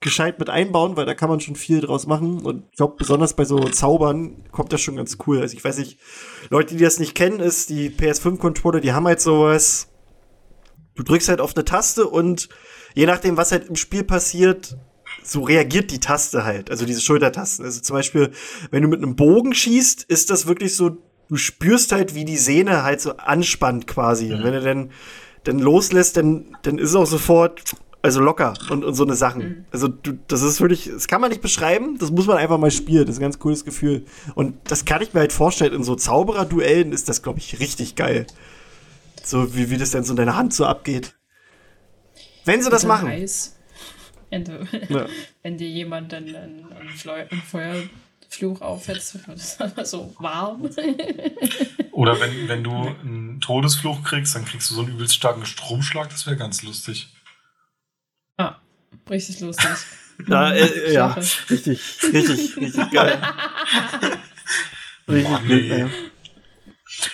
gescheit 0.04 0.38
mit 0.38 0.50
einbauen, 0.50 0.96
weil 0.96 1.06
da 1.06 1.16
kann 1.16 1.30
man 1.30 1.40
schon 1.40 1.56
viel 1.56 1.82
draus 1.82 2.06
machen. 2.06 2.42
Und 2.42 2.66
ich 2.72 2.78
glaube, 2.78 2.96
besonders 2.98 3.34
bei 3.34 3.46
so 3.46 3.60
Zaubern 3.70 4.44
kommt 4.52 4.72
das 4.72 4.82
schon 4.82 4.98
ganz 4.98 5.18
cool. 5.26 5.42
Also 5.42 5.56
ich 5.56 5.64
weiß 5.64 5.80
nicht, 5.80 5.98
Leute, 6.50 6.76
die 6.76 6.84
das 6.84 7.00
nicht 7.00 7.16
kennen, 7.16 7.40
ist 7.40 7.70
die 7.70 7.90
PS5-Controller, 7.90 8.82
die 8.82 8.94
haben 8.94 9.08
halt 9.08 9.22
sowas. 9.22 9.88
Du 10.96 11.04
drückst 11.04 11.30
halt 11.30 11.42
auf 11.42 11.56
eine 11.56 11.66
Taste 11.66 12.06
und 12.06 12.50
je 12.94 13.08
nachdem, 13.08 13.38
was 13.38 13.52
halt 13.52 13.68
im 13.68 13.76
Spiel 13.76 14.04
passiert, 14.04 14.78
so 15.24 15.42
reagiert 15.42 15.90
die 15.90 16.00
Taste 16.00 16.44
halt, 16.44 16.70
also 16.70 16.86
diese 16.86 17.02
Schultertasten. 17.02 17.66
Also 17.66 17.82
zum 17.82 17.96
Beispiel, 17.96 18.32
wenn 18.72 18.84
du 18.84 18.90
mit 18.90 19.02
einem 19.02 19.16
Bogen 19.16 19.54
schießt, 19.54 20.04
ist 20.04 20.30
das 20.30 20.48
wirklich 20.48 20.76
so, 20.76 20.98
du 21.30 21.38
spürst 21.38 21.94
halt, 21.94 22.14
wie 22.14 22.26
die 22.26 22.38
Sehne 22.38 22.84
halt 22.84 23.00
so 23.00 23.16
anspannt 23.18 23.88
quasi. 23.88 24.28
Mhm. 24.28 24.34
Und 24.34 24.44
wenn 24.44 24.54
du 24.54 24.62
dann, 24.62 24.92
dann 25.46 25.60
loslässt, 25.60 26.18
dann, 26.18 26.58
dann 26.64 26.78
ist 26.78 26.90
es 26.90 26.96
auch 26.96 27.06
sofort 27.06 27.64
also 28.04 28.20
locker 28.20 28.54
und, 28.70 28.84
und 28.84 28.94
so 28.94 29.04
eine 29.06 29.16
Sachen. 29.16 29.42
Mhm. 29.42 29.66
Also 29.72 29.88
du, 29.88 30.20
das 30.28 30.42
ist 30.42 30.60
wirklich, 30.60 30.90
das 30.94 31.08
kann 31.08 31.22
man 31.22 31.30
nicht 31.30 31.42
beschreiben, 31.42 31.98
das 31.98 32.12
muss 32.12 32.28
man 32.28 32.38
einfach 32.38 32.58
mal 32.58 32.70
spielen. 32.70 33.06
Das 33.06 33.16
ist 33.16 33.20
ein 33.20 33.24
ganz 33.24 33.40
cooles 33.40 33.64
Gefühl. 33.64 34.06
Und 34.36 34.56
das 34.70 34.84
kann 34.84 35.02
ich 35.02 35.14
mir 35.14 35.22
halt 35.22 35.32
vorstellen, 35.32 35.74
in 35.74 35.84
so 35.84 35.96
Zauberer-Duellen 35.96 36.92
ist 36.92 37.08
das, 37.08 37.24
glaube 37.24 37.40
ich, 37.40 37.62
richtig 37.62 37.96
geil. 37.96 38.28
So 39.24 39.56
wie, 39.56 39.70
wie 39.70 39.78
das 39.78 39.92
denn 39.92 40.04
so 40.04 40.12
in 40.12 40.18
deiner 40.18 40.36
Hand 40.36 40.54
so 40.54 40.66
abgeht. 40.66 41.16
Wenn 42.44 42.62
sie 42.62 42.70
das 42.70 42.86
machen. 42.86 43.08
Heiß. 43.08 43.56
Wenn, 44.30 44.44
du, 44.44 44.68
ja. 44.90 45.06
wenn 45.42 45.58
dir 45.58 45.70
jemand 45.70 46.12
dann 46.12 46.26
einen, 46.26 46.74
einen 46.74 47.42
Feuerfluch 47.42 48.60
aufhetzt, 48.60 49.26
wird 49.26 49.38
es 49.38 49.62
einfach 49.62 49.86
so 49.86 50.14
warm. 50.20 50.70
Oder 51.94 52.20
wenn, 52.20 52.50
wenn 52.50 52.66
du 52.66 52.74
einen 52.74 53.40
Todesfluch 53.40 54.04
kriegst, 54.04 54.36
dann 54.36 54.44
kriegst 54.44 54.72
du 54.72 54.76
so 54.76 54.82
einen 54.82 54.92
übelst 54.92 55.16
starken 55.16 55.46
Stromschlag, 55.46 56.10
das 56.10 56.26
wäre 56.26 56.36
ganz 56.36 56.64
lustig. 56.64 57.08
Ah, 58.38 58.56
richtig 59.10 59.40
lustig. 59.40 59.70
Ja, 60.28 60.54
äh, 60.54 60.94
ja, 60.94 61.08
richtig, 61.50 61.82
richtig, 62.14 62.56
richtig 62.56 62.92
geil. 62.92 63.20
richtig 65.08 65.48
gut, 65.48 65.64
ja. 65.64 65.90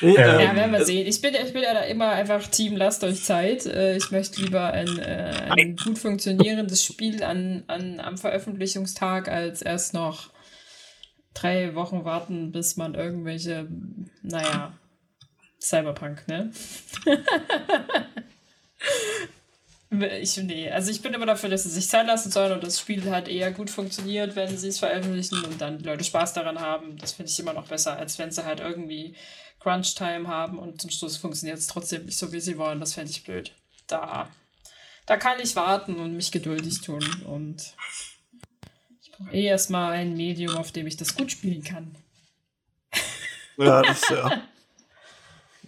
Ähm, 0.01 0.15
ja, 0.15 0.55
werden 0.55 0.71
wir 0.73 0.85
sehen. 0.85 1.07
Ich 1.07 1.21
bin, 1.21 1.33
ich 1.33 1.53
bin 1.53 1.63
ja 1.63 1.73
da 1.73 1.81
immer 1.81 2.09
einfach 2.09 2.45
Team, 2.47 2.75
lasst 2.75 3.03
euch 3.03 3.23
Zeit. 3.23 3.65
Äh, 3.65 3.95
ich 3.95 4.11
möchte 4.11 4.41
lieber 4.41 4.71
ein, 4.71 4.99
äh, 4.99 5.49
ein 5.49 5.75
gut 5.77 5.97
funktionierendes 5.97 6.83
Spiel 6.83 7.23
an, 7.23 7.63
an, 7.67 7.99
am 7.99 8.17
Veröffentlichungstag 8.17 9.29
als 9.29 9.61
erst 9.61 9.93
noch 9.93 10.31
drei 11.33 11.75
Wochen 11.75 12.03
warten, 12.03 12.51
bis 12.51 12.75
man 12.75 12.95
irgendwelche, 12.95 13.67
naja, 14.21 14.73
Cyberpunk, 15.61 16.27
ne? 16.27 16.51
Ich, 19.91 20.37
nee, 20.37 20.69
also 20.69 20.91
ich 20.91 21.01
bin 21.01 21.15
immer 21.15 21.25
dafür, 21.25 21.49
dass 21.49 21.63
sie 21.63 21.69
sich 21.69 21.89
Zeit 21.89 22.05
lassen 22.05 22.29
sollen 22.29 22.51
und 22.51 22.63
das 22.63 22.79
Spiel 22.79 23.09
halt 23.09 23.27
eher 23.27 23.51
gut 23.51 23.71
funktioniert, 23.71 24.35
wenn 24.35 24.55
sie 24.55 24.67
es 24.67 24.77
veröffentlichen 24.77 25.43
und 25.43 25.59
dann 25.59 25.79
Leute 25.79 26.03
Spaß 26.03 26.33
daran 26.33 26.59
haben. 26.59 26.97
Das 26.97 27.13
finde 27.13 27.31
ich 27.31 27.39
immer 27.39 27.53
noch 27.53 27.67
besser, 27.67 27.97
als 27.97 28.19
wenn 28.19 28.29
sie 28.31 28.45
halt 28.45 28.59
irgendwie 28.59 29.15
Crunch-Time 29.59 30.27
haben 30.27 30.59
und 30.59 30.79
zum 30.79 30.91
Schluss 30.91 31.17
funktioniert 31.17 31.57
es 31.57 31.65
trotzdem 31.65 32.05
nicht 32.05 32.17
so, 32.17 32.31
wie 32.31 32.39
sie 32.39 32.59
wollen. 32.59 32.79
Das 32.79 32.93
fände 32.93 33.09
ich 33.09 33.23
blöd. 33.23 33.51
Da, 33.87 34.29
da 35.07 35.17
kann 35.17 35.39
ich 35.39 35.55
warten 35.55 35.95
und 35.95 36.15
mich 36.15 36.31
geduldig 36.31 36.81
tun 36.81 37.03
und 37.25 37.73
ich 39.01 39.11
brauche 39.11 39.33
eh 39.33 39.45
erstmal 39.45 39.93
ein 39.93 40.15
Medium, 40.15 40.55
auf 40.55 40.71
dem 40.71 40.85
ich 40.85 40.97
das 40.97 41.15
gut 41.15 41.31
spielen 41.31 41.63
kann. 41.63 41.95
Ja, 43.57 43.81
das 43.81 44.07
ja. 44.09 44.43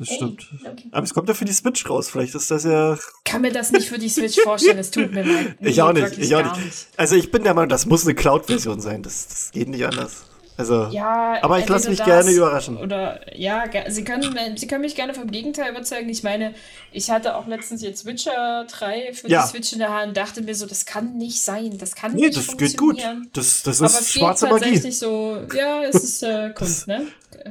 Das 0.01 0.15
stimmt. 0.15 0.47
Okay. 0.65 0.87
Aber 0.91 1.03
es 1.03 1.13
kommt 1.13 1.27
ja 1.29 1.35
für 1.35 1.45
die 1.45 1.53
Switch 1.53 1.87
raus. 1.87 2.09
Vielleicht 2.09 2.33
ist 2.33 2.49
das 2.49 2.63
ja. 2.63 2.97
Kann 3.23 3.43
mir 3.43 3.51
das 3.51 3.71
nicht 3.71 3.87
für 3.87 3.99
die 3.99 4.09
Switch 4.09 4.39
vorstellen. 4.41 4.79
Es 4.79 4.89
tut 4.89 5.13
mir 5.13 5.21
leid. 5.23 5.57
Ich 5.59 5.79
auch 5.79 5.93
nicht. 5.93 6.17
Ich 6.17 6.35
auch 6.35 6.43
nicht. 6.43 6.65
nicht. 6.65 6.87
Also 6.97 7.15
ich 7.15 7.29
bin 7.29 7.43
der 7.43 7.53
Meinung, 7.53 7.69
das 7.69 7.85
muss 7.85 8.03
eine 8.03 8.15
Cloud-Version 8.15 8.81
sein. 8.81 9.03
Das, 9.03 9.27
das 9.27 9.51
geht 9.51 9.67
nicht 9.67 9.85
anders. 9.85 10.23
Also, 10.61 10.89
ja, 10.91 11.39
aber 11.41 11.57
ich 11.57 11.67
lasse 11.67 11.89
mich 11.89 12.03
gerne 12.03 12.29
überraschen. 12.29 12.77
Oder 12.77 13.19
ja, 13.35 13.63
sie 13.87 14.03
können, 14.03 14.55
sie 14.55 14.67
können 14.67 14.81
mich 14.81 14.93
gerne 14.93 15.15
vom 15.15 15.31
Gegenteil 15.31 15.71
überzeugen. 15.71 16.07
Ich 16.07 16.21
meine, 16.21 16.53
ich 16.91 17.09
hatte 17.09 17.35
auch 17.35 17.47
letztens 17.47 17.81
jetzt 17.81 18.05
Witcher 18.05 18.67
3 18.69 19.13
für 19.13 19.27
ja. 19.27 19.41
die 19.41 19.47
Switch 19.47 19.73
in 19.73 19.79
der 19.79 19.91
Hand 19.91 20.09
und 20.09 20.17
dachte 20.17 20.43
mir 20.43 20.53
so, 20.53 20.67
das 20.67 20.85
kann 20.85 21.17
nicht 21.17 21.41
sein. 21.41 21.79
Das 21.79 21.95
kann 21.95 22.13
nee, 22.13 22.27
nicht 22.27 22.37
das 22.37 22.55
geht 22.57 22.77
gut. 22.77 23.01
Das, 23.33 23.63
das 23.63 23.77
ist 23.77 23.81
aber 23.81 23.99
es 23.99 24.13
schwarze 24.13 24.45
geht 24.45 24.53
tatsächlich 24.59 24.99
so, 24.99 25.37
ja, 25.51 25.81
es 25.81 25.95
ist 25.95 26.21
äh, 26.21 26.51
Kunst, 26.55 26.87
ne? 26.87 27.07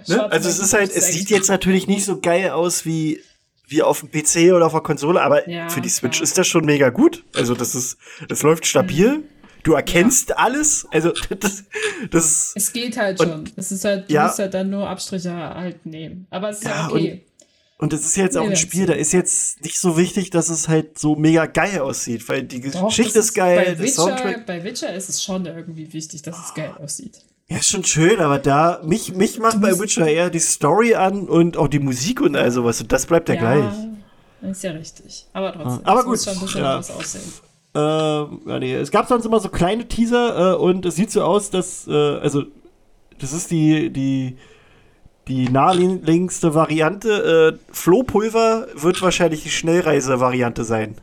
ne? 0.06 0.30
Also 0.30 0.48
es 0.48 0.60
ist 0.60 0.72
halt, 0.72 0.94
es 0.94 1.08
sieht 1.08 1.30
jetzt 1.30 1.48
natürlich 1.48 1.88
nicht 1.88 2.04
so 2.04 2.20
geil 2.20 2.50
aus 2.50 2.86
wie 2.86 3.20
wie 3.66 3.82
auf 3.82 4.00
dem 4.00 4.10
PC 4.10 4.52
oder 4.52 4.66
auf 4.66 4.72
der 4.72 4.82
Konsole, 4.82 5.20
aber 5.20 5.48
ja, 5.48 5.68
für 5.68 5.80
die 5.80 5.88
Switch 5.88 6.18
klar. 6.18 6.24
ist 6.24 6.38
das 6.38 6.46
schon 6.46 6.64
mega 6.64 6.90
gut. 6.90 7.24
Also 7.34 7.54
das 7.54 7.74
ist, 7.74 7.98
das 8.28 8.42
läuft 8.42 8.66
stabil. 8.66 9.18
Mhm. 9.18 9.24
Du 9.62 9.74
erkennst 9.74 10.30
ja. 10.30 10.36
alles. 10.36 10.86
Also 10.90 11.12
das, 11.38 11.64
das 12.10 12.52
Es 12.54 12.72
geht 12.72 12.96
halt 12.96 13.20
schon. 13.22 13.50
Es 13.56 13.72
ist 13.72 13.84
halt, 13.84 14.08
du 14.08 14.14
ja. 14.14 14.26
musst 14.26 14.38
halt 14.38 14.54
dann 14.54 14.70
nur 14.70 14.88
Abstriche 14.88 15.32
halt 15.32 15.84
nehmen. 15.86 16.26
Aber 16.30 16.50
es 16.50 16.58
ist 16.58 16.64
ja, 16.64 16.88
okay. 16.88 17.24
Und 17.78 17.94
es 17.94 18.04
ist 18.04 18.16
jetzt 18.16 18.36
auch 18.36 18.46
ein 18.46 18.56
Spiel, 18.56 18.84
da 18.84 18.92
ist 18.92 19.12
jetzt 19.12 19.64
nicht 19.64 19.78
so 19.78 19.96
wichtig, 19.96 20.28
dass 20.28 20.50
es 20.50 20.68
halt 20.68 20.98
so 20.98 21.16
mega 21.16 21.46
geil 21.46 21.80
aussieht, 21.80 22.28
weil 22.28 22.42
die 22.42 22.60
Doch, 22.60 22.88
Geschichte 22.88 23.20
ist 23.20 23.32
geil. 23.32 23.74
Bei 23.74 23.78
Witcher, 23.78 24.42
bei 24.46 24.62
Witcher 24.62 24.92
ist 24.92 25.08
es 25.08 25.24
schon 25.24 25.46
irgendwie 25.46 25.90
wichtig, 25.90 26.20
dass 26.20 26.38
es 26.38 26.52
geil 26.52 26.74
aussieht. 26.78 27.22
Ja, 27.48 27.56
ist 27.56 27.68
schon 27.68 27.82
schön, 27.82 28.20
aber 28.20 28.38
da, 28.38 28.82
mich, 28.84 29.14
mich 29.14 29.38
macht 29.38 29.62
bei 29.62 29.78
Witcher 29.78 30.06
eher 30.06 30.28
die 30.28 30.40
Story 30.40 30.94
an 30.94 31.26
und 31.26 31.56
auch 31.56 31.68
die 31.68 31.78
Musik 31.78 32.20
und 32.20 32.36
all 32.36 32.50
sowas. 32.50 32.82
Und 32.82 32.92
das 32.92 33.06
bleibt 33.06 33.30
ja, 33.30 33.36
ja 33.36 33.40
gleich. 33.40 33.74
Ist 34.50 34.62
ja 34.62 34.72
richtig. 34.72 35.26
Aber 35.32 35.52
trotzdem. 35.52 35.86
Aber 35.86 36.04
gut. 36.04 36.10
Muss 36.12 36.24
schon 36.24 36.34
ein 36.34 36.40
bisschen 36.40 36.60
ja. 36.60 36.72
anders 36.74 36.90
aussehen. 36.90 37.32
Äh, 37.74 37.78
ja, 37.78 38.58
nee. 38.58 38.74
Es 38.74 38.90
gab 38.90 39.06
sonst 39.06 39.24
immer 39.24 39.40
so 39.40 39.48
kleine 39.48 39.86
Teaser 39.86 40.54
äh, 40.54 40.56
und 40.56 40.86
es 40.86 40.96
sieht 40.96 41.10
so 41.10 41.22
aus, 41.22 41.50
dass, 41.50 41.86
äh, 41.86 41.92
also, 41.92 42.44
das 43.18 43.32
ist 43.32 43.50
die, 43.50 43.90
die, 43.90 44.36
die 45.28 45.48
naheliegendste 45.48 46.54
Variante. 46.54 47.58
Äh, 47.58 47.72
Flohpulver 47.72 48.66
wird 48.74 49.00
wahrscheinlich 49.02 49.42
die 49.44 49.50
Schnellreise-Variante 49.50 50.64
sein. 50.64 50.96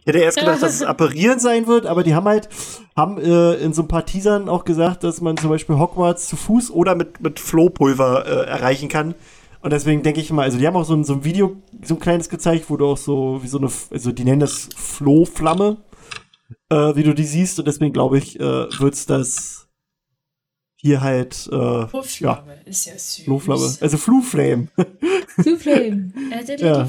Ich 0.00 0.06
hätte 0.06 0.18
erst 0.18 0.38
gedacht, 0.38 0.62
dass 0.62 0.74
es 0.74 0.82
Apparieren 0.86 1.40
sein 1.40 1.66
wird, 1.66 1.86
aber 1.86 2.02
die 2.04 2.14
haben 2.14 2.26
halt, 2.26 2.48
haben 2.96 3.18
äh, 3.18 3.54
in 3.54 3.72
so 3.72 3.82
ein 3.82 3.88
paar 3.88 4.06
Teasern 4.06 4.48
auch 4.48 4.64
gesagt, 4.64 5.02
dass 5.04 5.20
man 5.20 5.36
zum 5.36 5.50
Beispiel 5.50 5.76
Hogwarts 5.76 6.28
zu 6.28 6.36
Fuß 6.36 6.70
oder 6.70 6.94
mit, 6.94 7.20
mit 7.20 7.40
Flohpulver 7.40 8.26
äh, 8.26 8.48
erreichen 8.48 8.88
kann. 8.88 9.14
Und 9.60 9.72
deswegen 9.72 10.02
denke 10.02 10.20
ich 10.20 10.32
mal, 10.32 10.42
also 10.42 10.58
die 10.58 10.66
haben 10.66 10.76
auch 10.76 10.84
so 10.84 10.94
ein, 10.94 11.04
so 11.04 11.14
ein 11.14 11.24
Video, 11.24 11.56
so 11.82 11.94
ein 11.94 12.00
kleines 12.00 12.28
gezeigt, 12.28 12.66
wo 12.68 12.76
du 12.76 12.86
auch 12.86 12.96
so, 12.96 13.40
wie 13.42 13.48
so 13.48 13.58
eine, 13.58 13.70
also 13.90 14.10
die 14.12 14.24
nennen 14.24 14.40
das 14.40 14.68
Flohflamme 14.76 15.76
äh, 16.72 16.96
wie 16.96 17.02
du 17.02 17.14
die 17.14 17.24
siehst. 17.24 17.58
Und 17.58 17.68
deswegen 17.68 17.92
glaube 17.92 18.18
ich, 18.18 18.40
äh, 18.40 18.80
wird 18.80 18.94
es 18.94 19.06
das 19.06 19.68
hier 20.76 21.00
halt. 21.02 21.48
Äh, 21.52 21.86
ja, 22.20 22.44
ist 22.64 22.86
ja 22.86 22.94
süß. 22.94 23.24
Flohflamme. 23.24 23.76
Also 23.80 23.98
Fluflame. 23.98 24.68
Fluflame. 25.40 26.12
ja. 26.58 26.88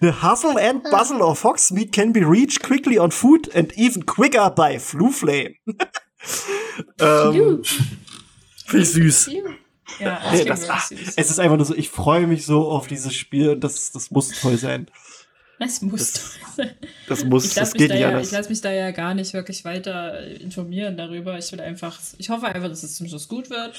The 0.00 0.12
hustle 0.22 0.60
and 0.60 0.82
bustle 0.90 1.22
of 1.22 1.38
Foxmeat 1.38 1.92
can 1.92 2.12
be 2.12 2.20
reached 2.20 2.62
quickly 2.62 2.98
on 2.98 3.10
foot 3.10 3.54
and 3.54 3.72
even 3.78 4.04
quicker 4.04 4.50
by 4.50 4.78
Fluflame. 4.78 5.54
ähm, 7.00 7.62
Finde 8.66 8.82
ich 8.82 8.90
süß. 8.90 9.30
Ja, 10.00 10.20
das 10.20 10.32
nee, 10.32 10.44
das, 10.44 10.68
ach, 10.68 10.86
süß. 10.88 11.14
Es 11.16 11.30
ist 11.30 11.38
einfach 11.38 11.56
nur 11.56 11.64
so, 11.64 11.74
ich 11.74 11.88
freue 11.88 12.26
mich 12.26 12.44
so 12.44 12.68
auf 12.68 12.86
dieses 12.86 13.14
Spiel 13.14 13.50
und 13.50 13.60
das, 13.64 13.92
das 13.92 14.10
muss 14.10 14.28
toll 14.40 14.58
sein. 14.58 14.90
Das 15.58 15.80
muss. 15.82 16.12
Das, 16.56 16.68
das 17.08 17.24
muss, 17.24 17.54
das 17.54 17.72
geht 17.72 17.90
da 17.90 17.94
nicht 17.94 18.02
ja, 18.02 18.08
anders. 18.08 18.28
Ich 18.28 18.32
lasse 18.32 18.48
mich 18.48 18.60
da 18.60 18.72
ja 18.72 18.90
gar 18.90 19.14
nicht 19.14 19.32
wirklich 19.34 19.64
weiter 19.64 20.20
informieren 20.26 20.96
darüber. 20.96 21.38
Ich 21.38 21.50
will 21.52 21.60
einfach, 21.60 21.98
ich 22.18 22.28
hoffe 22.30 22.46
einfach, 22.46 22.68
dass 22.68 22.82
es 22.82 22.96
zum 22.96 23.08
Schluss 23.08 23.28
gut 23.28 23.50
wird. 23.50 23.76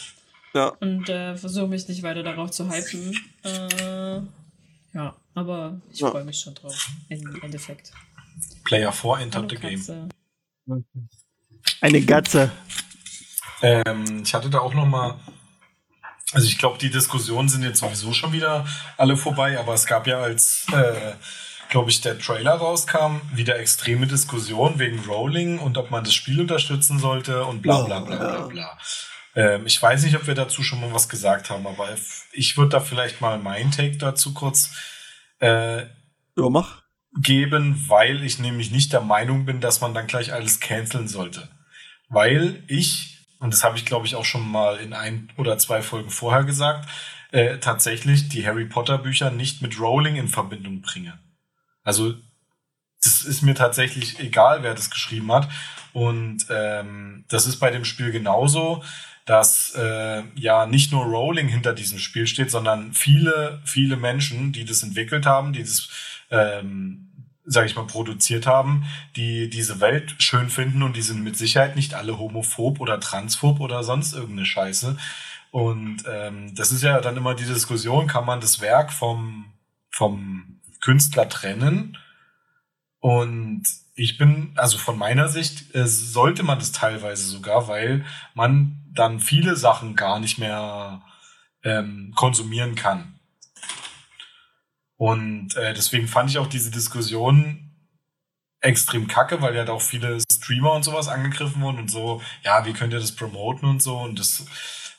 Ja. 0.53 0.69
Und 0.80 1.09
äh, 1.09 1.36
versuche 1.36 1.67
mich 1.67 1.88
nicht 1.88 2.01
weiter 2.03 2.23
darauf 2.23 2.51
zu 2.51 2.69
hypen. 2.69 3.13
Äh, 3.43 4.21
ja, 4.93 5.15
aber 5.34 5.82
ich 5.91 5.99
ja. 5.99 6.11
freue 6.11 6.23
mich 6.23 6.39
schon 6.39 6.55
drauf. 6.55 6.89
Im 7.09 7.43
Endeffekt. 7.43 7.91
Player 8.63 8.91
4 8.91 9.19
entered 9.19 9.49
the 9.49 9.57
game. 9.57 10.09
Eine 11.82 12.01
Gatze. 12.01 12.51
Ähm, 13.61 14.23
ich 14.23 14.34
hatte 14.34 14.49
da 14.49 14.59
auch 14.59 14.73
noch 14.73 14.86
mal 14.86 15.19
also 16.34 16.47
ich 16.47 16.57
glaube, 16.57 16.78
die 16.78 16.89
Diskussionen 16.89 17.47
sind 17.47 17.63
jetzt 17.63 17.80
sowieso 17.80 18.11
schon 18.11 18.34
wieder 18.34 18.65
alle 18.97 19.15
vorbei, 19.15 19.57
aber 19.59 19.73
es 19.73 19.86
gab 19.86 20.05
ja 20.05 20.19
als 20.19 20.65
äh, 20.73 21.13
glaube 21.70 21.89
ich, 21.89 22.01
der 22.01 22.20
Trailer 22.20 22.53
rauskam, 22.53 23.22
wieder 23.34 23.59
extreme 23.59 24.07
Diskussion 24.07 24.80
wegen 24.80 24.99
Rolling 25.05 25.59
und 25.59 25.78
ob 25.78 25.91
man 25.91 26.03
das 26.03 26.13
Spiel 26.13 26.39
unterstützen 26.41 26.99
sollte 26.99 27.45
und 27.45 27.61
bla 27.61 27.82
bla 27.84 27.99
bla 27.99 28.18
bla 28.18 28.47
bla. 28.47 28.78
Ähm, 29.36 29.66
ich 29.66 29.82
weiß 29.82 30.03
nicht, 30.03 30.16
ob 30.16 30.28
wir 30.28 30.36
dazu 30.36 30.63
schon 30.63 30.82
mal 30.82 30.93
was 30.93 31.09
gesagt 31.09 31.49
haben, 31.49 31.68
aber 31.68 31.89
ich 32.32 32.57
würde 32.57 32.70
da 32.70 32.80
vielleicht 32.80 33.22
mal 33.22 33.38
meinen 33.38 33.72
Take 33.72 33.97
dazu 33.97 34.34
kurz 34.34 34.72
äh, 35.39 35.82
ja, 35.82 36.49
mach. 36.49 36.84
geben, 37.22 37.84
weil 37.88 38.24
ich 38.24 38.39
nämlich 38.39 38.72
nicht 38.72 38.93
der 38.93 39.01
Meinung 39.01 39.45
bin, 39.45 39.59
dass 39.59 39.82
man 39.82 39.93
dann 39.93 40.07
gleich 40.07 40.34
alles 40.34 40.59
canceln 40.59 41.07
sollte. 41.07 41.49
Weil 42.07 42.63
ich, 42.68 43.26
und 43.39 43.53
das 43.53 43.63
habe 43.63 43.78
ich 43.78 43.86
glaube 43.86 44.05
ich 44.05 44.16
auch 44.16 44.26
schon 44.26 44.49
mal 44.49 44.78
in 44.78 44.93
ein 44.93 45.32
oder 45.38 45.57
zwei 45.57 45.82
Folgen 45.82 46.09
vorher 46.09 46.43
gesagt, 46.43 46.88
äh, 47.32 47.57
tatsächlich 47.57 48.30
die 48.30 48.47
Harry 48.47 48.66
Potter 48.66 48.97
Bücher 48.97 49.32
nicht 49.32 49.61
mit 49.61 49.80
Rowling 49.80 50.16
in 50.16 50.30
Verbindung 50.30 50.82
bringe. 50.82 51.20
Also 51.86 52.15
das 53.01 53.21
ist 53.21 53.41
mir 53.43 53.55
tatsächlich 53.55 54.19
egal, 54.19 54.63
wer 54.63 54.73
das 54.73 54.89
geschrieben 54.89 55.31
hat. 55.31 55.47
Und 55.93 56.45
ähm, 56.49 57.23
das 57.29 57.45
ist 57.45 57.57
bei 57.57 57.71
dem 57.71 57.86
Spiel 57.86 58.11
genauso, 58.11 58.83
dass 59.25 59.73
äh, 59.75 60.23
ja 60.36 60.65
nicht 60.65 60.91
nur 60.91 61.05
Rowling 61.05 61.47
hinter 61.47 61.73
diesem 61.73 61.99
Spiel 61.99 62.27
steht, 62.27 62.51
sondern 62.51 62.93
viele, 62.93 63.61
viele 63.63 63.95
Menschen, 63.95 64.51
die 64.51 64.65
das 64.65 64.83
entwickelt 64.83 65.25
haben, 65.25 65.53
die 65.53 65.63
das, 65.63 65.89
ähm, 66.29 67.11
sage 67.45 67.67
ich 67.67 67.75
mal, 67.75 67.88
produziert 67.88 68.45
haben, 68.45 68.86
die 69.15 69.49
diese 69.49 69.79
Welt 69.79 70.15
schön 70.19 70.49
finden 70.49 70.83
und 70.83 70.95
die 70.95 71.01
sind 71.01 71.23
mit 71.23 71.38
Sicherheit 71.38 71.75
nicht 71.75 71.93
alle 71.93 72.17
homophob 72.19 72.79
oder 72.79 72.99
transphob 72.99 73.59
oder 73.59 73.83
sonst 73.83 74.13
irgendeine 74.13 74.45
Scheiße. 74.45 74.97
Und 75.51 76.03
ähm, 76.07 76.53
das 76.53 76.71
ist 76.71 76.83
ja 76.83 76.99
dann 76.99 77.17
immer 77.17 77.33
die 77.33 77.45
Diskussion, 77.45 78.07
kann 78.07 78.25
man 78.25 78.41
das 78.41 78.61
Werk 78.61 78.91
vom, 78.91 79.53
vom 79.89 80.59
Künstler 80.86 81.27
trennen. 81.27 81.97
Und 82.99 83.63
ich 83.95 84.19
bin, 84.19 84.53
also 84.55 84.77
von 84.77 84.99
meiner 84.99 85.29
Sicht, 85.29 85.73
äh, 85.73 85.88
sollte 85.88 86.43
man 86.43 86.59
das 86.59 86.71
teilweise 86.71 87.25
sogar, 87.25 87.67
weil 87.67 88.05
man 88.36 88.83
dann 88.93 89.19
viele 89.19 89.55
Sachen 89.55 89.95
gar 89.95 90.19
nicht 90.19 90.38
mehr 90.38 91.01
ähm, 91.63 92.13
konsumieren 92.15 92.75
kann. 92.75 93.19
Und 94.97 95.55
äh, 95.55 95.73
deswegen 95.73 96.07
fand 96.07 96.29
ich 96.29 96.38
auch 96.38 96.47
diese 96.47 96.69
Diskussion 96.69 97.71
extrem 98.61 99.07
kacke, 99.07 99.41
weil 99.41 99.55
ja 99.55 99.67
auch 99.69 99.81
viele 99.81 100.19
Streamer 100.31 100.73
und 100.73 100.83
sowas 100.83 101.07
angegriffen 101.07 101.61
wurden 101.61 101.79
und 101.79 101.91
so, 101.91 102.21
ja, 102.43 102.65
wie 102.65 102.73
könnt 102.73 102.93
ihr 102.93 102.99
das 102.99 103.11
promoten 103.11 103.67
und 103.67 103.81
so. 103.81 103.97
Und 103.97 104.19
das 104.19 104.45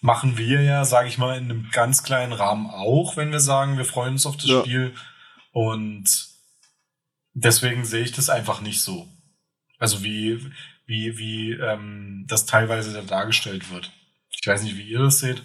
machen 0.01 0.37
wir 0.37 0.63
ja, 0.63 0.85
sage 0.85 1.09
ich 1.09 1.17
mal, 1.17 1.39
in 1.39 1.45
einem 1.45 1.71
ganz 1.71 2.03
kleinen 2.03 2.33
Rahmen 2.33 2.69
auch, 2.71 3.17
wenn 3.17 3.31
wir 3.31 3.41
sagen, 3.41 3.77
wir 3.77 3.85
freuen 3.85 4.15
uns 4.15 4.27
auf 4.27 4.37
das 4.37 4.47
ja. 4.47 4.61
Spiel. 4.61 4.95
Und 5.57 6.29
deswegen 7.33 7.87
sehe 7.87 8.03
ich 8.03 8.13
das 8.13 8.29
einfach 8.29 8.61
nicht 8.61 8.83
so. 8.83 9.09
Also 9.79 10.05
wie, 10.05 10.39
wie, 10.85 11.17
wie 11.17 11.53
ähm, 11.53 12.27
das 12.29 12.45
teilweise 12.45 12.93
da 12.93 13.01
dargestellt 13.01 13.73
wird. 13.73 13.91
Ich 14.29 14.47
weiß 14.47 14.65
nicht, 14.65 14.77
wie 14.77 14.87
ihr 14.87 14.99
das 14.99 15.21
seht. 15.21 15.43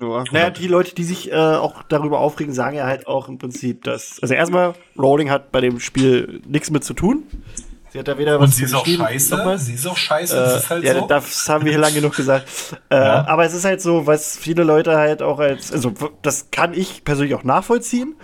Ja. 0.00 0.22
Naja, 0.30 0.50
die 0.50 0.68
Leute, 0.68 0.94
die 0.94 1.02
sich 1.02 1.32
äh, 1.32 1.34
auch 1.34 1.82
darüber 1.82 2.20
aufregen, 2.20 2.54
sagen 2.54 2.76
ja 2.76 2.86
halt 2.86 3.08
auch 3.08 3.28
im 3.28 3.38
Prinzip, 3.38 3.82
dass. 3.82 4.20
Also 4.22 4.34
erstmal, 4.34 4.76
Rowling 4.96 5.28
hat 5.28 5.50
bei 5.50 5.60
dem 5.60 5.80
Spiel 5.80 6.42
nichts 6.46 6.70
mit 6.70 6.84
zu 6.84 6.94
tun. 6.94 7.24
Sie 7.92 7.98
hat 7.98 8.06
da 8.06 8.16
wieder 8.16 8.38
was 8.38 8.50
Und 8.50 8.54
sie 8.54 8.64
ist 8.64 8.74
auch 8.74 8.86
scheiße. 8.86 9.58
Sie 9.58 9.74
ist 9.74 9.86
auch 9.86 9.96
scheiße. 9.96 10.36
Äh, 10.36 10.40
das 10.40 10.62
ist 10.62 10.70
halt 10.70 10.84
ja, 10.84 10.94
so. 10.94 11.06
das 11.06 11.48
haben 11.48 11.64
wir 11.64 11.72
hier 11.72 11.80
lange 11.80 11.94
genug 11.94 12.14
gesagt. 12.14 12.46
Äh, 12.88 12.96
ja. 12.96 13.26
Aber 13.26 13.44
es 13.44 13.52
ist 13.52 13.64
halt 13.64 13.80
so, 13.80 14.06
was 14.06 14.36
viele 14.36 14.62
Leute 14.62 14.96
halt 14.96 15.22
auch 15.22 15.40
als, 15.40 15.72
also 15.72 15.92
das 16.22 16.50
kann 16.52 16.72
ich 16.72 17.04
persönlich 17.04 17.34
auch 17.34 17.42
nachvollziehen. 17.42 18.14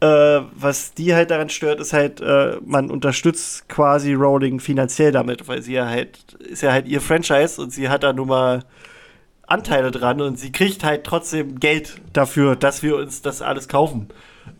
Äh, 0.00 0.06
was 0.54 0.94
die 0.94 1.14
halt 1.14 1.30
daran 1.30 1.48
stört, 1.48 1.80
ist 1.80 1.92
halt, 1.92 2.20
äh, 2.20 2.58
man 2.64 2.90
unterstützt 2.90 3.68
quasi 3.68 4.14
Rowling 4.14 4.60
finanziell 4.60 5.10
damit, 5.10 5.48
weil 5.48 5.62
sie 5.62 5.72
ja 5.72 5.86
halt, 5.86 6.34
ist 6.34 6.62
ja 6.62 6.70
halt 6.70 6.86
ihr 6.86 7.00
Franchise 7.00 7.60
und 7.60 7.72
sie 7.72 7.88
hat 7.88 8.04
da 8.04 8.12
nun 8.12 8.28
mal 8.28 8.62
Anteile 9.46 9.90
dran 9.90 10.20
und 10.20 10.38
sie 10.38 10.52
kriegt 10.52 10.84
halt 10.84 11.04
trotzdem 11.04 11.58
Geld 11.58 12.00
dafür, 12.12 12.56
dass 12.56 12.82
wir 12.82 12.96
uns 12.96 13.22
das 13.22 13.42
alles 13.42 13.68
kaufen. 13.68 14.08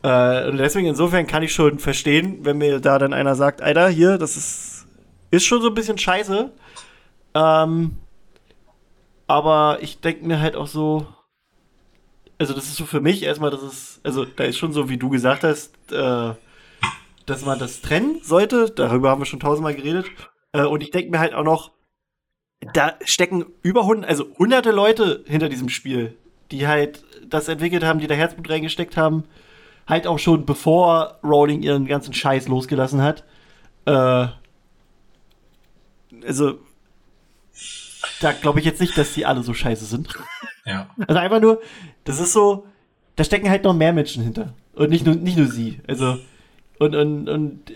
Äh, 0.02 0.48
und 0.48 0.58
deswegen 0.58 0.86
insofern 0.86 1.26
kann 1.26 1.42
ich 1.42 1.52
schon 1.52 1.78
verstehen, 1.78 2.44
wenn 2.44 2.58
mir 2.58 2.80
da 2.80 2.98
dann 2.98 3.12
einer 3.12 3.34
sagt, 3.34 3.62
Alter, 3.62 3.88
hier, 3.88 4.18
das 4.18 4.36
ist, 4.36 4.86
ist 5.30 5.44
schon 5.44 5.62
so 5.62 5.68
ein 5.68 5.74
bisschen 5.74 5.98
scheiße. 5.98 6.50
Ähm, 7.34 7.98
aber 9.26 9.78
ich 9.80 10.00
denke 10.00 10.26
mir 10.26 10.40
halt 10.40 10.56
auch 10.56 10.66
so, 10.66 11.06
also 12.38 12.54
das 12.54 12.66
ist 12.66 12.76
so 12.76 12.84
für 12.84 13.00
mich 13.00 13.22
erstmal, 13.22 13.50
das 13.50 13.62
ist, 13.62 14.00
also 14.04 14.24
da 14.24 14.44
ist 14.44 14.58
schon 14.58 14.72
so, 14.72 14.88
wie 14.88 14.98
du 14.98 15.08
gesagt 15.08 15.42
hast, 15.42 15.72
äh, 15.90 16.34
dass 17.26 17.44
man 17.44 17.58
das 17.58 17.80
trennen 17.80 18.20
sollte. 18.22 18.70
Darüber 18.70 19.10
haben 19.10 19.20
wir 19.20 19.26
schon 19.26 19.40
tausendmal 19.40 19.74
geredet. 19.74 20.06
Äh, 20.52 20.64
und 20.64 20.82
ich 20.82 20.90
denke 20.90 21.10
mir 21.10 21.18
halt 21.18 21.34
auch 21.34 21.44
noch, 21.44 21.72
da 22.72 22.94
stecken 23.04 23.46
über 23.62 23.84
hundert, 23.86 24.08
also 24.08 24.26
hunderte 24.38 24.70
Leute 24.70 25.24
hinter 25.26 25.48
diesem 25.48 25.68
Spiel, 25.68 26.16
die 26.50 26.66
halt 26.66 27.04
das 27.28 27.48
entwickelt 27.48 27.84
haben, 27.84 27.98
die 27.98 28.06
da 28.06 28.14
Herzblut 28.14 28.48
reingesteckt 28.48 28.96
haben. 28.96 29.24
Halt 29.86 30.06
auch 30.06 30.18
schon 30.18 30.46
bevor 30.46 31.18
Rowling 31.22 31.62
ihren 31.62 31.86
ganzen 31.86 32.12
Scheiß 32.12 32.48
losgelassen 32.48 33.02
hat. 33.02 33.24
Äh, 33.84 34.26
also, 36.26 36.58
da 38.20 38.32
glaube 38.32 38.58
ich 38.58 38.64
jetzt 38.64 38.80
nicht, 38.80 38.96
dass 38.98 39.14
die 39.14 39.26
alle 39.26 39.42
so 39.42 39.54
scheiße 39.54 39.84
sind. 39.84 40.08
Ja. 40.64 40.90
Also 41.06 41.20
einfach 41.20 41.40
nur, 41.40 41.60
das 42.04 42.18
ist 42.18 42.32
so, 42.32 42.66
da 43.14 43.24
stecken 43.24 43.48
halt 43.48 43.62
noch 43.64 43.74
mehr 43.74 43.92
Menschen 43.92 44.24
hinter. 44.24 44.54
Und 44.74 44.90
nicht 44.90 45.06
nur, 45.06 45.14
nicht 45.14 45.38
nur 45.38 45.46
sie. 45.46 45.80
Also, 45.86 46.18
und, 46.78 46.94
und, 46.94 47.28
und 47.28 47.72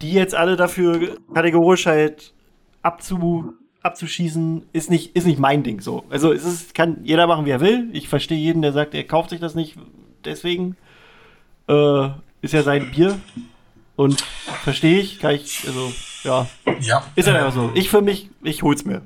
die 0.00 0.12
jetzt 0.12 0.34
alle 0.34 0.56
dafür 0.56 1.16
kategorisch 1.32 1.86
halt 1.86 2.34
abzu, 2.82 3.54
abzuschießen, 3.82 4.66
ist 4.72 4.90
nicht, 4.90 5.16
ist 5.16 5.26
nicht 5.26 5.38
mein 5.38 5.62
Ding 5.62 5.80
so. 5.80 6.04
Also 6.10 6.32
es 6.32 6.44
ist, 6.44 6.74
kann 6.74 6.98
jeder 7.02 7.26
machen, 7.26 7.46
wie 7.46 7.50
er 7.50 7.60
will. 7.60 7.88
Ich 7.92 8.08
verstehe 8.08 8.38
jeden, 8.38 8.62
der 8.62 8.72
sagt, 8.72 8.94
er 8.94 9.04
kauft 9.04 9.30
sich 9.30 9.40
das 9.40 9.54
nicht 9.54 9.76
deswegen. 10.24 10.76
Äh, 11.68 12.08
ist 12.42 12.54
ja 12.54 12.62
sein 12.62 12.90
Bier. 12.90 13.18
Und 13.96 14.20
verstehe 14.62 15.00
ich, 15.00 15.18
kann 15.18 15.34
ich, 15.34 15.66
also, 15.66 15.92
ja. 16.22 16.46
Ja. 16.80 17.02
Ist 17.14 17.26
ja 17.26 17.34
äh, 17.34 17.38
einfach 17.38 17.54
so. 17.54 17.72
Ich 17.74 17.88
für 17.88 18.02
mich, 18.02 18.28
ich 18.42 18.62
hol's 18.62 18.84
mir. 18.84 19.02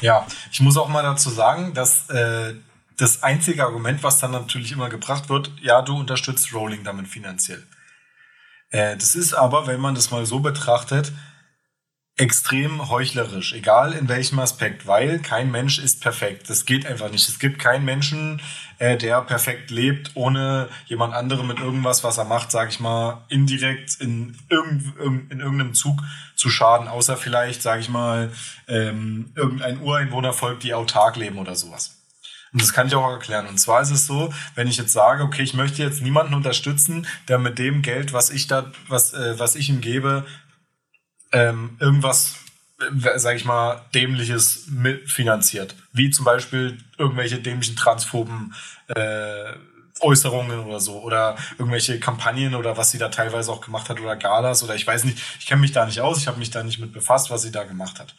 Ja, 0.00 0.26
ich 0.50 0.60
muss 0.60 0.76
auch 0.76 0.88
mal 0.88 1.02
dazu 1.02 1.30
sagen, 1.30 1.72
dass 1.74 2.10
äh, 2.10 2.54
das 2.96 3.22
einzige 3.22 3.64
Argument, 3.64 4.02
was 4.02 4.18
dann 4.18 4.32
natürlich 4.32 4.72
immer 4.72 4.88
gebracht 4.88 5.28
wird, 5.28 5.52
ja, 5.60 5.82
du 5.82 5.96
unterstützt 5.96 6.52
Rowling 6.52 6.82
damit 6.82 7.06
finanziell. 7.06 7.62
Äh, 8.70 8.96
das 8.96 9.14
ist 9.14 9.34
aber, 9.34 9.68
wenn 9.68 9.80
man 9.80 9.94
das 9.94 10.10
mal 10.10 10.26
so 10.26 10.40
betrachtet, 10.40 11.12
extrem 12.18 12.90
heuchlerisch, 12.90 13.54
egal 13.54 13.92
in 13.92 14.08
welchem 14.08 14.38
Aspekt, 14.38 14.86
weil 14.86 15.18
kein 15.18 15.50
Mensch 15.50 15.78
ist 15.78 16.02
perfekt. 16.02 16.50
Das 16.50 16.66
geht 16.66 16.86
einfach 16.86 17.10
nicht. 17.10 17.26
Es 17.26 17.38
gibt 17.38 17.58
keinen 17.58 17.86
Menschen, 17.86 18.42
äh, 18.78 18.98
der 18.98 19.22
perfekt 19.22 19.70
lebt, 19.70 20.10
ohne 20.14 20.68
jemand 20.86 21.14
anderem 21.14 21.46
mit 21.46 21.58
irgendwas, 21.58 22.04
was 22.04 22.18
er 22.18 22.24
macht, 22.24 22.50
sage 22.50 22.70
ich 22.70 22.80
mal, 22.80 23.24
indirekt 23.28 23.96
in, 24.00 24.36
irgend, 24.50 24.94
in 25.30 25.40
irgendeinem 25.40 25.74
Zug 25.74 26.02
zu 26.36 26.50
schaden, 26.50 26.86
außer 26.86 27.16
vielleicht, 27.16 27.62
sage 27.62 27.80
ich 27.80 27.88
mal, 27.88 28.30
ähm, 28.68 29.32
irgendein 29.34 29.80
Ureinwohnervolk, 29.80 30.60
die 30.60 30.74
autark 30.74 31.16
leben 31.16 31.38
oder 31.38 31.54
sowas. 31.54 31.98
Und 32.52 32.60
das 32.60 32.74
kann 32.74 32.86
ich 32.86 32.94
auch 32.94 33.10
erklären. 33.10 33.46
Und 33.46 33.58
zwar 33.58 33.80
ist 33.80 33.90
es 33.90 34.06
so, 34.06 34.32
wenn 34.54 34.68
ich 34.68 34.76
jetzt 34.76 34.92
sage, 34.92 35.22
okay, 35.22 35.42
ich 35.42 35.54
möchte 35.54 35.82
jetzt 35.82 36.02
niemanden 36.02 36.34
unterstützen, 36.34 37.06
der 37.28 37.38
mit 37.38 37.58
dem 37.58 37.80
Geld, 37.80 38.12
was 38.12 38.28
ich 38.28 38.46
da, 38.46 38.70
was, 38.88 39.14
äh, 39.14 39.38
was 39.38 39.54
ich 39.56 39.70
ihm 39.70 39.80
gebe, 39.80 40.26
ähm, 41.32 41.76
irgendwas, 41.80 42.36
äh, 42.80 43.18
sag 43.18 43.36
ich 43.36 43.44
mal, 43.44 43.82
dämliches 43.94 44.66
mitfinanziert. 44.68 45.74
Wie 45.92 46.10
zum 46.10 46.24
Beispiel 46.24 46.78
irgendwelche 46.98 47.38
dämlichen 47.38 47.76
transphoben 47.76 48.54
äh, 48.88 49.52
Äußerungen 50.00 50.60
oder 50.60 50.80
so 50.80 51.00
oder 51.02 51.36
irgendwelche 51.58 52.00
Kampagnen 52.00 52.54
oder 52.54 52.76
was 52.76 52.90
sie 52.90 52.98
da 52.98 53.08
teilweise 53.08 53.52
auch 53.52 53.60
gemacht 53.60 53.88
hat 53.88 54.00
oder 54.00 54.16
Galas 54.16 54.62
oder 54.62 54.74
ich 54.74 54.86
weiß 54.86 55.04
nicht, 55.04 55.18
ich 55.38 55.46
kenne 55.46 55.60
mich 55.60 55.72
da 55.72 55.86
nicht 55.86 56.00
aus, 56.00 56.18
ich 56.18 56.26
habe 56.26 56.38
mich 56.38 56.50
da 56.50 56.62
nicht 56.62 56.78
mit 56.78 56.92
befasst, 56.92 57.30
was 57.30 57.42
sie 57.42 57.52
da 57.52 57.64
gemacht 57.64 58.00
hat. 58.00 58.14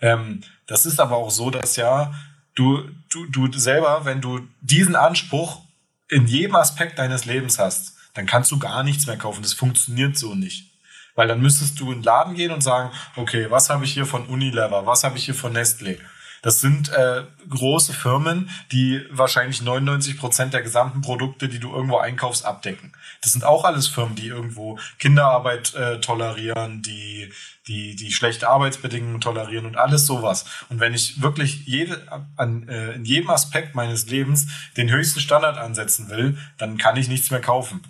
Ähm, 0.00 0.42
das 0.66 0.86
ist 0.86 1.00
aber 1.00 1.16
auch 1.16 1.30
so, 1.30 1.50
dass 1.50 1.76
ja 1.76 2.14
du, 2.54 2.88
du, 3.10 3.26
du 3.26 3.58
selber, 3.58 4.04
wenn 4.04 4.20
du 4.20 4.46
diesen 4.60 4.96
Anspruch 4.96 5.62
in 6.08 6.26
jedem 6.26 6.56
Aspekt 6.56 6.98
deines 6.98 7.24
Lebens 7.24 7.58
hast, 7.58 7.94
dann 8.14 8.26
kannst 8.26 8.50
du 8.50 8.58
gar 8.58 8.82
nichts 8.82 9.06
mehr 9.06 9.16
kaufen. 9.16 9.42
Das 9.42 9.54
funktioniert 9.54 10.16
so 10.16 10.34
nicht. 10.34 10.70
Weil 11.14 11.28
dann 11.28 11.40
müsstest 11.40 11.78
du 11.80 11.92
in 11.92 11.98
den 11.98 12.02
Laden 12.04 12.34
gehen 12.34 12.50
und 12.50 12.62
sagen, 12.62 12.90
okay, 13.16 13.46
was 13.50 13.70
habe 13.70 13.84
ich 13.84 13.92
hier 13.92 14.06
von 14.06 14.26
Unilever, 14.26 14.86
was 14.86 15.04
habe 15.04 15.16
ich 15.16 15.24
hier 15.24 15.34
von 15.34 15.56
Nestlé? 15.56 15.98
Das 16.44 16.60
sind 16.60 16.90
äh, 16.90 17.22
große 17.48 17.94
Firmen, 17.94 18.50
die 18.70 19.00
wahrscheinlich 19.10 19.62
99 19.62 20.18
Prozent 20.18 20.52
der 20.52 20.60
gesamten 20.60 21.00
Produkte, 21.00 21.48
die 21.48 21.58
du 21.58 21.72
irgendwo 21.72 21.96
einkaufst, 21.96 22.44
abdecken. 22.44 22.92
Das 23.22 23.32
sind 23.32 23.44
auch 23.44 23.64
alles 23.64 23.88
Firmen, 23.88 24.14
die 24.14 24.26
irgendwo 24.26 24.78
Kinderarbeit 24.98 25.74
äh, 25.74 26.00
tolerieren, 26.02 26.82
die, 26.82 27.32
die, 27.66 27.96
die 27.96 28.12
schlechte 28.12 28.50
Arbeitsbedingungen 28.50 29.22
tolerieren 29.22 29.64
und 29.64 29.78
alles 29.78 30.04
sowas. 30.04 30.44
Und 30.68 30.80
wenn 30.80 30.92
ich 30.92 31.22
wirklich 31.22 31.64
jede, 31.64 32.06
an, 32.36 32.68
äh, 32.68 32.92
in 32.92 33.06
jedem 33.06 33.30
Aspekt 33.30 33.74
meines 33.74 34.10
Lebens 34.10 34.48
den 34.76 34.90
höchsten 34.90 35.20
Standard 35.20 35.56
ansetzen 35.56 36.10
will, 36.10 36.36
dann 36.58 36.76
kann 36.76 36.98
ich 36.98 37.08
nichts 37.08 37.30
mehr 37.30 37.40
kaufen. 37.40 37.80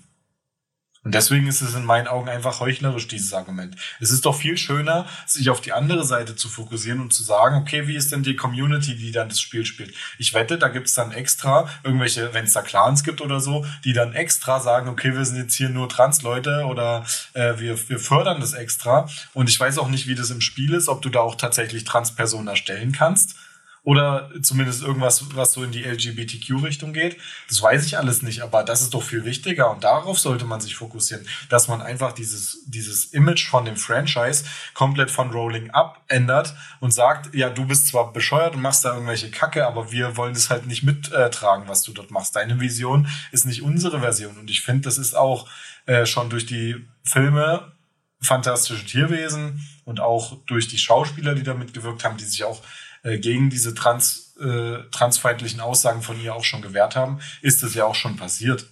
Und 1.04 1.14
deswegen 1.14 1.46
ist 1.46 1.60
es 1.60 1.74
in 1.74 1.84
meinen 1.84 2.06
Augen 2.06 2.30
einfach 2.30 2.60
heuchlerisch, 2.60 3.06
dieses 3.06 3.34
Argument. 3.34 3.76
Es 4.00 4.10
ist 4.10 4.24
doch 4.24 4.34
viel 4.34 4.56
schöner, 4.56 5.06
sich 5.26 5.50
auf 5.50 5.60
die 5.60 5.72
andere 5.72 6.04
Seite 6.04 6.34
zu 6.34 6.48
fokussieren 6.48 7.00
und 7.00 7.12
zu 7.12 7.22
sagen, 7.22 7.56
okay, 7.56 7.86
wie 7.86 7.94
ist 7.94 8.10
denn 8.10 8.22
die 8.22 8.36
Community, 8.36 8.96
die 8.96 9.12
dann 9.12 9.28
das 9.28 9.38
Spiel 9.38 9.66
spielt? 9.66 9.94
Ich 10.18 10.32
wette, 10.32 10.56
da 10.56 10.68
gibt's 10.68 10.94
dann 10.94 11.12
extra 11.12 11.68
irgendwelche, 11.82 12.32
wenn 12.32 12.46
es 12.46 12.54
da 12.54 12.62
Clans 12.62 13.04
gibt 13.04 13.20
oder 13.20 13.38
so, 13.38 13.66
die 13.84 13.92
dann 13.92 14.14
extra 14.14 14.60
sagen, 14.60 14.88
okay, 14.88 15.14
wir 15.14 15.26
sind 15.26 15.36
jetzt 15.36 15.54
hier 15.54 15.68
nur 15.68 15.90
Trans-Leute 15.90 16.64
oder 16.64 17.04
äh, 17.34 17.58
wir, 17.58 17.76
wir 17.88 17.98
fördern 17.98 18.40
das 18.40 18.54
extra. 18.54 19.06
Und 19.34 19.50
ich 19.50 19.60
weiß 19.60 19.76
auch 19.76 19.88
nicht, 19.88 20.06
wie 20.06 20.14
das 20.14 20.30
im 20.30 20.40
Spiel 20.40 20.72
ist, 20.72 20.88
ob 20.88 21.02
du 21.02 21.10
da 21.10 21.20
auch 21.20 21.34
tatsächlich 21.34 21.84
Trans-Personen 21.84 22.48
erstellen 22.48 22.92
kannst 22.92 23.36
oder 23.84 24.30
zumindest 24.40 24.82
irgendwas, 24.82 25.36
was 25.36 25.52
so 25.52 25.62
in 25.62 25.70
die 25.70 25.84
LGBTQ-Richtung 25.84 26.94
geht. 26.94 27.18
Das 27.48 27.60
weiß 27.60 27.84
ich 27.84 27.98
alles 27.98 28.22
nicht, 28.22 28.40
aber 28.40 28.64
das 28.64 28.80
ist 28.80 28.94
doch 28.94 29.02
viel 29.02 29.24
wichtiger 29.26 29.70
und 29.70 29.84
darauf 29.84 30.18
sollte 30.18 30.46
man 30.46 30.60
sich 30.60 30.74
fokussieren, 30.74 31.28
dass 31.50 31.68
man 31.68 31.82
einfach 31.82 32.12
dieses, 32.12 32.64
dieses 32.66 33.04
Image 33.06 33.46
von 33.46 33.66
dem 33.66 33.76
Franchise 33.76 34.44
komplett 34.72 35.10
von 35.10 35.30
Rolling 35.30 35.70
abändert 35.70 36.54
und 36.80 36.92
sagt, 36.92 37.34
ja, 37.34 37.50
du 37.50 37.66
bist 37.66 37.88
zwar 37.88 38.12
bescheuert 38.12 38.54
und 38.54 38.62
machst 38.62 38.86
da 38.86 38.94
irgendwelche 38.94 39.30
Kacke, 39.30 39.66
aber 39.66 39.92
wir 39.92 40.16
wollen 40.16 40.32
das 40.32 40.48
halt 40.48 40.66
nicht 40.66 40.82
mittragen, 40.82 41.68
was 41.68 41.82
du 41.82 41.92
dort 41.92 42.10
machst. 42.10 42.34
Deine 42.34 42.60
Vision 42.60 43.06
ist 43.32 43.44
nicht 43.44 43.60
unsere 43.62 44.00
Version 44.00 44.38
und 44.38 44.50
ich 44.50 44.62
finde, 44.62 44.82
das 44.82 44.96
ist 44.96 45.14
auch 45.14 45.46
äh, 45.84 46.06
schon 46.06 46.30
durch 46.30 46.46
die 46.46 46.76
Filme 47.02 47.74
fantastische 48.22 48.86
Tierwesen 48.86 49.60
und 49.84 50.00
auch 50.00 50.38
durch 50.46 50.68
die 50.68 50.78
Schauspieler, 50.78 51.34
die 51.34 51.42
da 51.42 51.52
mitgewirkt 51.52 52.04
haben, 52.04 52.16
die 52.16 52.24
sich 52.24 52.44
auch 52.44 52.62
äh, 53.04 53.18
gegen 53.18 53.50
diese 53.50 53.74
trans, 53.74 54.36
äh, 54.40 54.78
transfeindlichen 54.90 55.60
Aussagen 55.60 56.02
von 56.02 56.20
ihr 56.20 56.34
auch 56.34 56.42
schon 56.42 56.62
gewehrt 56.62 56.96
haben, 56.96 57.20
ist 57.42 57.62
es 57.62 57.74
ja 57.74 57.84
auch 57.84 57.94
schon 57.94 58.16
passiert. 58.16 58.66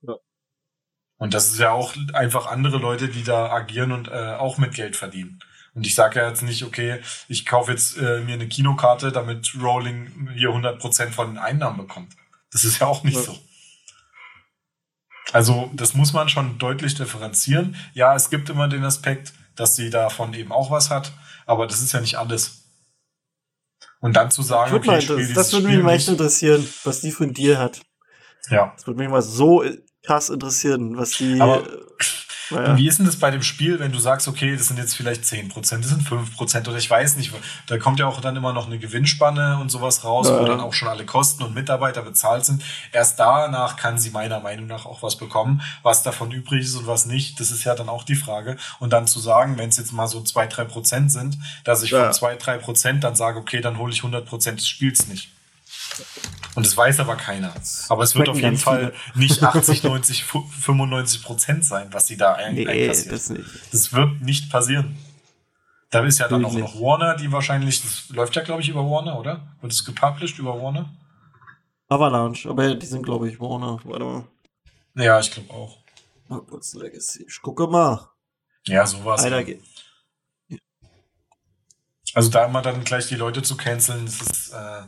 Ja. 0.00 0.14
Und 1.18 1.34
das 1.34 1.48
ist 1.48 1.58
ja 1.58 1.72
auch 1.72 1.94
einfach 2.14 2.46
andere 2.46 2.78
Leute, 2.78 3.08
die 3.08 3.24
da 3.24 3.50
agieren 3.50 3.92
und 3.92 4.08
äh, 4.08 4.34
auch 4.38 4.56
mit 4.56 4.74
Geld 4.74 4.96
verdienen. 4.96 5.40
Und 5.74 5.86
ich 5.86 5.94
sage 5.94 6.20
ja 6.20 6.28
jetzt 6.28 6.42
nicht, 6.42 6.64
okay, 6.64 7.00
ich 7.28 7.44
kaufe 7.44 7.72
jetzt 7.72 7.98
äh, 7.98 8.20
mir 8.20 8.34
eine 8.34 8.48
Kinokarte, 8.48 9.12
damit 9.12 9.52
Rowling 9.60 10.30
hier 10.34 10.48
100% 10.48 11.10
von 11.10 11.28
den 11.28 11.38
Einnahmen 11.38 11.76
bekommt. 11.76 12.14
Das 12.50 12.64
ist 12.64 12.78
ja 12.78 12.86
auch 12.86 13.04
nicht 13.04 13.16
ja. 13.16 13.22
so. 13.22 13.38
Also 15.32 15.70
das 15.74 15.94
muss 15.94 16.12
man 16.12 16.28
schon 16.28 16.58
deutlich 16.58 16.94
differenzieren. 16.94 17.76
Ja, 17.92 18.14
es 18.14 18.30
gibt 18.30 18.48
immer 18.48 18.68
den 18.68 18.84
Aspekt, 18.84 19.34
dass 19.56 19.76
sie 19.76 19.90
davon 19.90 20.32
eben 20.34 20.52
auch 20.52 20.70
was 20.70 20.90
hat, 20.90 21.12
aber 21.44 21.66
das 21.66 21.82
ist 21.82 21.92
ja 21.92 22.00
nicht 22.00 22.16
alles. 22.16 22.57
Und 24.00 24.16
dann 24.16 24.30
zu 24.30 24.42
sagen, 24.42 24.74
okay, 24.74 24.86
mal, 24.86 25.04
das, 25.04 25.32
das 25.32 25.52
würde 25.52 25.68
mich 25.68 25.82
mal 25.82 25.94
echt 25.94 26.08
interessieren, 26.08 26.66
was 26.84 27.00
die 27.00 27.10
von 27.10 27.32
dir 27.32 27.58
hat. 27.58 27.80
Ja. 28.50 28.72
Das 28.76 28.86
würde 28.86 29.00
mich 29.00 29.08
mal 29.08 29.22
so 29.22 29.64
krass 30.04 30.30
interessieren, 30.30 30.96
was 30.96 31.10
die. 31.12 31.40
Aber 31.40 31.64
naja. 32.50 32.76
Wie 32.76 32.88
ist 32.88 32.98
denn 32.98 33.06
das 33.06 33.16
bei 33.16 33.30
dem 33.30 33.42
Spiel, 33.42 33.78
wenn 33.78 33.92
du 33.92 33.98
sagst, 33.98 34.28
okay, 34.28 34.56
das 34.56 34.68
sind 34.68 34.78
jetzt 34.78 34.94
vielleicht 34.94 35.24
10%, 35.24 35.52
das 35.54 35.88
sind 35.88 36.02
5% 36.02 36.68
oder 36.68 36.78
ich 36.78 36.88
weiß 36.88 37.16
nicht, 37.16 37.32
da 37.66 37.78
kommt 37.78 37.98
ja 37.98 38.06
auch 38.06 38.20
dann 38.20 38.36
immer 38.36 38.52
noch 38.52 38.66
eine 38.66 38.78
Gewinnspanne 38.78 39.58
und 39.60 39.70
sowas 39.70 40.04
raus, 40.04 40.28
ja. 40.28 40.38
wo 40.40 40.44
dann 40.44 40.60
auch 40.60 40.72
schon 40.72 40.88
alle 40.88 41.04
Kosten 41.04 41.42
und 41.42 41.54
Mitarbeiter 41.54 42.02
bezahlt 42.02 42.44
sind. 42.44 42.62
Erst 42.92 43.18
danach 43.18 43.76
kann 43.76 43.98
sie 43.98 44.10
meiner 44.10 44.40
Meinung 44.40 44.66
nach 44.66 44.86
auch 44.86 45.02
was 45.02 45.16
bekommen. 45.16 45.62
Was 45.82 46.02
davon 46.02 46.30
übrig 46.30 46.64
ist 46.64 46.76
und 46.76 46.86
was 46.86 47.06
nicht, 47.06 47.40
das 47.40 47.50
ist 47.50 47.64
ja 47.64 47.74
dann 47.74 47.88
auch 47.88 48.04
die 48.04 48.16
Frage. 48.16 48.56
Und 48.78 48.92
dann 48.92 49.06
zu 49.06 49.20
sagen, 49.20 49.58
wenn 49.58 49.68
es 49.68 49.76
jetzt 49.76 49.92
mal 49.92 50.08
so 50.08 50.18
2-3% 50.20 51.10
sind, 51.10 51.38
dass 51.64 51.82
ich 51.82 51.90
ja. 51.90 52.12
von 52.12 52.30
2-3% 52.30 53.00
dann 53.00 53.14
sage, 53.14 53.38
okay, 53.38 53.60
dann 53.60 53.78
hole 53.78 53.92
ich 53.92 54.00
100% 54.00 54.52
des 54.52 54.68
Spiels 54.68 55.06
nicht. 55.08 55.30
Und 56.54 56.66
das 56.66 56.76
weiß 56.76 57.00
aber 57.00 57.16
keiner. 57.16 57.52
Aber 57.88 58.02
es 58.02 58.14
wird 58.14 58.28
auf 58.28 58.40
jeden 58.40 58.56
Fall 58.56 58.92
nicht 59.14 59.42
80, 59.42 59.84
90, 59.84 60.24
95 60.24 61.22
Prozent 61.22 61.64
sein, 61.64 61.88
was 61.92 62.06
sie 62.06 62.16
da 62.16 62.34
ein 62.34 62.54
nee, 62.54 62.66
einkassiert. 62.66 63.12
Das, 63.12 63.30
nicht. 63.30 63.44
das 63.72 63.92
wird 63.92 64.20
nicht 64.20 64.50
passieren. 64.50 64.96
Da 65.90 66.04
ist 66.04 66.18
ja 66.18 66.28
dann 66.28 66.44
auch 66.44 66.52
noch 66.52 66.80
Warner, 66.80 67.16
die 67.16 67.32
wahrscheinlich, 67.32 67.80
das 67.80 68.10
läuft 68.10 68.36
ja, 68.36 68.42
glaube 68.42 68.60
ich, 68.60 68.68
über 68.68 68.84
Warner, 68.84 69.18
oder? 69.18 69.46
Wird 69.60 69.72
es 69.72 69.84
gepublished 69.84 70.38
über 70.38 70.60
Warner? 70.60 70.90
Avalanche, 71.88 72.50
aber 72.50 72.74
die 72.74 72.86
sind, 72.86 73.02
glaube 73.02 73.28
ich, 73.30 73.40
Warner. 73.40 73.80
Warte 73.84 74.04
mal. 74.04 74.24
Ja, 74.94 75.18
ich 75.20 75.30
glaube 75.30 75.50
auch. 75.52 75.78
Hogwarts 76.28 76.74
Legacy. 76.74 77.24
Ich 77.26 77.40
gucke 77.40 77.66
mal. 77.66 78.10
Ja, 78.66 78.86
sowas. 78.86 79.24
Alter, 79.24 79.44
geht. 79.44 79.62
Also 82.14 82.30
da 82.30 82.46
immer 82.46 82.62
dann 82.62 82.84
gleich 82.84 83.06
die 83.06 83.14
Leute 83.14 83.42
zu 83.42 83.56
canceln, 83.56 84.06
das 84.06 84.20
ist 84.20 84.52
äh, 84.52 84.82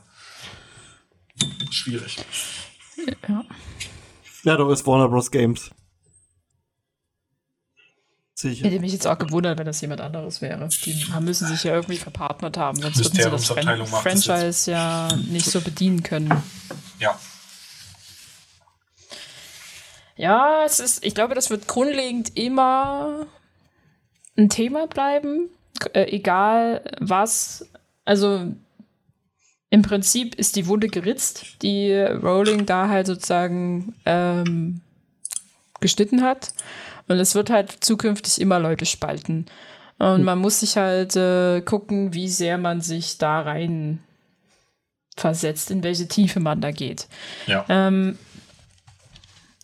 schwierig. 1.71 2.17
Ja. 3.29 3.45
Ja, 4.45 4.57
doch 4.57 4.71
ist 4.71 4.87
Warner 4.87 5.09
Bros. 5.09 5.31
Games. 5.31 5.71
Sicher. 8.35 8.65
Hätte 8.65 8.81
mich 8.81 8.93
jetzt 8.93 9.07
auch 9.07 9.19
gewundert, 9.19 9.59
wenn 9.59 9.67
das 9.67 9.83
jemand 9.83 10.01
anderes 10.01 10.41
wäre. 10.41 10.67
Die 10.87 11.07
müssen 11.21 11.47
sich 11.47 11.63
ja 11.65 11.75
irgendwie 11.75 11.99
verpartnert 11.99 12.57
haben, 12.57 12.81
sonst 12.81 12.99
würden 12.99 13.23
sie 13.23 13.31
das 13.31 13.47
Fran 13.47 13.87
Franchise 13.87 14.71
ja 14.71 15.09
nicht 15.29 15.45
so 15.45 15.61
bedienen 15.61 16.03
können. 16.03 16.43
Ja. 16.99 17.19
Ja, 20.17 20.65
es 20.65 20.81
ist, 20.81 21.05
ich 21.05 21.15
glaube, 21.15 21.35
das 21.35 21.51
wird 21.51 21.67
grundlegend 21.67 22.37
immer 22.37 23.27
ein 24.39 24.49
Thema 24.49 24.87
bleiben, 24.87 25.51
äh, 25.93 26.05
egal 26.05 26.83
was. 26.99 27.69
Also 28.07 28.55
im 29.71 29.83
Prinzip 29.83 30.35
ist 30.35 30.57
die 30.57 30.67
Wunde 30.67 30.89
geritzt, 30.89 31.63
die 31.63 31.95
Rowling 31.95 32.67
da 32.67 32.89
halt 32.89 33.07
sozusagen 33.07 33.95
ähm, 34.05 34.81
geschnitten 35.81 36.23
hat. 36.23 36.53
Und 37.09 37.19
es 37.19 37.35
wird 37.35 37.51
halt 37.51 37.83
zukünftig 37.83 38.41
immer 38.41 38.59
Leute 38.59 38.85
spalten. 38.85 39.47
Und 39.99 40.25
man 40.25 40.39
muss 40.39 40.61
sich 40.61 40.77
halt 40.77 41.15
äh, 41.15 41.61
gucken, 41.61 42.15
wie 42.15 42.29
sehr 42.29 42.57
man 42.59 42.81
sich 42.81 43.19
da 43.19 43.41
rein 43.41 44.01
versetzt, 45.17 45.71
in 45.71 45.83
welche 45.83 46.09
Tiefe 46.09 46.41
man 46.41 46.61
da 46.61 46.71
geht. 46.71 47.07
Ja. 47.47 47.65
Ähm, 47.69 48.19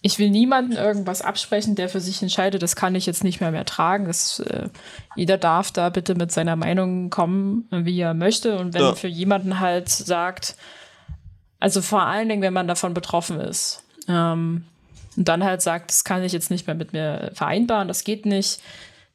ich 0.07 0.21
will 0.21 0.31
niemanden 0.31 0.75
irgendwas 0.77 1.21
absprechen, 1.21 1.75
der 1.75 1.89
für 1.89 2.01
sich 2.01 2.23
entscheidet, 2.23 2.63
das 2.63 2.77
kann 2.77 2.95
ich 2.95 3.07
jetzt 3.07 3.25
nicht 3.25 3.41
mehr 3.41 3.51
mehr 3.51 3.65
tragen. 3.65 4.05
Das, 4.05 4.39
äh, 4.39 4.69
jeder 5.17 5.37
darf 5.37 5.73
da 5.73 5.89
bitte 5.89 6.15
mit 6.15 6.31
seiner 6.31 6.55
Meinung 6.55 7.11
kommen, 7.11 7.67
wie 7.73 7.99
er 7.99 8.15
möchte. 8.15 8.57
Und 8.57 8.73
wenn 8.73 8.83
ja. 8.83 8.95
für 8.95 9.09
jemanden 9.09 9.59
halt 9.59 9.89
sagt, 9.89 10.55
also 11.59 11.83
vor 11.83 12.03
allen 12.03 12.29
Dingen, 12.29 12.41
wenn 12.41 12.53
man 12.53 12.69
davon 12.69 12.95
betroffen 12.95 13.41
ist, 13.41 13.83
ähm, 14.07 14.65
und 15.17 15.27
dann 15.27 15.43
halt 15.43 15.61
sagt, 15.61 15.91
das 15.91 16.05
kann 16.05 16.23
ich 16.23 16.33
jetzt 16.33 16.53
nicht 16.53 16.69
mehr 16.69 16.77
mit 16.77 16.93
mir 16.93 17.33
vereinbaren, 17.35 17.89
das 17.89 18.05
geht 18.05 18.27
nicht, 18.27 18.61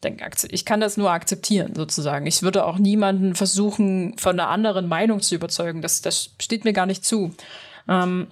dann 0.02 0.18
ich 0.50 0.66
kann 0.66 0.82
das 0.82 0.98
nur 0.98 1.10
akzeptieren, 1.10 1.74
sozusagen. 1.74 2.26
Ich 2.28 2.42
würde 2.42 2.66
auch 2.66 2.80
niemanden 2.80 3.34
versuchen, 3.36 4.18
von 4.18 4.38
einer 4.38 4.50
anderen 4.50 4.90
Meinung 4.90 5.22
zu 5.22 5.36
überzeugen. 5.36 5.82
Das, 5.82 6.02
das 6.02 6.32
steht 6.42 6.66
mir 6.66 6.74
gar 6.74 6.86
nicht 6.86 7.06
zu. 7.06 7.34
Ähm, 7.88 8.28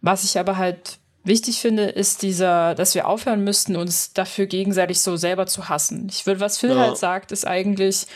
was 0.00 0.24
ich 0.24 0.38
aber 0.38 0.56
halt 0.56 0.98
wichtig 1.28 1.60
finde, 1.60 1.84
ist 1.84 2.22
dieser, 2.22 2.74
dass 2.74 2.94
wir 2.94 3.06
aufhören 3.06 3.44
müssten, 3.44 3.76
uns 3.76 4.12
dafür 4.12 4.46
gegenseitig 4.46 5.00
so 5.00 5.16
selber 5.16 5.46
zu 5.46 5.68
hassen. 5.68 6.08
Ich 6.10 6.26
würde, 6.26 6.40
was 6.40 6.58
Phil 6.58 6.70
ja. 6.70 6.78
halt 6.78 6.96
sagt, 6.96 7.30
ist 7.30 7.46
eigentlich, 7.46 8.06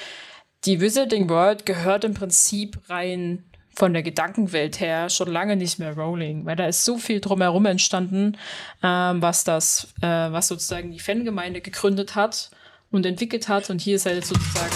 die 0.64 0.80
Wizarding 0.80 1.28
World 1.28 1.64
gehört 1.66 2.04
im 2.04 2.14
Prinzip 2.14 2.78
rein 2.88 3.44
von 3.74 3.92
der 3.92 4.02
Gedankenwelt 4.02 4.80
her 4.80 5.08
schon 5.08 5.30
lange 5.30 5.56
nicht 5.56 5.78
mehr 5.78 5.94
Rolling, 5.96 6.44
weil 6.44 6.56
da 6.56 6.66
ist 6.66 6.84
so 6.84 6.98
viel 6.98 7.20
drumherum 7.20 7.64
entstanden, 7.66 8.36
ähm, 8.82 9.22
was 9.22 9.44
das, 9.44 9.88
äh, 10.02 10.06
was 10.06 10.48
sozusagen 10.48 10.92
die 10.92 10.98
Fangemeinde 11.00 11.60
gegründet 11.60 12.14
hat 12.14 12.50
und 12.90 13.06
entwickelt 13.06 13.48
hat. 13.48 13.70
Und 13.70 13.80
hier 13.80 13.96
ist 13.96 14.06
halt 14.06 14.26
sozusagen, 14.26 14.74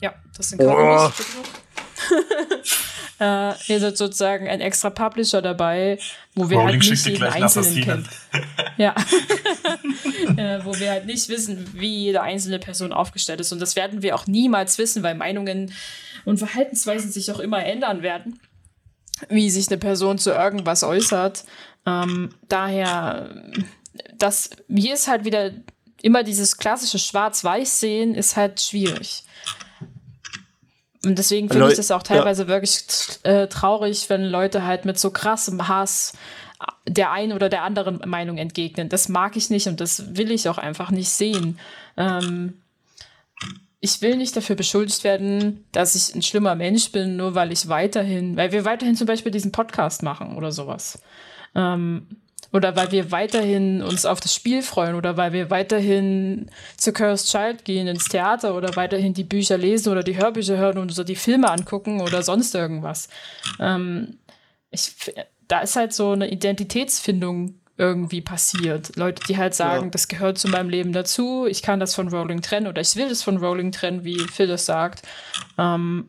ja, 0.00 0.14
das 0.36 0.50
sind 0.50 0.58
Kaugummis. 0.60 1.12
äh, 3.20 3.54
ihr 3.66 3.80
seid 3.80 3.96
sozusagen 3.96 4.48
ein 4.48 4.60
extra 4.60 4.90
Publisher 4.90 5.42
dabei, 5.42 5.98
wo 6.34 6.48
wir 6.48 6.58
Rolling 6.58 6.80
halt 6.80 6.90
nicht 6.90 7.06
jeden 7.06 7.24
Einzelnen 7.24 7.84
kennen. 7.84 8.08
ja. 8.76 8.94
äh, 10.36 10.64
wo 10.64 10.78
wir 10.78 10.90
halt 10.90 11.06
nicht 11.06 11.28
wissen, 11.28 11.68
wie 11.74 12.04
jede 12.04 12.22
einzelne 12.22 12.58
Person 12.58 12.92
aufgestellt 12.92 13.40
ist. 13.40 13.52
Und 13.52 13.60
das 13.60 13.74
werden 13.76 14.02
wir 14.02 14.14
auch 14.14 14.26
niemals 14.26 14.78
wissen, 14.78 15.02
weil 15.02 15.14
Meinungen 15.14 15.72
und 16.24 16.38
Verhaltensweisen 16.38 17.10
sich 17.10 17.30
auch 17.32 17.40
immer 17.40 17.64
ändern 17.64 18.02
werden, 18.02 18.38
wie 19.28 19.50
sich 19.50 19.68
eine 19.68 19.78
Person 19.78 20.18
zu 20.18 20.30
irgendwas 20.30 20.84
äußert. 20.84 21.44
Ähm, 21.86 22.30
daher, 22.48 23.50
das, 24.16 24.50
hier 24.68 24.94
ist 24.94 25.08
halt 25.08 25.24
wieder 25.24 25.52
immer 26.02 26.22
dieses 26.22 26.56
klassische 26.56 26.98
Schwarz-Weiß 26.98 27.80
sehen, 27.80 28.14
ist 28.14 28.36
halt 28.36 28.60
schwierig. 28.60 29.24
Und 31.04 31.18
deswegen 31.18 31.48
finde 31.48 31.68
ich 31.68 31.76
das 31.76 31.90
auch 31.90 32.02
teilweise 32.02 32.42
ja. 32.42 32.48
wirklich 32.48 32.84
äh, 33.22 33.46
traurig, 33.46 34.10
wenn 34.10 34.24
Leute 34.24 34.64
halt 34.64 34.84
mit 34.84 34.98
so 34.98 35.10
krassem 35.10 35.68
Hass 35.68 36.14
der 36.88 37.12
einen 37.12 37.32
oder 37.32 37.48
der 37.48 37.62
anderen 37.62 38.00
Meinung 38.08 38.36
entgegnen. 38.36 38.88
Das 38.88 39.08
mag 39.08 39.36
ich 39.36 39.50
nicht 39.50 39.68
und 39.68 39.80
das 39.80 40.16
will 40.16 40.32
ich 40.32 40.48
auch 40.48 40.58
einfach 40.58 40.90
nicht 40.90 41.10
sehen. 41.10 41.58
Ähm, 41.96 42.60
ich 43.80 44.02
will 44.02 44.16
nicht 44.16 44.36
dafür 44.36 44.56
beschuldigt 44.56 45.04
werden, 45.04 45.64
dass 45.70 45.94
ich 45.94 46.14
ein 46.14 46.22
schlimmer 46.22 46.56
Mensch 46.56 46.90
bin, 46.90 47.16
nur 47.16 47.36
weil 47.36 47.52
ich 47.52 47.68
weiterhin, 47.68 48.36
weil 48.36 48.50
wir 48.50 48.64
weiterhin 48.64 48.96
zum 48.96 49.06
Beispiel 49.06 49.30
diesen 49.30 49.52
Podcast 49.52 50.02
machen 50.02 50.36
oder 50.36 50.50
sowas. 50.50 51.00
Ähm, 51.54 52.08
oder 52.52 52.76
weil 52.76 52.92
wir 52.92 53.10
weiterhin 53.10 53.82
uns 53.82 54.06
auf 54.06 54.20
das 54.20 54.34
Spiel 54.34 54.62
freuen 54.62 54.94
oder 54.94 55.16
weil 55.16 55.32
wir 55.32 55.50
weiterhin 55.50 56.50
zu 56.76 56.92
Cursed 56.92 57.30
Child 57.30 57.64
gehen 57.64 57.86
ins 57.88 58.08
Theater 58.08 58.54
oder 58.54 58.74
weiterhin 58.76 59.12
die 59.12 59.24
Bücher 59.24 59.58
lesen 59.58 59.92
oder 59.92 60.02
die 60.02 60.16
Hörbücher 60.16 60.56
hören 60.56 60.78
und 60.78 60.90
so 60.90 61.04
die 61.04 61.16
Filme 61.16 61.50
angucken 61.50 62.00
oder 62.00 62.22
sonst 62.22 62.54
irgendwas. 62.54 63.08
Ähm, 63.60 64.18
ich, 64.70 64.92
da 65.46 65.60
ist 65.60 65.76
halt 65.76 65.92
so 65.92 66.12
eine 66.12 66.30
Identitätsfindung 66.30 67.54
irgendwie 67.76 68.22
passiert. 68.22 68.96
Leute, 68.96 69.22
die 69.28 69.36
halt 69.36 69.54
sagen, 69.54 69.84
ja. 69.84 69.90
das 69.90 70.08
gehört 70.08 70.38
zu 70.38 70.48
meinem 70.48 70.68
Leben 70.68 70.92
dazu, 70.92 71.46
ich 71.46 71.62
kann 71.62 71.80
das 71.80 71.94
von 71.94 72.08
Rowling 72.08 72.40
trennen 72.40 72.66
oder 72.66 72.80
ich 72.80 72.96
will 72.96 73.08
das 73.08 73.22
von 73.22 73.36
Rowling 73.36 73.72
trennen, 73.72 74.04
wie 74.04 74.18
Phil 74.18 74.46
das 74.46 74.66
sagt. 74.66 75.02
Ähm, 75.58 76.08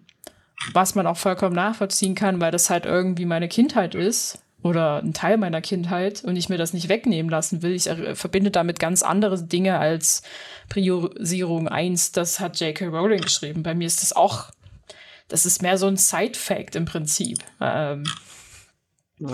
was 0.73 0.95
man 0.95 1.05
auch 1.05 1.17
vollkommen 1.17 1.55
nachvollziehen 1.55 2.15
kann, 2.15 2.41
weil 2.41 2.51
das 2.51 2.69
halt 2.69 2.85
irgendwie 2.85 3.25
meine 3.25 3.47
Kindheit 3.47 3.93
ist 3.93 4.39
oder 4.61 5.01
ein 5.01 5.13
Teil 5.13 5.37
meiner 5.37 5.61
Kindheit 5.61 6.23
und 6.23 6.35
ich 6.35 6.49
mir 6.49 6.57
das 6.57 6.73
nicht 6.73 6.89
wegnehmen 6.89 7.29
lassen 7.29 7.61
will. 7.61 7.73
Ich 7.73 7.89
verbinde 8.13 8.51
damit 8.51 8.79
ganz 8.79 9.03
andere 9.03 9.41
Dinge 9.41 9.79
als 9.79 10.21
Priorisierung 10.67 11.67
1. 11.67 12.11
Das 12.11 12.39
hat 12.39 12.59
J.K. 12.59 12.87
Rowling 12.87 13.21
geschrieben. 13.21 13.63
Bei 13.63 13.73
mir 13.73 13.87
ist 13.87 14.01
das 14.01 14.13
auch, 14.13 14.51
das 15.29 15.45
ist 15.45 15.61
mehr 15.61 15.77
so 15.77 15.87
ein 15.87 15.97
Side-Fact 15.97 16.75
im 16.75 16.85
Prinzip. 16.85 17.39
Ähm, 17.61 18.03
ja. 19.17 19.31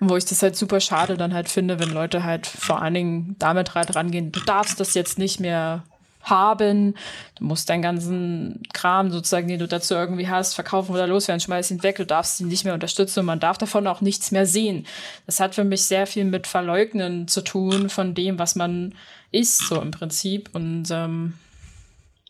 Wo 0.00 0.16
ich 0.16 0.24
das 0.24 0.42
halt 0.42 0.56
super 0.56 0.80
schade 0.80 1.16
dann 1.16 1.32
halt 1.32 1.48
finde, 1.48 1.78
wenn 1.78 1.90
Leute 1.90 2.24
halt 2.24 2.46
vor 2.46 2.82
allen 2.82 2.94
Dingen 2.94 3.36
damit 3.38 3.74
halt 3.74 3.94
rangehen, 3.94 4.32
du 4.32 4.40
darfst 4.40 4.78
das 4.80 4.94
jetzt 4.94 5.18
nicht 5.18 5.40
mehr 5.40 5.84
haben, 6.26 6.94
du 7.36 7.44
musst 7.44 7.68
deinen 7.68 7.82
ganzen 7.82 8.62
Kram 8.72 9.10
sozusagen, 9.10 9.48
den 9.48 9.58
du 9.58 9.68
dazu 9.68 9.94
irgendwie 9.94 10.28
hast, 10.28 10.54
verkaufen 10.54 10.92
oder 10.92 11.06
loswerden, 11.06 11.40
schmeiß 11.40 11.70
ihn 11.70 11.82
weg, 11.82 11.96
du 11.96 12.06
darfst 12.06 12.40
ihn 12.40 12.48
nicht 12.48 12.64
mehr 12.64 12.74
unterstützen 12.74 13.20
und 13.20 13.26
man 13.26 13.40
darf 13.40 13.58
davon 13.58 13.86
auch 13.86 14.00
nichts 14.00 14.30
mehr 14.30 14.46
sehen. 14.46 14.86
Das 15.26 15.40
hat 15.40 15.54
für 15.54 15.64
mich 15.64 15.84
sehr 15.84 16.06
viel 16.06 16.24
mit 16.24 16.46
Verleugnen 16.46 17.28
zu 17.28 17.42
tun 17.42 17.88
von 17.88 18.14
dem, 18.14 18.38
was 18.38 18.54
man 18.56 18.94
ist, 19.30 19.66
so 19.68 19.80
im 19.80 19.90
Prinzip. 19.90 20.50
Und 20.52 20.90
ähm, 20.90 21.34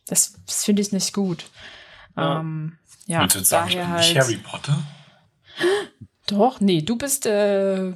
das, 0.07 0.37
das 0.45 0.63
finde 0.63 0.81
ich 0.81 0.91
nicht 0.91 1.13
gut. 1.13 1.45
Ja. 2.15 2.39
Ähm, 2.39 2.77
ja, 3.07 3.21
Willst 3.21 3.35
du 3.35 3.39
jetzt 3.39 3.49
sagen, 3.49 3.71
daher 3.71 3.89
halt, 3.89 4.17
Harry 4.17 4.37
Potter? 4.37 4.83
Doch, 6.27 6.59
nee, 6.59 6.81
du 6.81 6.97
bist 6.97 7.25
äh, 7.25 7.87
äh, 7.87 7.91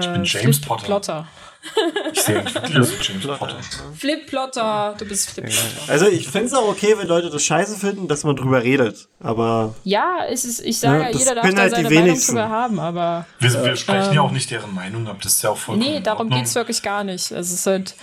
ich 0.00 0.12
bin 0.12 0.24
James 0.24 0.58
Flip 0.58 0.66
Potter. 0.66 0.84
Plotter. 0.84 1.28
Ich 2.12 2.22
sehe 2.22 2.36
wirklich 2.36 3.08
James 3.08 3.38
Potter. 3.38 3.56
Flip 3.96 4.26
Plotter, 4.26 4.94
du 4.98 5.04
bist 5.04 5.30
Flip 5.30 5.44
Plotter. 5.44 5.92
Also 5.92 6.08
ich 6.08 6.28
fände 6.28 6.48
es 6.48 6.54
auch 6.54 6.66
okay, 6.66 6.94
wenn 6.98 7.06
Leute 7.06 7.30
das 7.30 7.44
scheiße 7.44 7.76
finden, 7.76 8.08
dass 8.08 8.24
man 8.24 8.34
drüber 8.34 8.62
redet, 8.62 9.08
aber... 9.20 9.74
Ja, 9.84 10.24
es 10.28 10.44
ist, 10.44 10.60
ich 10.60 10.80
sage, 10.80 11.04
ja, 11.04 11.10
jeder 11.10 11.34
darf 11.36 11.48
da 11.48 11.60
halt 11.60 11.70
seine 11.70 11.90
Meinung 11.90 12.18
drüber 12.18 12.48
haben, 12.48 12.80
aber... 12.80 13.26
Wir, 13.38 13.62
wir 13.62 13.76
sprechen 13.76 14.08
ähm, 14.08 14.14
ja 14.14 14.20
auch 14.22 14.32
nicht 14.32 14.50
deren 14.50 14.74
Meinung 14.74 15.06
ab, 15.06 15.18
das 15.22 15.34
ist 15.34 15.42
ja 15.42 15.50
auch 15.50 15.58
vollkommen 15.58 15.88
Nee, 15.88 16.00
darum 16.00 16.28
geht 16.30 16.46
es 16.46 16.54
wirklich 16.54 16.82
gar 16.82 17.04
nicht. 17.04 17.30
Es 17.30 17.52
ist 17.52 17.66
halt... 17.66 17.94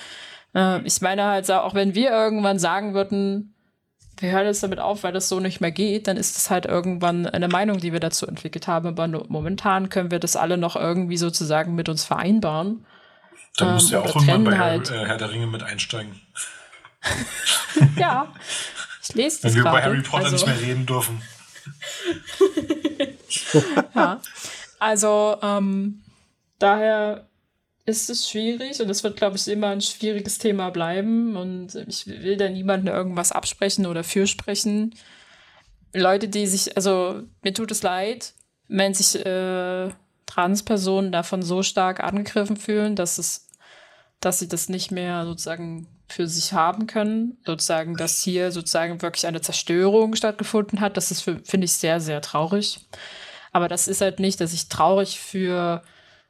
Äh, 0.55 0.81
ich 0.83 1.01
meine 1.01 1.25
halt, 1.25 1.49
auch 1.51 1.73
wenn 1.73 1.93
wir 1.93 2.11
irgendwann 2.11 2.59
sagen 2.59 2.93
würden, 2.93 3.53
wir 4.17 4.31
hören 4.31 4.45
jetzt 4.45 4.63
damit 4.63 4.79
auf, 4.79 5.03
weil 5.03 5.13
das 5.13 5.29
so 5.29 5.39
nicht 5.39 5.61
mehr 5.61 5.71
geht, 5.71 6.07
dann 6.07 6.17
ist 6.17 6.35
das 6.35 6.49
halt 6.49 6.65
irgendwann 6.65 7.27
eine 7.27 7.47
Meinung, 7.47 7.77
die 7.77 7.93
wir 7.93 7.99
dazu 7.99 8.25
entwickelt 8.25 8.67
haben. 8.67 8.87
Aber 8.87 9.07
momentan 9.07 9.89
können 9.89 10.11
wir 10.11 10.19
das 10.19 10.35
alle 10.35 10.57
noch 10.57 10.75
irgendwie 10.75 11.17
sozusagen 11.17 11.75
mit 11.75 11.87
uns 11.89 12.03
vereinbaren. 12.03 12.85
Dann 13.57 13.73
musst 13.73 13.91
ähm, 13.91 13.93
ja 13.93 13.99
auch 14.01 14.15
irgendwann 14.15 14.43
bei 14.43 14.57
halt. 14.57 14.89
Herr, 14.89 15.03
äh, 15.03 15.05
Herr 15.05 15.17
der 15.17 15.31
Ringe 15.31 15.47
mit 15.47 15.63
einsteigen. 15.63 16.19
ja, 17.97 18.33
ich 19.01 19.15
lese 19.15 19.41
das 19.43 19.55
Wenn 19.55 19.63
wir 19.63 19.71
bei 19.71 19.83
Harry 19.83 20.01
Potter 20.01 20.25
also. 20.25 20.35
nicht 20.35 20.47
mehr 20.47 20.59
reden 20.59 20.85
dürfen. 20.85 21.21
ja, 23.95 24.19
also 24.79 25.37
ähm, 25.41 26.03
daher 26.59 27.27
ist 27.87 28.09
es 28.09 28.29
schwierig 28.29 28.81
und 28.81 28.89
es 28.89 29.03
wird, 29.03 29.15
glaube 29.15 29.37
ich, 29.37 29.47
immer 29.47 29.67
ein 29.67 29.79
schwieriges 29.79 30.37
Thema 30.37 30.69
bleiben. 30.71 31.37
Und 31.37 31.73
ich 31.87 32.05
will 32.05 32.35
da 32.35 32.49
niemandem 32.49 32.93
irgendwas 32.93 33.31
absprechen 33.31 33.85
oder 33.85 34.03
fürsprechen. 34.03 34.93
Leute, 35.93 36.27
die 36.27 36.47
sich, 36.47 36.75
also 36.75 37.23
mir 37.43 37.53
tut 37.53 37.71
es 37.71 37.83
leid, 37.83 38.33
wenn 38.67 38.93
sich 38.93 39.25
äh, 39.25 39.89
Transpersonen 40.25 41.13
davon 41.13 41.41
so 41.41 41.63
stark 41.63 42.03
angegriffen 42.03 42.57
fühlen, 42.57 42.97
dass 42.97 43.17
es, 43.17 43.47
dass 44.19 44.39
sie 44.39 44.49
das 44.49 44.67
nicht 44.67 44.91
mehr 44.91 45.25
sozusagen 45.25 45.87
für 46.09 46.27
sich 46.27 46.51
haben 46.51 46.87
können. 46.87 47.37
Sozusagen, 47.45 47.95
dass 47.95 48.21
hier 48.21 48.51
sozusagen 48.51 49.01
wirklich 49.01 49.25
eine 49.27 49.39
Zerstörung 49.39 50.13
stattgefunden 50.13 50.81
hat. 50.81 50.97
Das 50.97 51.09
ist, 51.09 51.21
finde 51.21 51.63
ich, 51.63 51.71
sehr, 51.71 52.01
sehr 52.01 52.21
traurig. 52.21 52.81
Aber 53.53 53.69
das 53.69 53.87
ist 53.87 54.01
halt 54.01 54.19
nicht, 54.19 54.41
dass 54.41 54.51
ich 54.51 54.67
traurig 54.67 55.21
für 55.21 55.83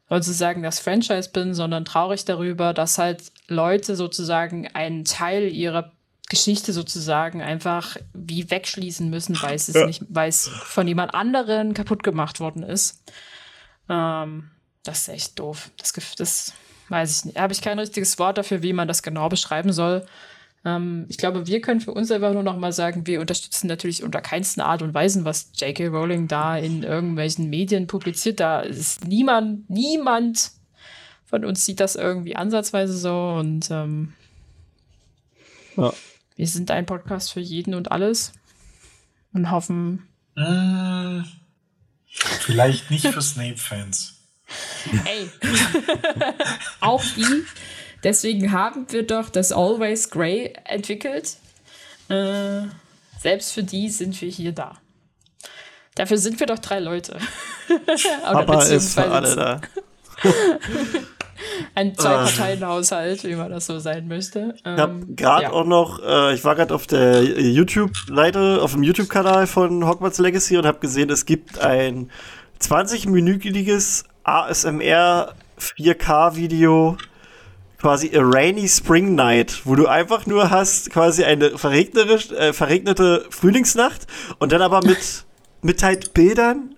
sozusagen 0.10 0.64
das 0.64 0.80
Franchise 0.80 1.30
bin, 1.30 1.54
sondern 1.54 1.86
traurig 1.86 2.26
darüber, 2.26 2.74
dass 2.74 2.98
halt 2.98 3.24
Leute 3.48 3.96
sozusagen 3.96 4.68
einen 4.68 5.06
Teil 5.06 5.50
ihrer 5.50 5.92
Geschichte 6.30 6.74
sozusagen 6.74 7.42
einfach 7.42 7.98
wie 8.14 8.50
wegschließen 8.50 9.10
müssen, 9.10 9.42
weil 9.42 9.56
es 9.56 9.68
ja. 9.68 9.86
nicht, 9.86 10.04
weil 10.10 10.30
es 10.30 10.48
von 10.48 10.88
jemand 10.88 11.14
anderen 11.14 11.74
kaputt 11.74 12.04
gemacht 12.04 12.40
worden 12.40 12.64
ist. 12.64 13.02
Ähm, 13.90 14.50
das 14.84 15.00
ist 15.00 15.08
echt 15.10 15.40
doof. 15.40 15.72
Das, 15.78 15.94
das 16.18 16.54
weiß 16.90 17.20
ich 17.20 17.26
nicht. 17.26 17.40
Habe 17.40 17.54
ich 17.54 17.62
kein 17.62 17.80
richtiges 17.80 18.20
Wort 18.20 18.38
dafür, 18.38 18.62
wie 18.62 18.74
man 18.74 18.88
das 18.88 19.04
genau 19.04 19.30
beschreiben 19.30 19.72
soll. 19.72 20.06
Ähm, 20.68 21.06
ich 21.08 21.18
glaube, 21.18 21.48
wir 21.48 21.62
können 21.62 21.80
für 21.80 21.94
uns 21.94 22.12
einfach 22.12 22.34
nur 22.34 22.44
noch 22.44 22.58
mal 22.58 22.74
sagen, 22.74 23.08
wir 23.08 23.22
unterstützen 23.22 23.68
natürlich 23.68 24.04
unter 24.04 24.20
keinsten 24.20 24.60
Art 24.60 24.82
und 24.82 24.94
Weise, 24.94 25.24
was 25.24 25.52
J.K. 25.56 25.88
Rowling 25.88 26.28
da 26.28 26.58
in 26.58 26.84
irgendwelchen 26.84 27.50
Medien 27.50 27.88
publiziert. 27.88 28.42
Da 28.42 28.60
ist 28.60 29.08
niemand, 29.08 29.70
niemand 29.70 30.52
von 31.26 31.46
uns 31.46 31.64
sieht 31.64 31.80
das 31.80 31.96
irgendwie 31.96 32.36
ansatzweise 32.36 32.98
so 32.98 33.38
und 33.40 33.72
ähm, 33.72 34.14
ja. 35.78 35.94
wir 36.36 36.48
sind 36.48 36.70
ein 36.70 36.86
Podcast 36.86 37.32
für 37.32 37.40
jeden 37.40 37.74
und 37.74 37.94
alles 37.94 38.34
und 39.32 39.50
hoffen. 39.50 40.06
Äh, 40.36 41.22
vielleicht 42.42 42.92
nicht 42.92 43.08
für 43.08 43.22
Snape-Fans. 43.22 44.16
Ey, 45.06 45.30
auch 46.82 47.04
die 47.16 47.44
Deswegen 48.04 48.52
haben 48.52 48.86
wir 48.90 49.06
doch 49.06 49.30
das 49.30 49.52
Always 49.52 50.10
Grey 50.10 50.54
entwickelt. 50.66 51.38
Äh, 52.10 52.64
selbst 53.20 53.52
für 53.52 53.64
die 53.64 53.90
sind 53.90 54.20
wir 54.22 54.30
hier 54.30 54.52
da. 54.52 54.78
Dafür 55.96 56.18
sind 56.18 56.40
wir 56.40 56.48
doch 56.48 56.60
drei 56.60 56.80
Leute. 56.80 57.18
Papa 58.24 58.64
ist 58.64 58.94
für 58.94 59.10
alle 59.10 59.36
da. 59.36 59.62
Ein 61.76 61.96
Zwei-Parteien-Haushalt, 61.96 63.24
wie 63.24 63.36
man 63.36 63.52
das 63.52 63.66
so 63.68 63.80
sein 63.80 64.08
möchte. 64.08 64.56
Ähm, 64.66 64.76
ich 64.76 64.82
habe 64.82 65.06
gerade 65.16 65.44
ja. 65.44 65.52
auch 65.52 65.66
noch, 65.66 66.00
äh, 66.04 66.34
ich 66.34 66.44
war 66.44 66.56
gerade 66.56 66.74
auf 66.74 66.88
der 66.88 67.24
YouTube-Seite, 67.24 68.60
auf 68.62 68.74
dem 68.74 68.84
YouTube-Kanal 68.84 69.48
von 69.48 69.86
Hogwarts 69.88 70.20
Legacy 70.20 70.58
und 70.58 70.66
habe 70.66 70.80
gesehen, 70.80 71.10
es 71.10 71.26
gibt 71.26 71.60
ein 71.60 72.10
20-minütiges 72.62 74.06
ASMR 74.24 75.34
4K-Video 75.60 76.98
quasi 77.78 78.16
a 78.16 78.22
rainy 78.22 78.68
spring 78.68 79.16
night, 79.16 79.62
wo 79.66 79.76
du 79.76 79.88
einfach 79.88 80.26
nur 80.26 80.50
hast 80.50 80.90
quasi 80.90 81.24
eine 81.24 81.46
äh, 81.46 82.54
verregnete 82.54 83.26
Frühlingsnacht 83.30 84.08
und 84.40 84.52
dann 84.52 84.62
aber 84.62 84.86
mit, 84.86 85.26
mit 85.62 85.84
halt 85.84 86.14
Bildern, 86.14 86.76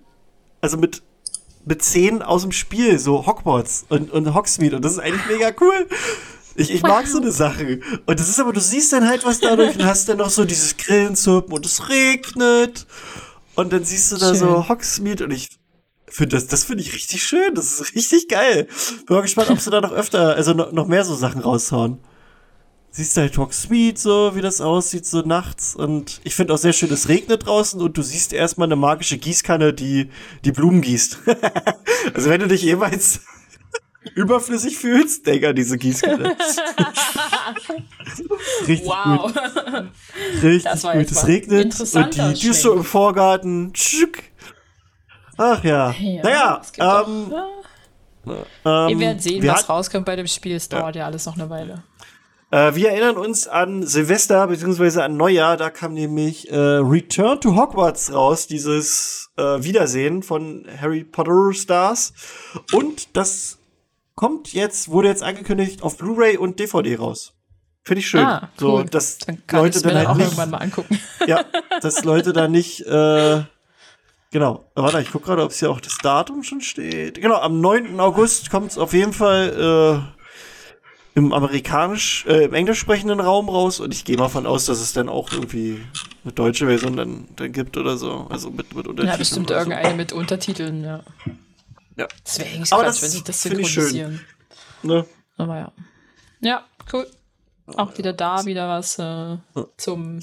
also 0.60 0.76
mit, 0.76 1.02
mit 1.64 1.82
Szenen 1.82 2.22
aus 2.22 2.42
dem 2.42 2.52
Spiel, 2.52 2.98
so 2.98 3.26
Hogwarts 3.26 3.86
und, 3.88 4.10
und 4.10 4.34
Hogsmeade 4.34 4.76
und 4.76 4.84
das 4.84 4.92
ist 4.92 4.98
eigentlich 4.98 5.26
mega 5.26 5.52
cool. 5.60 5.86
Ich, 6.56 6.70
ich 6.70 6.82
mag 6.82 7.06
so 7.06 7.18
eine 7.18 7.30
Sache. 7.30 7.80
Und 8.06 8.20
das 8.20 8.28
ist 8.28 8.40
aber, 8.40 8.52
du 8.52 8.60
siehst 8.60 8.92
dann 8.92 9.08
halt 9.08 9.24
was 9.24 9.40
dadurch 9.40 9.76
und 9.76 9.84
hast 9.84 10.08
dann 10.08 10.18
noch 10.18 10.30
so 10.30 10.44
dieses 10.44 10.76
Grillenzirpen 10.76 11.52
und 11.52 11.64
es 11.64 11.88
regnet. 11.88 12.86
Und 13.54 13.72
dann 13.72 13.84
siehst 13.84 14.12
du 14.12 14.16
da 14.16 14.34
Schön. 14.34 14.36
so 14.36 14.68
Hogsmeade 14.68 15.24
und 15.24 15.30
ich 15.30 15.59
Find 16.10 16.32
das 16.32 16.48
das 16.48 16.64
finde 16.64 16.82
ich 16.82 16.92
richtig 16.92 17.22
schön. 17.22 17.54
Das 17.54 17.80
ist 17.80 17.94
richtig 17.94 18.28
geil. 18.28 18.66
Bin 19.06 19.16
mal 19.16 19.22
gespannt, 19.22 19.50
ob 19.50 19.60
sie 19.60 19.70
da 19.70 19.80
noch 19.80 19.92
öfter, 19.92 20.34
also 20.34 20.52
noch, 20.52 20.72
noch 20.72 20.86
mehr 20.86 21.04
so 21.04 21.14
Sachen 21.14 21.40
raushauen. 21.40 21.98
Siehst 22.92 23.16
du 23.16 23.20
halt 23.20 23.34
Talk 23.34 23.54
Sweet, 23.54 23.96
so 23.98 24.34
wie 24.34 24.40
das 24.40 24.60
aussieht, 24.60 25.06
so 25.06 25.20
nachts. 25.20 25.76
Und 25.76 26.20
ich 26.24 26.34
finde 26.34 26.52
auch 26.52 26.58
sehr 26.58 26.72
schön, 26.72 26.92
es 26.92 27.08
regnet 27.08 27.46
draußen 27.46 27.80
und 27.80 27.96
du 27.96 28.02
siehst 28.02 28.32
erstmal 28.32 28.66
eine 28.66 28.74
magische 28.74 29.16
Gießkanne, 29.16 29.72
die 29.72 30.10
die 30.44 30.50
Blumen 30.50 30.80
gießt. 30.80 31.18
also 32.14 32.28
wenn 32.28 32.40
du 32.40 32.48
dich 32.48 32.62
jemals 32.62 33.20
überflüssig 34.16 34.76
fühlst, 34.76 35.24
denk 35.24 35.44
an 35.44 35.54
diese 35.54 35.78
Gießkanne. 35.78 36.36
Richtig 38.66 38.88
wow. 38.88 39.32
gut. 39.32 39.36
Richtig 40.42 40.82
gut. 40.82 41.10
Es 41.12 41.26
regnet 41.28 41.80
und 41.80 42.16
die, 42.16 42.34
die 42.40 42.48
ist 42.48 42.62
so 42.62 42.72
im 42.74 42.82
Vorgarten. 42.82 43.72
Tschück. 43.72 44.29
Ach 45.40 45.64
ja. 45.64 45.94
ja 45.98 46.22
naja, 46.22 46.62
ähm, 46.78 47.32
ähm, 48.26 48.88
wir 48.88 48.98
werden 48.98 49.18
sehen, 49.20 49.46
was 49.46 49.68
rauskommt 49.70 50.04
bei 50.04 50.14
dem 50.14 50.26
Spiel. 50.26 50.56
Es 50.56 50.68
dauert 50.68 50.96
ja. 50.96 51.00
ja 51.02 51.06
alles 51.06 51.24
noch 51.24 51.34
eine 51.34 51.48
Weile. 51.48 51.82
Äh, 52.50 52.74
wir 52.74 52.90
erinnern 52.90 53.16
uns 53.16 53.48
an 53.48 53.86
Silvester 53.86 54.46
beziehungsweise 54.48 55.02
an 55.02 55.16
Neujahr. 55.16 55.56
Da 55.56 55.70
kam 55.70 55.94
nämlich 55.94 56.50
äh, 56.50 56.56
Return 56.56 57.40
to 57.40 57.56
Hogwarts 57.56 58.12
raus, 58.12 58.48
dieses 58.48 59.30
äh, 59.38 59.42
Wiedersehen 59.62 60.22
von 60.22 60.66
Harry 60.78 61.04
Potter 61.04 61.54
Stars. 61.54 62.12
Und 62.74 63.16
das 63.16 63.56
kommt 64.16 64.52
jetzt, 64.52 64.90
wurde 64.90 65.08
jetzt 65.08 65.22
angekündigt 65.22 65.82
auf 65.82 65.96
Blu-ray 65.96 66.36
und 66.36 66.60
DVD 66.60 66.96
raus. 66.96 67.32
Finde 67.82 68.00
ich 68.00 68.08
schön. 68.08 68.26
Ah, 68.26 68.50
cool. 68.60 68.82
So, 68.82 68.82
dass 68.82 69.18
Leute 69.50 69.80
dann, 69.80 69.94
dann 69.94 70.06
halt 70.06 70.16
nicht, 70.18 70.26
irgendwann 70.26 70.50
mal 70.50 70.58
angucken. 70.58 71.00
Ja, 71.26 71.46
dass 71.80 72.04
Leute 72.04 72.34
da 72.34 72.46
nicht 72.46 72.82
äh, 72.82 73.42
Genau. 74.30 74.70
Warte, 74.74 75.00
ich 75.00 75.10
gucke 75.10 75.26
gerade, 75.26 75.42
ob 75.42 75.50
es 75.50 75.58
hier 75.58 75.70
auch 75.70 75.80
das 75.80 75.98
Datum 75.98 76.42
schon 76.44 76.60
steht. 76.60 77.20
Genau, 77.20 77.36
am 77.36 77.60
9. 77.60 77.98
August 77.98 78.50
kommt 78.50 78.70
es 78.70 78.78
auf 78.78 78.92
jeden 78.92 79.12
Fall 79.12 80.12
äh, 81.16 81.18
im 81.18 81.32
amerikanisch, 81.32 82.24
äh, 82.26 82.44
im 82.44 82.54
englisch 82.54 82.78
sprechenden 82.78 83.18
Raum 83.18 83.48
raus 83.48 83.80
und 83.80 83.92
ich 83.92 84.04
gehe 84.04 84.16
mal 84.16 84.28
von 84.28 84.46
aus, 84.46 84.66
dass 84.66 84.80
es 84.80 84.92
dann 84.92 85.08
auch 85.08 85.32
irgendwie 85.32 85.84
eine 86.22 86.32
deutsche 86.32 86.66
Version 86.66 86.96
dann, 86.96 87.26
dann 87.34 87.52
gibt 87.52 87.76
oder 87.76 87.96
so. 87.96 88.28
Also 88.30 88.50
mit, 88.50 88.74
mit 88.74 88.86
Untertiteln. 88.86 89.08
Ja, 89.08 89.16
bestimmt 89.16 89.50
irgendeine 89.50 89.90
so. 89.90 89.96
mit 89.96 90.12
Untertiteln, 90.12 90.84
ja. 90.84 91.02
Ja. 91.96 92.06
Das 92.24 92.38
wäre 92.38 92.50
eigentlich 92.50 92.72
Aber 92.72 92.84
Quatsch, 92.84 92.94
das 92.94 93.02
wenn 93.02 93.10
sie 93.10 93.24
das 93.24 93.42
synchronisieren. 93.42 94.20
Ne? 94.84 95.04
Aber 95.36 95.56
ja. 95.58 95.72
Ja, 96.40 96.64
cool. 96.92 97.06
Auch 97.76 97.98
wieder 97.98 98.12
da, 98.12 98.44
wieder 98.46 98.68
was 98.68 98.98
äh, 98.98 99.36
zum, 99.76 100.20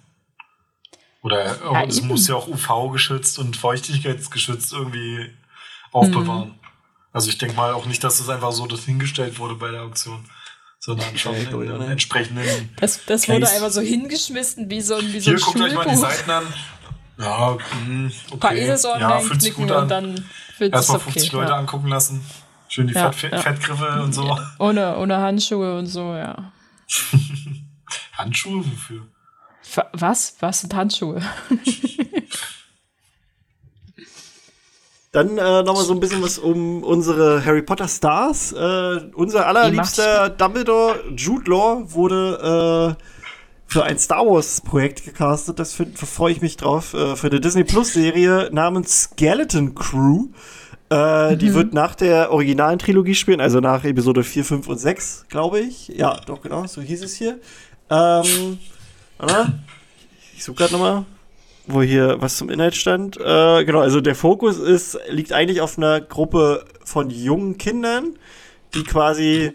Oder 1.23 1.45
ja, 1.45 1.85
es 1.85 2.03
muss 2.03 2.29
ja 2.29 2.35
auch 2.35 2.49
UV-geschützt 2.49 3.39
und 3.39 3.57
feuchtigkeitsgeschützt 3.57 4.73
irgendwie 4.73 5.31
aufbewahren. 5.93 6.49
Mhm. 6.49 6.55
Also 7.13 7.29
ich 7.29 7.39
denke 7.39 7.57
mal 7.57 7.73
auch 7.73 7.87
nicht, 7.87 8.03
dass 8.03 8.19
das 8.19 8.29
einfach 8.29 8.53
so 8.53 8.67
das 8.67 8.85
hingestellt 8.85 9.39
wurde 9.39 9.55
bei 9.55 9.71
der 9.71 9.83
Auktion, 9.83 10.25
sondern 10.79 11.17
schon 11.17 11.35
in 11.37 11.49
einem 11.49 11.83
entsprechenden. 11.83 12.71
Das, 12.77 13.05
das 13.07 13.29
wurde 13.29 13.49
einfach 13.49 13.71
so 13.71 13.81
hingeschmissen 13.81 14.71
wie 14.71 14.81
so 14.81 14.97
ein 14.97 15.13
wie 15.13 15.21
so 15.21 15.31
Hier, 15.31 15.41
guckt 15.41 15.61
euch 15.61 15.75
mal 15.75 15.87
die 15.87 15.97
Seiten 15.97 16.31
an. 16.31 16.45
Ja, 17.19 17.51
mh, 17.51 17.87
hm, 17.87 18.13
okay. 18.31 18.73
Ein 18.73 18.81
paar 18.81 19.01
ja, 19.01 19.21
fühlt 19.21 19.43
sich 19.43 19.55
gut 19.55 19.71
an. 19.71 19.83
und 19.83 19.89
dann 19.91 20.25
Erstmal 20.59 21.01
50 21.01 21.29
okay, 21.29 21.37
Leute 21.37 21.53
ja. 21.53 21.59
angucken 21.59 21.89
lassen. 21.89 22.25
Schön 22.69 22.87
die 22.87 22.95
ja, 22.95 23.13
Fett, 23.13 23.33
ja. 23.33 23.39
Fettgriffe 23.39 24.03
und 24.03 24.13
so. 24.13 24.39
Ohne, 24.59 24.97
ohne 24.97 25.19
Handschuhe 25.19 25.79
und 25.79 25.87
so, 25.87 26.15
ja. 26.15 26.53
Handschuhe? 28.13 28.65
Wofür? 28.65 29.07
Was? 29.93 30.37
Was 30.41 30.61
sind 30.61 30.75
Handschuhe? 30.75 31.21
Dann 35.13 35.37
äh, 35.37 35.63
nochmal 35.63 35.85
so 35.85 35.93
ein 35.93 36.01
bisschen 36.01 36.23
was 36.23 36.39
um 36.39 36.83
unsere 36.83 37.45
Harry 37.45 37.61
Potter 37.61 37.87
Stars. 37.87 38.53
Äh, 38.53 39.11
unser 39.13 39.47
allerliebster 39.47 40.31
Dumbledore, 40.31 41.01
Jude 41.15 41.51
Law, 41.51 41.83
wurde 41.85 42.97
äh, 42.99 43.03
für 43.67 43.85
ein 43.85 43.99
Star 43.99 44.25
Wars 44.25 44.63
Projekt 44.63 45.05
gecastet. 45.05 45.59
Das 45.59 45.75
freue 45.75 46.33
ich 46.33 46.41
mich 46.41 46.57
drauf. 46.57 46.95
Äh, 46.95 47.15
für 47.17 47.27
eine 47.27 47.41
Disney 47.41 47.63
Plus 47.63 47.93
Serie 47.93 48.49
namens 48.53 49.03
Skeleton 49.03 49.75
Crew. 49.75 50.29
Äh, 50.91 51.35
mhm. 51.35 51.39
Die 51.39 51.53
wird 51.53 51.75
nach 51.75 51.95
der 51.95 52.33
originalen 52.33 52.79
Trilogie 52.79 53.15
spielen, 53.15 53.43
also 53.43 53.61
nach 53.61 53.85
Episode 53.85 54.25
4, 54.25 54.47
5 54.47 54.69
und 54.69 54.79
6, 54.79 55.27
glaube 55.29 55.61
ich. 55.61 55.89
Ja, 55.89 56.21
doch, 56.25 56.41
genau, 56.41 56.67
so 56.67 56.81
hieß 56.81 57.03
es 57.03 57.17
hier. 57.17 57.39
Ähm, 57.91 58.59
warte, 59.19 59.59
ich 60.35 60.43
suche 60.43 60.57
gerade 60.57 60.73
nochmal 60.73 61.05
wo 61.67 61.83
hier 61.83 62.17
was 62.21 62.37
zum 62.37 62.51
Inhalt 62.51 62.77
stand. 62.77 63.17
Äh, 63.17 63.65
genau, 63.65 63.81
also 63.81 64.01
der 64.01 64.15
Fokus 64.15 64.59
ist, 64.59 64.99
liegt 65.09 65.33
eigentlich 65.33 65.61
auf 65.61 65.79
einer 65.79 66.01
Gruppe 66.01 66.65
von 66.85 67.11
jungen 67.11 67.59
Kindern, 67.59 68.19
die 68.75 68.85
quasi 68.85 69.53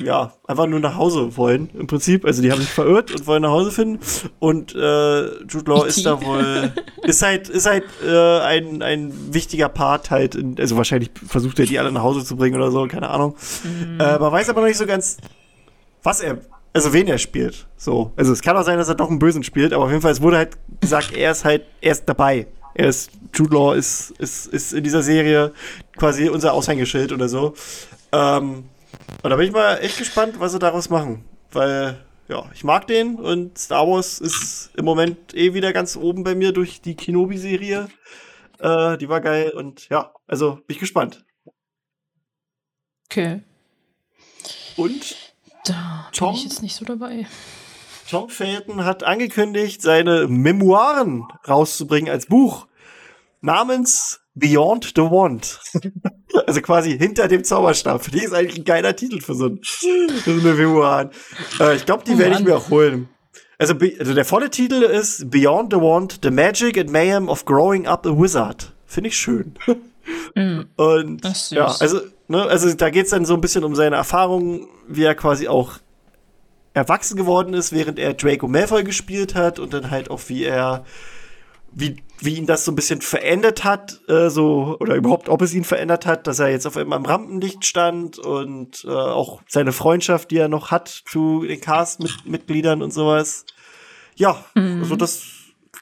ja, 0.00 0.32
einfach 0.46 0.66
nur 0.66 0.80
nach 0.80 0.96
Hause 0.96 1.36
wollen, 1.36 1.68
im 1.74 1.86
Prinzip. 1.86 2.24
Also 2.24 2.40
die 2.40 2.50
haben 2.50 2.60
sich 2.60 2.70
verirrt 2.70 3.10
und 3.10 3.26
wollen 3.26 3.42
nach 3.42 3.50
Hause 3.50 3.70
finden. 3.70 4.00
Und 4.38 4.74
äh, 4.74 5.44
Jude 5.44 5.70
Law 5.70 5.84
ist 5.84 6.06
da 6.06 6.24
wohl, 6.24 6.72
ist 7.02 7.22
halt, 7.22 7.48
ist 7.48 7.66
halt 7.66 7.84
äh, 8.02 8.38
ein, 8.40 8.82
ein 8.82 9.12
wichtiger 9.34 9.68
Part 9.68 10.10
halt, 10.10 10.34
in, 10.34 10.58
also 10.58 10.76
wahrscheinlich 10.76 11.10
versucht 11.26 11.58
er 11.58 11.66
die 11.66 11.78
alle 11.78 11.92
nach 11.92 12.02
Hause 12.02 12.24
zu 12.24 12.36
bringen 12.36 12.56
oder 12.56 12.70
so, 12.70 12.86
keine 12.86 13.10
Ahnung. 13.10 13.36
Mhm. 13.64 14.00
Äh, 14.00 14.18
man 14.18 14.32
weiß 14.32 14.48
aber 14.48 14.62
noch 14.62 14.68
nicht 14.68 14.78
so 14.78 14.86
ganz, 14.86 15.18
was 16.02 16.20
er 16.20 16.38
also 16.72 16.92
wen 16.92 17.06
er 17.06 17.18
spielt. 17.18 17.66
So. 17.76 18.12
Also 18.16 18.32
es 18.32 18.42
kann 18.42 18.56
auch 18.56 18.64
sein, 18.64 18.78
dass 18.78 18.88
er 18.88 18.94
doch 18.94 19.10
einen 19.10 19.18
Bösen 19.18 19.42
spielt, 19.42 19.72
aber 19.72 19.84
auf 19.84 19.90
jeden 19.90 20.02
Fall, 20.02 20.12
es 20.12 20.22
wurde 20.22 20.38
halt 20.38 20.56
gesagt, 20.80 21.12
er 21.12 21.32
ist 21.32 21.44
halt, 21.44 21.64
er 21.80 21.92
ist 21.92 22.04
dabei. 22.06 22.46
Er 22.74 22.88
ist, 22.88 23.10
Jude 23.34 23.54
Law 23.54 23.74
ist, 23.74 24.12
ist, 24.12 24.46
ist 24.46 24.72
in 24.72 24.82
dieser 24.82 25.02
Serie 25.02 25.52
quasi 25.96 26.28
unser 26.28 26.54
Aushängeschild 26.54 27.12
oder 27.12 27.28
so. 27.28 27.54
Ähm, 28.12 28.64
und 29.22 29.30
da 29.30 29.36
bin 29.36 29.46
ich 29.46 29.52
mal 29.52 29.76
echt 29.76 29.98
gespannt, 29.98 30.40
was 30.40 30.52
sie 30.52 30.58
daraus 30.58 30.88
machen. 30.88 31.24
Weil, 31.50 32.02
ja, 32.28 32.50
ich 32.54 32.64
mag 32.64 32.86
den 32.86 33.16
und 33.16 33.58
Star 33.58 33.86
Wars 33.86 34.20
ist 34.20 34.70
im 34.74 34.86
Moment 34.86 35.34
eh 35.34 35.52
wieder 35.52 35.74
ganz 35.74 35.96
oben 35.96 36.24
bei 36.24 36.34
mir 36.34 36.52
durch 36.52 36.80
die 36.80 36.96
Kenobi-Serie. 36.96 37.88
Äh, 38.58 38.96
die 38.96 39.08
war 39.08 39.20
geil 39.20 39.50
und 39.50 39.88
ja, 39.90 40.14
also 40.26 40.54
bin 40.54 40.64
ich 40.68 40.78
gespannt. 40.78 41.24
Okay. 43.10 43.42
Und 44.76 45.21
da 45.64 46.08
bin 46.10 46.18
Tom, 46.18 46.34
ich 46.34 46.44
jetzt 46.44 46.62
nicht 46.62 46.74
so 46.74 46.84
dabei. 46.84 47.26
Tom 48.10 48.28
Felton 48.28 48.84
hat 48.84 49.04
angekündigt, 49.04 49.80
seine 49.80 50.26
Memoiren 50.28 51.24
rauszubringen 51.48 52.12
als 52.12 52.26
Buch 52.26 52.66
namens 53.40 54.20
Beyond 54.34 54.92
the 54.96 55.02
Wand. 55.02 55.60
also 56.46 56.60
quasi 56.62 56.96
hinter 56.96 57.28
dem 57.28 57.44
Zauberstab. 57.44 58.10
Die 58.10 58.24
ist 58.24 58.32
eigentlich 58.32 58.58
ein 58.58 58.64
geiler 58.64 58.96
Titel 58.96 59.20
für 59.20 59.34
so, 59.34 59.46
ein, 59.46 59.60
für 59.62 60.34
so 60.34 60.40
eine 60.40 60.54
Memoiren. 60.54 61.10
Äh, 61.60 61.76
ich 61.76 61.86
glaube, 61.86 62.04
die 62.04 62.12
oh, 62.12 62.18
werde 62.18 62.36
ich 62.36 62.44
mir 62.44 62.56
auch 62.56 62.70
holen. 62.70 63.08
Also, 63.58 63.74
also 63.98 64.14
der 64.14 64.24
volle 64.24 64.50
Titel 64.50 64.82
ist 64.82 65.30
Beyond 65.30 65.72
the 65.72 65.78
Wand, 65.78 66.20
The 66.22 66.30
Magic 66.30 66.78
and 66.78 66.90
Mayhem 66.90 67.28
of 67.28 67.44
Growing 67.44 67.86
Up 67.86 68.06
a 68.06 68.10
Wizard. 68.10 68.72
Finde 68.86 69.08
ich 69.08 69.16
schön. 69.16 69.54
Mm, 70.34 70.62
Und 70.76 71.50
ja, 71.50 71.66
also, 71.66 72.00
ne, 72.32 72.42
also 72.42 72.72
da 72.74 72.90
geht 72.90 73.04
es 73.04 73.10
dann 73.10 73.24
so 73.24 73.34
ein 73.34 73.40
bisschen 73.40 73.62
um 73.62 73.74
seine 73.74 73.96
Erfahrungen, 73.96 74.66
wie 74.88 75.04
er 75.04 75.14
quasi 75.14 75.46
auch 75.46 75.78
erwachsen 76.74 77.16
geworden 77.16 77.54
ist, 77.54 77.72
während 77.72 77.98
er 77.98 78.14
Draco 78.14 78.48
Malfoy 78.48 78.82
gespielt 78.82 79.34
hat 79.34 79.58
und 79.58 79.72
dann 79.72 79.90
halt 79.90 80.10
auch 80.10 80.20
wie 80.28 80.44
er 80.44 80.84
wie, 81.74 82.02
wie 82.18 82.36
ihn 82.36 82.46
das 82.46 82.66
so 82.66 82.72
ein 82.72 82.74
bisschen 82.74 83.00
verändert 83.00 83.64
hat, 83.64 84.00
äh, 84.06 84.28
so, 84.28 84.76
oder 84.78 84.94
überhaupt, 84.94 85.30
ob 85.30 85.40
es 85.40 85.54
ihn 85.54 85.64
verändert 85.64 86.04
hat, 86.04 86.26
dass 86.26 86.38
er 86.38 86.50
jetzt 86.50 86.66
auf 86.66 86.76
einmal 86.76 86.98
im 86.98 87.06
Rampenlicht 87.06 87.64
stand 87.64 88.18
und 88.18 88.84
äh, 88.84 88.90
auch 88.90 89.40
seine 89.48 89.72
Freundschaft, 89.72 90.30
die 90.30 90.36
er 90.36 90.48
noch 90.48 90.70
hat 90.70 90.88
zu 90.88 91.44
den 91.46 91.62
Cast-Mitgliedern 91.62 92.82
und 92.82 92.92
sowas. 92.92 93.46
Ja, 94.16 94.44
mhm. 94.54 94.80
also 94.82 94.96
das 94.96 95.22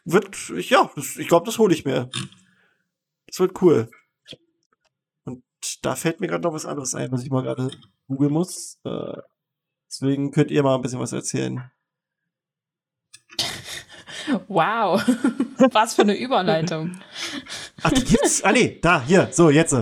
wird, 0.04 0.28
ja, 0.68 0.90
ich 0.96 1.26
glaube, 1.26 1.46
das 1.46 1.58
hole 1.58 1.74
ich 1.74 1.84
mir. 1.84 2.08
Das 3.26 3.40
wird 3.40 3.60
cool 3.60 3.88
da 5.82 5.96
fällt 5.96 6.20
mir 6.20 6.26
gerade 6.26 6.42
noch 6.42 6.52
was 6.52 6.66
anderes 6.66 6.94
ein, 6.94 7.12
was 7.12 7.22
ich 7.22 7.30
mal 7.30 7.42
gerade 7.42 7.70
googeln 8.08 8.32
muss. 8.32 8.78
Äh, 8.84 9.18
deswegen 9.88 10.30
könnt 10.30 10.50
ihr 10.50 10.62
mal 10.62 10.76
ein 10.76 10.82
bisschen 10.82 11.00
was 11.00 11.12
erzählen. 11.12 11.70
Wow, 14.48 15.02
was 15.72 15.94
für 15.94 16.02
eine 16.02 16.16
Überleitung. 16.16 16.98
Ach, 17.82 17.90
die 17.90 18.04
gibt's? 18.04 18.42
Ah, 18.42 18.52
nee, 18.52 18.78
da, 18.82 19.02
hier, 19.02 19.28
so, 19.32 19.50
jetzt. 19.50 19.72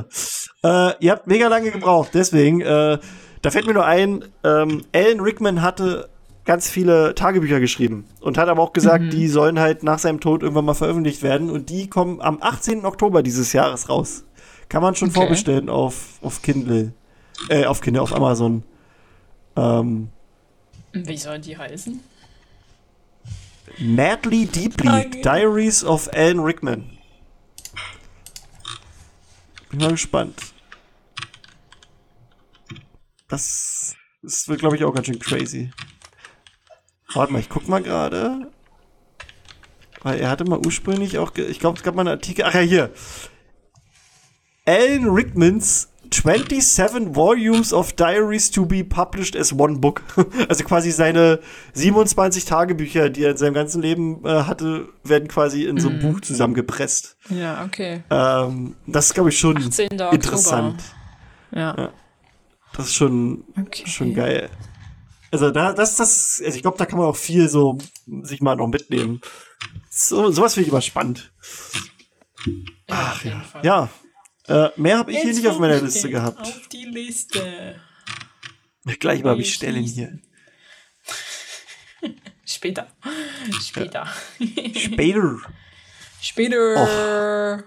Äh, 0.62 0.92
ihr 1.00 1.12
habt 1.12 1.26
mega 1.26 1.48
lange 1.48 1.70
gebraucht, 1.70 2.10
deswegen, 2.14 2.60
äh, 2.60 2.98
da 3.42 3.50
fällt 3.50 3.66
mir 3.66 3.74
nur 3.74 3.86
ein, 3.86 4.24
ähm, 4.44 4.84
Alan 4.92 5.20
Rickman 5.20 5.62
hatte 5.62 6.08
ganz 6.44 6.70
viele 6.70 7.14
Tagebücher 7.14 7.60
geschrieben 7.60 8.06
und 8.20 8.38
hat 8.38 8.48
aber 8.48 8.62
auch 8.62 8.72
gesagt, 8.72 9.04
mhm. 9.04 9.10
die 9.10 9.28
sollen 9.28 9.60
halt 9.60 9.82
nach 9.82 9.98
seinem 9.98 10.18
Tod 10.18 10.42
irgendwann 10.42 10.64
mal 10.64 10.74
veröffentlicht 10.74 11.22
werden 11.22 11.50
und 11.50 11.68
die 11.68 11.90
kommen 11.90 12.22
am 12.22 12.38
18. 12.40 12.86
Oktober 12.86 13.22
dieses 13.22 13.52
Jahres 13.52 13.90
raus. 13.90 14.24
Kann 14.68 14.82
man 14.82 14.94
schon 14.94 15.08
okay. 15.08 15.20
vorbestellen 15.20 15.68
auf, 15.68 16.18
auf 16.22 16.42
Kindle. 16.42 16.92
Äh, 17.48 17.64
auf 17.64 17.80
Kindle, 17.80 18.02
auf 18.02 18.12
Amazon. 18.12 18.64
Ähm, 19.56 20.10
Wie 20.92 21.16
sollen 21.16 21.42
die 21.42 21.56
heißen? 21.56 22.00
Madly 23.78 24.46
Deeply, 24.46 24.88
okay. 24.88 25.22
Diaries 25.22 25.84
of 25.84 26.08
Alan 26.12 26.40
Rickman. 26.40 26.98
Bin 29.70 29.80
mal 29.80 29.90
gespannt. 29.90 30.34
Das, 33.28 33.94
das 34.22 34.48
wird, 34.48 34.60
glaube 34.60 34.76
ich, 34.76 34.84
auch 34.84 34.94
ganz 34.94 35.06
schön 35.06 35.18
crazy. 35.18 35.70
Warte 37.12 37.32
mal, 37.32 37.40
ich 37.40 37.48
guck 37.48 37.68
mal 37.68 37.82
gerade. 37.82 38.50
Weil 40.02 40.20
er 40.20 40.30
hatte 40.30 40.44
mal 40.44 40.58
ursprünglich 40.64 41.18
auch, 41.18 41.34
ich 41.36 41.60
glaube, 41.60 41.76
es 41.76 41.82
gab 41.82 41.94
mal 41.94 42.02
einen 42.02 42.10
Artikel. 42.10 42.44
Ach 42.46 42.54
ja, 42.54 42.60
hier. 42.60 42.92
Alan 44.68 45.08
Rickmans 45.08 45.88
27 46.10 47.14
Volumes 47.14 47.72
of 47.72 47.94
Diaries 47.94 48.50
to 48.50 48.66
be 48.66 48.84
published 48.84 49.34
as 49.34 49.50
one 49.50 49.80
book. 49.80 50.02
Also 50.48 50.62
quasi 50.64 50.90
seine 50.90 51.40
27 51.72 52.44
Tagebücher, 52.44 53.08
die 53.08 53.24
er 53.24 53.30
in 53.30 53.36
seinem 53.38 53.54
ganzen 53.54 53.80
Leben 53.80 54.22
äh, 54.26 54.42
hatte, 54.42 54.90
werden 55.04 55.26
quasi 55.28 55.64
in 55.64 55.78
so 55.78 55.88
ein 55.88 55.98
mm. 55.98 56.00
Buch 56.00 56.20
zusammengepresst. 56.20 57.16
Ja, 57.30 57.64
okay. 57.64 58.02
Ähm, 58.10 58.76
das 58.86 59.06
ist, 59.06 59.14
glaube 59.14 59.30
ich, 59.30 59.38
schon 59.38 59.56
interessant. 59.56 60.82
Ja. 61.50 61.74
ja. 61.74 61.92
Das 62.74 62.88
ist 62.88 62.94
schon, 62.94 63.44
okay. 63.58 63.86
schon 63.86 64.12
geil. 64.14 64.50
Also 65.30 65.50
da, 65.50 65.72
das, 65.72 65.96
das, 65.96 66.42
also 66.44 66.56
ich 66.56 66.62
glaube, 66.62 66.76
da 66.76 66.84
kann 66.84 66.98
man 66.98 67.08
auch 67.08 67.16
viel 67.16 67.48
so 67.48 67.78
sich 68.22 68.42
mal 68.42 68.56
noch 68.56 68.68
mitnehmen. 68.68 69.22
So, 69.88 70.30
sowas 70.30 70.54
finde 70.54 70.66
ich 70.66 70.72
immer 70.72 70.82
spannend. 70.82 71.32
Ach, 72.88 73.24
ja. 73.24 73.42
ja. 73.62 73.88
Äh, 74.48 74.70
mehr 74.76 74.98
habe 74.98 75.10
ich 75.10 75.16
Jetzt 75.18 75.26
hier 75.26 75.34
nicht 75.34 75.48
auf 75.48 75.58
meiner 75.58 75.80
Liste 75.80 76.08
gehabt. 76.08 76.40
Auf 76.40 76.68
die 76.68 76.84
Liste. 76.84 77.76
Gleich 78.98 79.22
mal 79.22 79.36
bestellen 79.36 79.84
hier. 79.84 80.18
Später. 82.44 82.88
Später. 83.60 84.08
Später. 84.74 85.38
Später. 86.20 87.58
Och. 87.58 87.64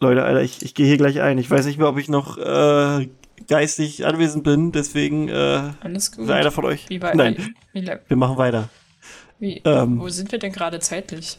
Leute, 0.00 0.24
Alter, 0.24 0.42
ich, 0.42 0.62
ich 0.62 0.74
gehe 0.74 0.86
hier 0.86 0.96
gleich 0.96 1.20
ein. 1.20 1.38
Ich 1.38 1.50
weiß 1.50 1.66
nicht 1.66 1.78
mehr, 1.78 1.88
ob 1.88 1.98
ich 1.98 2.08
noch 2.08 2.36
äh, 2.38 3.08
geistig 3.46 4.06
anwesend 4.06 4.44
bin, 4.44 4.72
deswegen 4.72 5.28
äh, 5.28 5.72
Alles 5.80 6.12
gut. 6.12 6.30
einer 6.30 6.50
von 6.50 6.64
euch. 6.64 6.88
Wie 6.88 6.98
bei, 6.98 7.14
Nein, 7.14 7.54
wie, 7.72 7.82
wie, 7.82 7.92
wir 8.06 8.16
machen 8.16 8.36
weiter. 8.36 8.68
Wie, 9.38 9.60
ähm, 9.64 10.00
wo 10.00 10.08
sind 10.08 10.32
wir 10.32 10.38
denn 10.38 10.52
gerade 10.52 10.80
zeitlich? 10.80 11.38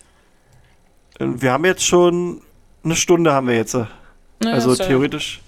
Wir 1.19 1.51
haben 1.51 1.65
jetzt 1.65 1.85
schon 1.85 2.41
eine 2.83 2.95
Stunde 2.95 3.33
haben 3.33 3.47
wir 3.47 3.55
jetzt. 3.55 3.77
Naja, 4.39 4.55
also 4.55 4.75
theoretisch. 4.75 5.41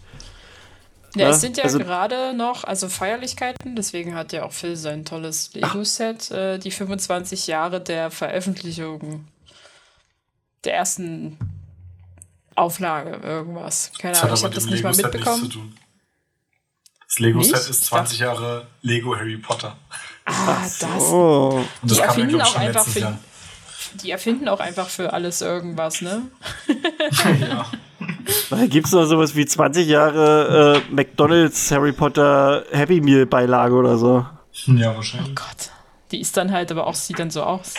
Ja, 1.15 1.29
es 1.29 1.41
sind 1.41 1.57
ja 1.57 1.65
also, 1.65 1.79
gerade 1.79 2.33
noch, 2.33 2.63
also 2.63 2.87
Feierlichkeiten, 2.87 3.75
deswegen 3.75 4.15
hat 4.15 4.31
ja 4.31 4.43
auch 4.43 4.53
Phil 4.53 4.77
sein 4.77 5.03
tolles 5.03 5.53
Lego-Set, 5.53 6.31
äh, 6.31 6.57
die 6.57 6.71
25 6.71 7.47
Jahre 7.47 7.81
der 7.81 8.11
Veröffentlichung 8.11 9.25
der 10.63 10.75
ersten 10.75 11.37
Auflage, 12.55 13.19
irgendwas. 13.23 13.91
Keine 13.99 14.17
Ahnung, 14.21 14.35
ich 14.35 14.43
habe 14.43 14.55
das 14.55 14.65
nicht 14.65 14.83
mal 14.83 14.95
mitbekommen. 14.95 15.75
Das 17.07 17.19
Lego-Set 17.19 17.69
ist 17.69 17.85
20 17.85 18.19
Jahre 18.19 18.67
Lego 18.81 19.15
Harry 19.15 19.37
Potter. 19.37 19.75
Ah, 20.23 20.61
das. 20.61 20.83
Oh. 20.83 21.65
Und 21.81 21.91
das 21.91 21.97
die 21.97 22.03
erfinden 22.03 22.37
ja, 22.37 22.45
auch 22.45 22.55
einfach 22.55 22.85
für. 22.85 22.99
Jahr. 22.99 23.19
Die 23.95 24.11
erfinden 24.11 24.47
auch 24.47 24.61
einfach 24.61 24.87
für 24.87 25.11
alles 25.11 25.41
irgendwas, 25.41 26.01
ne? 26.01 26.21
ja. 27.41 27.69
Gibt 28.69 28.87
es 28.87 28.93
noch 28.93 29.05
sowas 29.05 29.35
wie 29.35 29.45
20 29.45 29.87
Jahre 29.87 30.83
äh, 30.89 30.93
McDonalds 30.93 31.71
Harry 31.71 31.91
Potter 31.91 32.63
Happy 32.71 33.01
Meal 33.01 33.25
Beilage 33.25 33.73
oder 33.73 33.97
so? 33.97 34.25
Ja, 34.65 34.95
wahrscheinlich. 34.95 35.31
Oh 35.31 35.35
Gott. 35.35 35.71
Die 36.11 36.19
ist 36.19 36.35
dann 36.35 36.51
halt, 36.51 36.71
aber 36.71 36.87
auch, 36.87 36.95
sieht 36.95 37.19
dann 37.19 37.31
so 37.31 37.41
aus. 37.43 37.75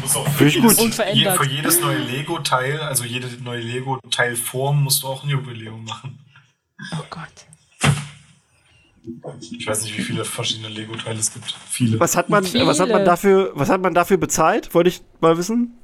Muss 0.00 0.14
auch 0.14 0.28
für, 0.28 0.46
jedes, 0.46 0.78
unverändert. 0.78 1.36
für 1.36 1.48
jedes 1.48 1.80
neue 1.80 1.98
Lego-Teil, 1.98 2.80
also 2.80 3.04
jede 3.04 3.26
neue 3.42 3.60
Lego-Teilform, 3.60 4.84
musst 4.84 5.02
du 5.02 5.08
auch 5.08 5.24
ein 5.24 5.30
Jubiläum 5.30 5.84
machen. 5.84 6.20
Oh 6.92 7.04
Gott. 7.10 7.46
Ich 9.50 9.66
weiß 9.66 9.82
nicht, 9.82 9.98
wie 9.98 10.02
viele 10.02 10.24
verschiedene 10.24 10.68
Lego-Teile 10.68 11.18
es 11.18 11.32
gibt. 11.32 11.54
Viele. 11.68 11.98
Was 11.98 12.16
hat 12.16 12.30
man, 12.30 12.44
was 12.44 12.80
hat 12.80 12.88
man 12.88 13.04
dafür, 13.04 13.50
was 13.54 13.68
hat 13.68 13.80
man 13.80 13.92
dafür 13.92 14.16
bezahlt? 14.18 14.72
Wollte 14.72 14.90
ich 14.90 15.02
mal 15.20 15.36
wissen, 15.36 15.76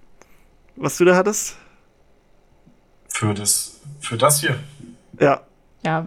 was 0.77 0.97
du 0.97 1.05
da 1.05 1.17
hattest. 1.17 1.57
Für 3.09 3.35
das, 3.35 3.80
für 4.01 4.17
das 4.17 4.41
hier. 4.41 4.59
Ja. 5.21 5.45
Ja. 5.85 6.07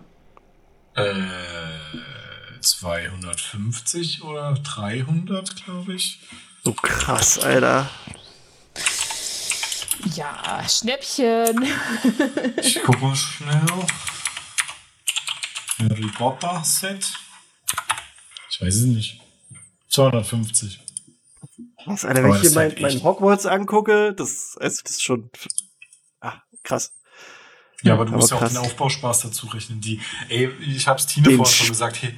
Äh, 0.95 1.13
250 2.61 4.23
oder 4.23 4.53
300, 4.53 5.63
glaube 5.63 5.93
ich. 5.95 6.19
So 6.63 6.73
krass, 6.73 7.39
Alter. 7.39 7.89
Ja, 10.15 10.63
Schnäppchen. 10.67 11.63
ich 12.61 12.81
gucke 12.81 12.99
mal 12.99 13.15
schnell. 13.15 13.65
Harry 15.79 16.07
Potter 16.17 16.63
Set. 16.63 17.05
Ich 18.49 18.61
weiß 18.61 18.75
es 18.75 18.83
nicht. 18.83 19.21
250. 19.89 20.79
Was, 21.85 22.05
Alter, 22.05 22.23
wenn 22.23 22.33
ich 22.35 22.41
hier 22.41 22.51
mein, 22.51 22.75
mein 22.79 23.03
Hogwarts 23.03 23.45
angucke, 23.45 24.13
das, 24.13 24.57
also 24.59 24.81
das 24.83 24.91
ist 24.91 25.03
schon 25.03 25.29
ah, 26.21 26.41
krass. 26.63 26.93
Ja, 27.83 27.93
aber 27.93 28.05
du 28.05 28.11
aber 28.11 28.17
musst 28.17 28.31
ja 28.31 28.37
auch 28.37 28.47
den 28.47 28.57
Aufbauspaß 28.57 29.21
dazu 29.21 29.47
rechnen. 29.47 29.81
Die, 29.81 30.01
ey, 30.29 30.49
ich 30.61 30.87
hab's 30.87 31.05
Tine 31.05 31.35
vorhin 31.35 31.45
schon 31.45 31.67
gesagt, 31.67 32.01
hey, 32.01 32.15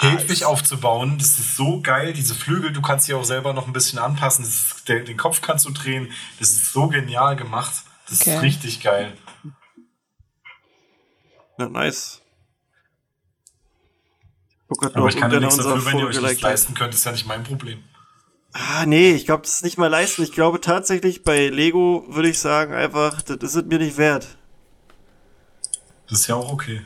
Hedwig 0.00 0.44
aufzubauen, 0.44 1.16
das 1.18 1.38
ist 1.38 1.56
so 1.56 1.80
geil, 1.80 2.12
diese 2.12 2.34
Flügel, 2.34 2.72
du 2.72 2.82
kannst 2.82 3.06
sie 3.06 3.14
auch 3.14 3.24
selber 3.24 3.52
noch 3.52 3.68
ein 3.68 3.72
bisschen 3.72 3.98
anpassen, 4.00 4.44
das 4.44 4.54
ist, 4.54 4.88
der, 4.88 5.04
den 5.04 5.16
Kopf 5.16 5.40
kannst 5.42 5.64
du 5.64 5.70
drehen, 5.70 6.10
das 6.40 6.50
ist 6.50 6.72
so 6.72 6.88
genial 6.88 7.36
gemacht, 7.36 7.72
das 8.08 8.20
okay. 8.20 8.36
ist 8.36 8.42
richtig 8.42 8.82
geil. 8.82 9.12
Ja, 11.58 11.68
nice. 11.68 12.20
Aber 14.68 15.08
ich 15.08 15.16
kann 15.16 15.30
ja 15.30 15.38
nichts 15.38 15.56
dafür, 15.56 15.84
wenn 15.86 15.98
ihr 15.98 16.06
euch 16.06 16.20
das 16.20 16.40
leisten 16.40 16.74
könnt, 16.74 16.92
ist 16.92 17.04
ja 17.04 17.12
nicht 17.12 17.26
mein 17.26 17.44
Problem. 17.44 17.84
Ah, 18.52 18.86
nee, 18.86 19.12
ich 19.12 19.26
glaube, 19.26 19.42
das 19.42 19.56
ist 19.56 19.64
nicht 19.64 19.78
mal 19.78 19.88
leisten. 19.88 20.22
Ich 20.22 20.32
glaube 20.32 20.60
tatsächlich, 20.60 21.22
bei 21.22 21.48
Lego 21.48 22.04
würde 22.08 22.30
ich 22.30 22.38
sagen, 22.38 22.72
einfach, 22.72 23.22
das 23.22 23.54
ist 23.54 23.66
mir 23.66 23.78
nicht 23.78 23.98
wert. 23.98 24.38
Das 26.08 26.20
ist 26.20 26.26
ja 26.26 26.36
auch 26.36 26.52
okay. 26.52 26.82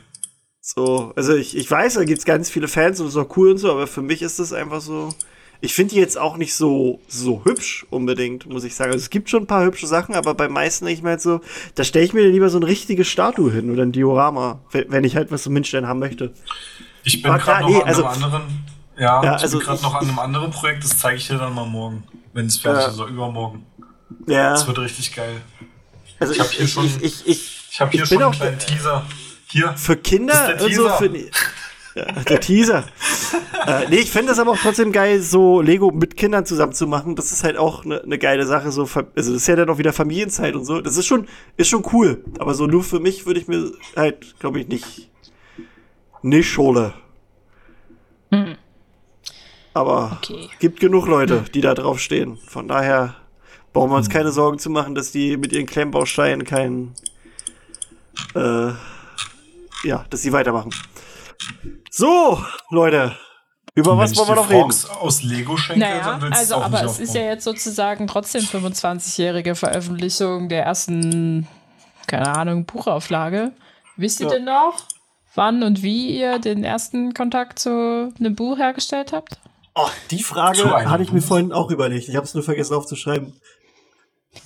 So, 0.61 1.11
also 1.15 1.35
ich, 1.35 1.57
ich 1.57 1.69
weiß, 1.69 1.95
da 1.95 2.05
gibt 2.05 2.19
es 2.19 2.25
ganz 2.25 2.49
viele 2.49 2.67
Fans 2.67 2.99
und 2.99 3.07
das 3.07 3.15
ist 3.15 3.21
auch 3.21 3.35
cool 3.35 3.51
und 3.51 3.57
so, 3.57 3.71
aber 3.71 3.87
für 3.87 4.01
mich 4.01 4.21
ist 4.21 4.39
das 4.39 4.53
einfach 4.53 4.79
so. 4.79 5.13
Ich 5.59 5.73
finde 5.75 5.93
die 5.93 5.99
jetzt 5.99 6.17
auch 6.17 6.37
nicht 6.37 6.55
so, 6.55 7.01
so 7.07 7.45
hübsch 7.45 7.85
unbedingt, 7.91 8.47
muss 8.47 8.63
ich 8.63 8.73
sagen. 8.73 8.91
Also 8.91 9.03
es 9.03 9.11
gibt 9.11 9.29
schon 9.29 9.43
ein 9.43 9.47
paar 9.47 9.63
hübsche 9.63 9.85
Sachen, 9.85 10.15
aber 10.15 10.33
bei 10.33 10.49
meisten 10.49 10.87
ich 10.87 11.03
mal 11.03 11.11
halt 11.11 11.21
so, 11.21 11.41
da 11.75 11.83
stelle 11.83 12.05
ich 12.05 12.13
mir 12.13 12.27
lieber 12.27 12.49
so 12.49 12.57
eine 12.57 12.65
richtige 12.65 13.05
Statue 13.05 13.51
hin 13.51 13.71
oder 13.71 13.83
ein 13.83 13.91
Diorama, 13.91 14.59
wenn 14.71 15.03
ich 15.03 15.15
halt 15.15 15.31
was 15.31 15.43
so 15.43 15.51
Mindstein 15.51 15.87
haben 15.87 15.99
möchte. 15.99 16.33
Ich 17.03 17.21
bin 17.21 17.31
gerade 17.33 17.63
noch 17.63 17.69
nee, 17.69 17.81
an 17.81 17.87
also, 17.87 18.05
einem 18.05 18.23
anderen, 18.23 18.43
ja, 18.97 19.23
ja 19.23 19.35
ich 19.35 19.41
also 19.43 19.57
bin 19.57 19.67
gerade 19.67 19.81
noch 19.83 19.93
an 19.95 20.07
einem 20.07 20.19
anderen 20.19 20.51
Projekt, 20.51 20.83
das 20.83 20.97
zeige 20.97 21.17
ich 21.17 21.27
dir 21.27 21.37
dann 21.37 21.53
mal 21.53 21.65
morgen, 21.65 22.03
wenn 22.33 22.47
es 22.47 22.57
fertig 22.57 22.87
ist, 22.87 22.99
oder 22.99 23.09
übermorgen. 23.09 23.65
Ja. 24.27 24.51
Das 24.51 24.65
wird 24.67 24.79
richtig 24.79 25.13
geil. 25.13 25.41
Also 26.19 26.33
ich, 26.33 26.39
ich 26.39 26.43
habe 26.43 26.53
hier 26.55 26.67
schon. 26.67 26.85
Ich, 27.01 27.27
ich, 27.27 27.60
ich, 27.71 27.75
ich 27.75 27.81
habe 27.81 27.91
hier 27.91 28.05
schon 28.05 28.21
einen 28.21 28.31
kleinen 28.33 28.59
Teaser. 28.59 29.05
Hier. 29.47 29.73
Für 29.77 29.95
Kinder 29.95 30.57
und 30.61 30.73
so 30.73 30.89
für. 30.89 31.09
Ja, 31.93 32.05
der 32.23 32.39
Teaser. 32.39 32.85
äh, 33.67 33.89
nee, 33.89 33.97
ich 33.97 34.11
fände 34.11 34.29
das 34.29 34.39
aber 34.39 34.51
auch 34.51 34.57
trotzdem 34.57 34.91
geil, 34.91 35.21
so 35.21 35.61
Lego 35.61 35.91
mit 35.91 36.15
Kindern 36.15 36.45
zusammen 36.45 36.73
zu 36.73 36.87
machen. 36.87 37.15
Das 37.15 37.31
ist 37.31 37.43
halt 37.43 37.57
auch 37.57 37.83
eine 37.83 38.01
ne 38.05 38.17
geile 38.17 38.45
Sache. 38.45 38.71
So, 38.71 38.83
also 38.83 39.03
das 39.13 39.27
ist 39.27 39.47
ja 39.47 39.55
dann 39.55 39.69
auch 39.69 39.77
wieder 39.77 39.91
Familienzeit 39.91 40.55
und 40.55 40.65
so. 40.65 40.81
Das 40.81 40.97
ist 40.97 41.05
schon, 41.05 41.27
ist 41.57 41.69
schon 41.69 41.85
cool. 41.91 42.23
Aber 42.39 42.53
so 42.53 42.67
nur 42.67 42.83
für 42.83 42.99
mich 42.99 43.25
würde 43.25 43.39
ich 43.39 43.47
mir 43.47 43.71
halt, 43.95 44.39
glaube 44.39 44.59
ich, 44.59 44.67
nicht, 44.67 45.09
nicht 46.21 46.49
schole. 46.49 46.93
Hm. 48.31 48.55
Aber 49.73 50.19
okay. 50.21 50.49
gibt 50.59 50.79
genug 50.79 51.07
Leute, 51.07 51.43
die 51.53 51.61
da 51.61 51.73
drauf 51.73 51.99
stehen. 51.99 52.37
Von 52.47 52.69
daher 52.69 53.15
brauchen 53.73 53.91
wir 53.91 53.97
uns 53.97 54.07
hm. 54.07 54.13
keine 54.13 54.31
Sorgen 54.31 54.59
zu 54.59 54.69
machen, 54.69 54.95
dass 54.95 55.11
die 55.11 55.35
mit 55.35 55.51
ihren 55.51 55.65
Klemmbausteinen 55.65 56.45
keinen 56.45 56.95
äh, 58.35 58.71
ja, 59.83 60.05
dass 60.09 60.21
sie 60.21 60.31
weitermachen. 60.31 60.71
So, 61.89 62.43
Leute. 62.69 63.15
Über 63.73 63.97
was 63.97 64.15
wollen 64.17 64.27
wir 64.27 64.35
noch 64.35 64.49
reden? 64.49 64.73
aus 64.99 65.23
Lego 65.23 65.55
schenke, 65.55 65.79
naja, 65.79 66.19
also, 66.31 66.55
auch 66.55 66.65
aber 66.65 66.83
es 66.83 66.99
ist 66.99 67.15
ja 67.15 67.21
jetzt 67.21 67.45
sozusagen 67.45 68.05
trotzdem 68.05 68.41
25-jährige 68.43 69.55
Veröffentlichung 69.55 70.49
der 70.49 70.65
ersten, 70.65 71.47
keine 72.05 72.35
Ahnung, 72.35 72.65
Buchauflage. 72.65 73.53
Wisst 73.95 74.19
ihr 74.19 74.27
ja. 74.27 74.33
denn 74.33 74.43
noch, 74.43 74.83
wann 75.35 75.63
und 75.63 75.83
wie 75.83 76.17
ihr 76.17 76.39
den 76.39 76.65
ersten 76.65 77.13
Kontakt 77.13 77.59
zu 77.59 78.13
einem 78.19 78.35
Buch 78.35 78.57
hergestellt 78.57 79.13
habt? 79.13 79.39
Oh, 79.73 79.87
die 80.11 80.21
Frage 80.21 80.69
hatte 80.89 81.03
ich 81.03 81.13
mir 81.13 81.21
vorhin 81.21 81.53
auch 81.53 81.71
überlegt. 81.71 82.09
Ich 82.09 82.17
habe 82.17 82.25
es 82.25 82.33
nur 82.33 82.43
vergessen 82.43 82.73
aufzuschreiben. 82.73 83.39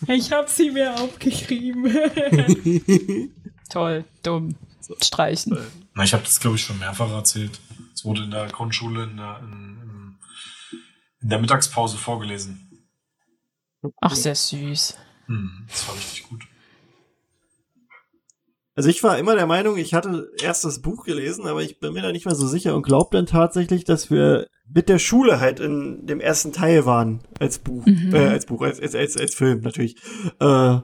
Ich 0.08 0.32
habe 0.32 0.50
sie 0.50 0.70
mir 0.70 0.94
aufgeschrieben. 1.00 1.86
Toll, 3.70 4.06
dumm. 4.24 4.56
Streichen. 5.02 5.58
Na, 5.96 6.04
ich 6.04 6.14
habe 6.14 6.24
das, 6.24 6.40
glaube 6.40 6.58
ich, 6.58 6.64
schon 6.64 6.78
mehrfach 6.78 7.10
erzählt. 7.10 7.60
Es 7.94 8.06
wurde 8.06 8.24
in 8.24 8.32
der 8.32 8.48
Grundschule 8.48 9.04
in 9.04 9.18
der, 9.18 9.40
in, 9.40 10.18
in 11.22 11.30
der 11.30 11.40
Mittagspause 11.40 11.98
vorgelesen. 11.98 12.88
Ach, 14.02 14.16
sehr 14.16 14.36
süß. 14.36 14.98
Hm, 15.28 15.66
das 15.68 15.88
war 15.88 15.96
richtig 15.96 16.30
gut. 16.30 16.44
Also 18.76 18.90
ich 18.90 19.02
war 19.04 19.18
immer 19.18 19.36
der 19.36 19.48
Meinung, 19.48 19.78
ich 19.78 19.94
hatte 19.94 20.30
erst 20.42 20.66
das 20.66 20.82
Buch 20.82 21.06
gelesen, 21.06 21.48
aber 21.48 21.64
ich 21.64 21.80
bin 21.80 21.94
mir 21.94 22.02
da 22.02 22.12
nicht 22.12 22.26
mehr 22.26 22.36
so 22.36 22.46
sicher 22.46 22.76
und 22.76 22.84
glaube 22.84 23.16
dann 23.16 23.26
tatsächlich, 23.26 23.86
dass 23.86 24.12
wir 24.12 24.48
mit 24.68 24.90
der 24.90 25.00
Schule 25.00 25.40
halt 25.40 25.62
in 25.62 26.06
dem 26.08 26.20
ersten 26.20 26.52
Teil 26.52 26.86
waren 26.86 27.22
als 27.40 27.60
Buch, 27.60 27.86
mhm. 27.86 28.14
äh, 28.14 28.28
als 28.28 28.46
Buch, 28.46 28.62
als, 28.62 28.82
als, 28.82 28.94
als, 28.94 29.16
als 29.16 29.34
Film 29.34 29.62
natürlich. 29.62 29.96
Äh, 30.42 30.80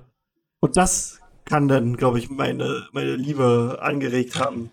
und 0.61 0.77
das 0.77 1.20
kann 1.51 1.67
dann, 1.67 1.97
glaube 1.97 2.17
ich, 2.17 2.29
meine, 2.29 2.87
meine 2.93 3.17
Liebe 3.17 3.79
angeregt 3.81 4.39
haben. 4.39 4.71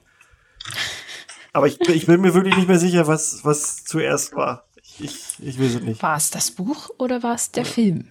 Aber 1.53 1.67
ich, 1.67 1.81
ich 1.81 2.07
bin 2.07 2.21
mir 2.21 2.35
wirklich 2.35 2.55
nicht 2.55 2.69
mehr 2.69 2.79
sicher, 2.79 3.09
was, 3.09 3.45
was 3.45 3.83
zuerst 3.83 4.37
war. 4.37 4.65
Ich, 5.01 5.01
ich, 5.01 5.41
ich 5.41 5.59
weiß 5.59 5.75
es 5.75 5.83
nicht. 5.83 6.01
War 6.05 6.17
es 6.17 6.31
das 6.31 6.53
Buch 6.53 6.91
oder 6.99 7.21
war 7.25 7.35
es 7.35 7.51
der 7.51 7.65
ja. 7.65 7.69
Film? 7.69 8.07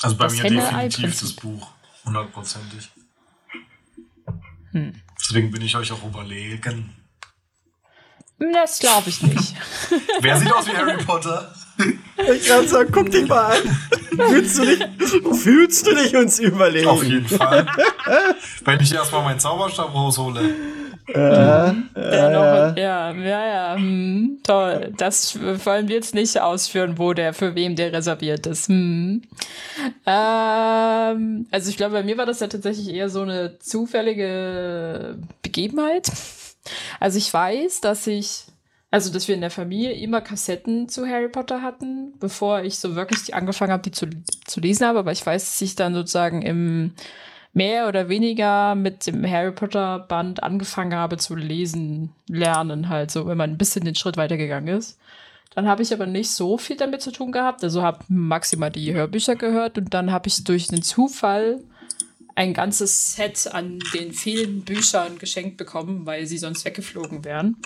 Also 0.00 0.16
bei 0.16 0.26
das 0.26 0.34
mir 0.34 0.50
definitiv 0.50 1.20
das 1.20 1.32
Buch. 1.32 1.72
Hundertprozentig. 2.04 2.92
Hm. 4.70 4.94
Deswegen 5.18 5.50
bin 5.50 5.62
ich 5.62 5.74
euch 5.74 5.90
auch 5.90 6.04
überlegen. 6.04 6.94
Das 8.38 8.78
glaube 8.78 9.10
ich 9.10 9.20
nicht. 9.20 9.56
Wer 10.20 10.38
sieht 10.38 10.52
aus 10.52 10.68
wie 10.68 10.76
Harry 10.76 11.02
Potter? 11.04 11.52
Ich 12.16 12.46
kann 12.46 12.66
sagen, 12.68 12.90
guck 12.92 13.10
dich 13.10 13.26
mal 13.28 13.56
an. 13.56 13.78
Fühlst 14.28 14.58
du 14.58 14.64
dich, 14.64 14.84
fühlst 15.42 15.86
du 15.86 15.94
dich 15.94 16.14
uns 16.14 16.38
überlegen? 16.38 16.88
Auf 16.88 17.02
jeden 17.02 17.26
Fall. 17.26 17.66
Wenn 18.64 18.80
ich 18.80 18.92
erstmal 18.92 19.22
meinen 19.24 19.40
Zauberstab 19.40 19.94
raushole. 19.94 20.40
Äh, 21.08 21.18
äh, 21.18 21.72
ja, 21.96 22.74
ja, 22.76 23.12
ja, 23.12 23.46
ja 23.46 23.74
hm, 23.74 24.38
toll. 24.44 24.92
Das 24.96 25.38
wollen 25.64 25.88
wir 25.88 25.96
jetzt 25.96 26.14
nicht 26.14 26.40
ausführen, 26.40 26.98
wo 26.98 27.12
der, 27.12 27.34
für 27.34 27.54
wem 27.54 27.74
der 27.74 27.92
reserviert 27.92 28.46
ist. 28.46 28.68
Hm. 28.68 29.22
Ähm, 30.06 31.46
also 31.50 31.70
ich 31.70 31.76
glaube, 31.76 31.94
bei 31.94 32.02
mir 32.02 32.16
war 32.18 32.26
das 32.26 32.40
ja 32.40 32.46
tatsächlich 32.46 32.88
eher 32.94 33.08
so 33.08 33.22
eine 33.22 33.58
zufällige 33.58 35.18
Begebenheit. 35.42 36.10
Also 37.00 37.18
ich 37.18 37.32
weiß, 37.32 37.80
dass 37.80 38.06
ich, 38.06 38.44
also 38.92 39.10
dass 39.10 39.26
wir 39.26 39.34
in 39.34 39.40
der 39.40 39.50
Familie 39.50 39.92
immer 39.92 40.20
Kassetten 40.20 40.86
zu 40.86 41.06
Harry 41.06 41.30
Potter 41.30 41.62
hatten, 41.62 42.12
bevor 42.20 42.62
ich 42.62 42.78
so 42.78 42.94
wirklich 42.94 43.34
angefangen 43.34 43.72
habe, 43.72 43.82
die 43.82 43.90
zu, 43.90 44.06
zu 44.44 44.60
lesen 44.60 44.86
habe. 44.86 44.98
Aber 44.98 45.12
ich 45.12 45.24
weiß, 45.24 45.46
dass 45.46 45.62
ich 45.62 45.74
dann 45.74 45.94
sozusagen 45.94 46.42
im 46.42 46.92
mehr 47.54 47.88
oder 47.88 48.10
weniger 48.10 48.74
mit 48.74 49.06
dem 49.06 49.28
Harry 49.28 49.52
Potter 49.52 49.98
Band 49.98 50.42
angefangen 50.42 50.94
habe 50.94 51.16
zu 51.16 51.34
lesen, 51.34 52.10
lernen 52.28 52.90
halt 52.90 53.10
so, 53.10 53.26
wenn 53.26 53.38
man 53.38 53.50
ein 53.52 53.58
bisschen 53.58 53.86
den 53.86 53.94
Schritt 53.94 54.18
weitergegangen 54.18 54.76
ist. 54.76 54.98
Dann 55.54 55.66
habe 55.66 55.82
ich 55.82 55.94
aber 55.94 56.06
nicht 56.06 56.30
so 56.30 56.58
viel 56.58 56.76
damit 56.76 57.00
zu 57.00 57.12
tun 57.12 57.32
gehabt. 57.32 57.64
Also 57.64 57.82
habe 57.82 58.04
maximal 58.08 58.70
die 58.70 58.92
Hörbücher 58.92 59.36
gehört 59.36 59.78
und 59.78 59.94
dann 59.94 60.12
habe 60.12 60.28
ich 60.28 60.44
durch 60.44 60.68
den 60.68 60.82
Zufall 60.82 61.60
ein 62.34 62.52
ganzes 62.52 63.14
Set 63.14 63.48
an 63.54 63.78
den 63.94 64.12
vielen 64.12 64.62
Büchern 64.62 65.18
geschenkt 65.18 65.56
bekommen, 65.56 66.04
weil 66.04 66.26
sie 66.26 66.38
sonst 66.38 66.66
weggeflogen 66.66 67.24
wären. 67.24 67.56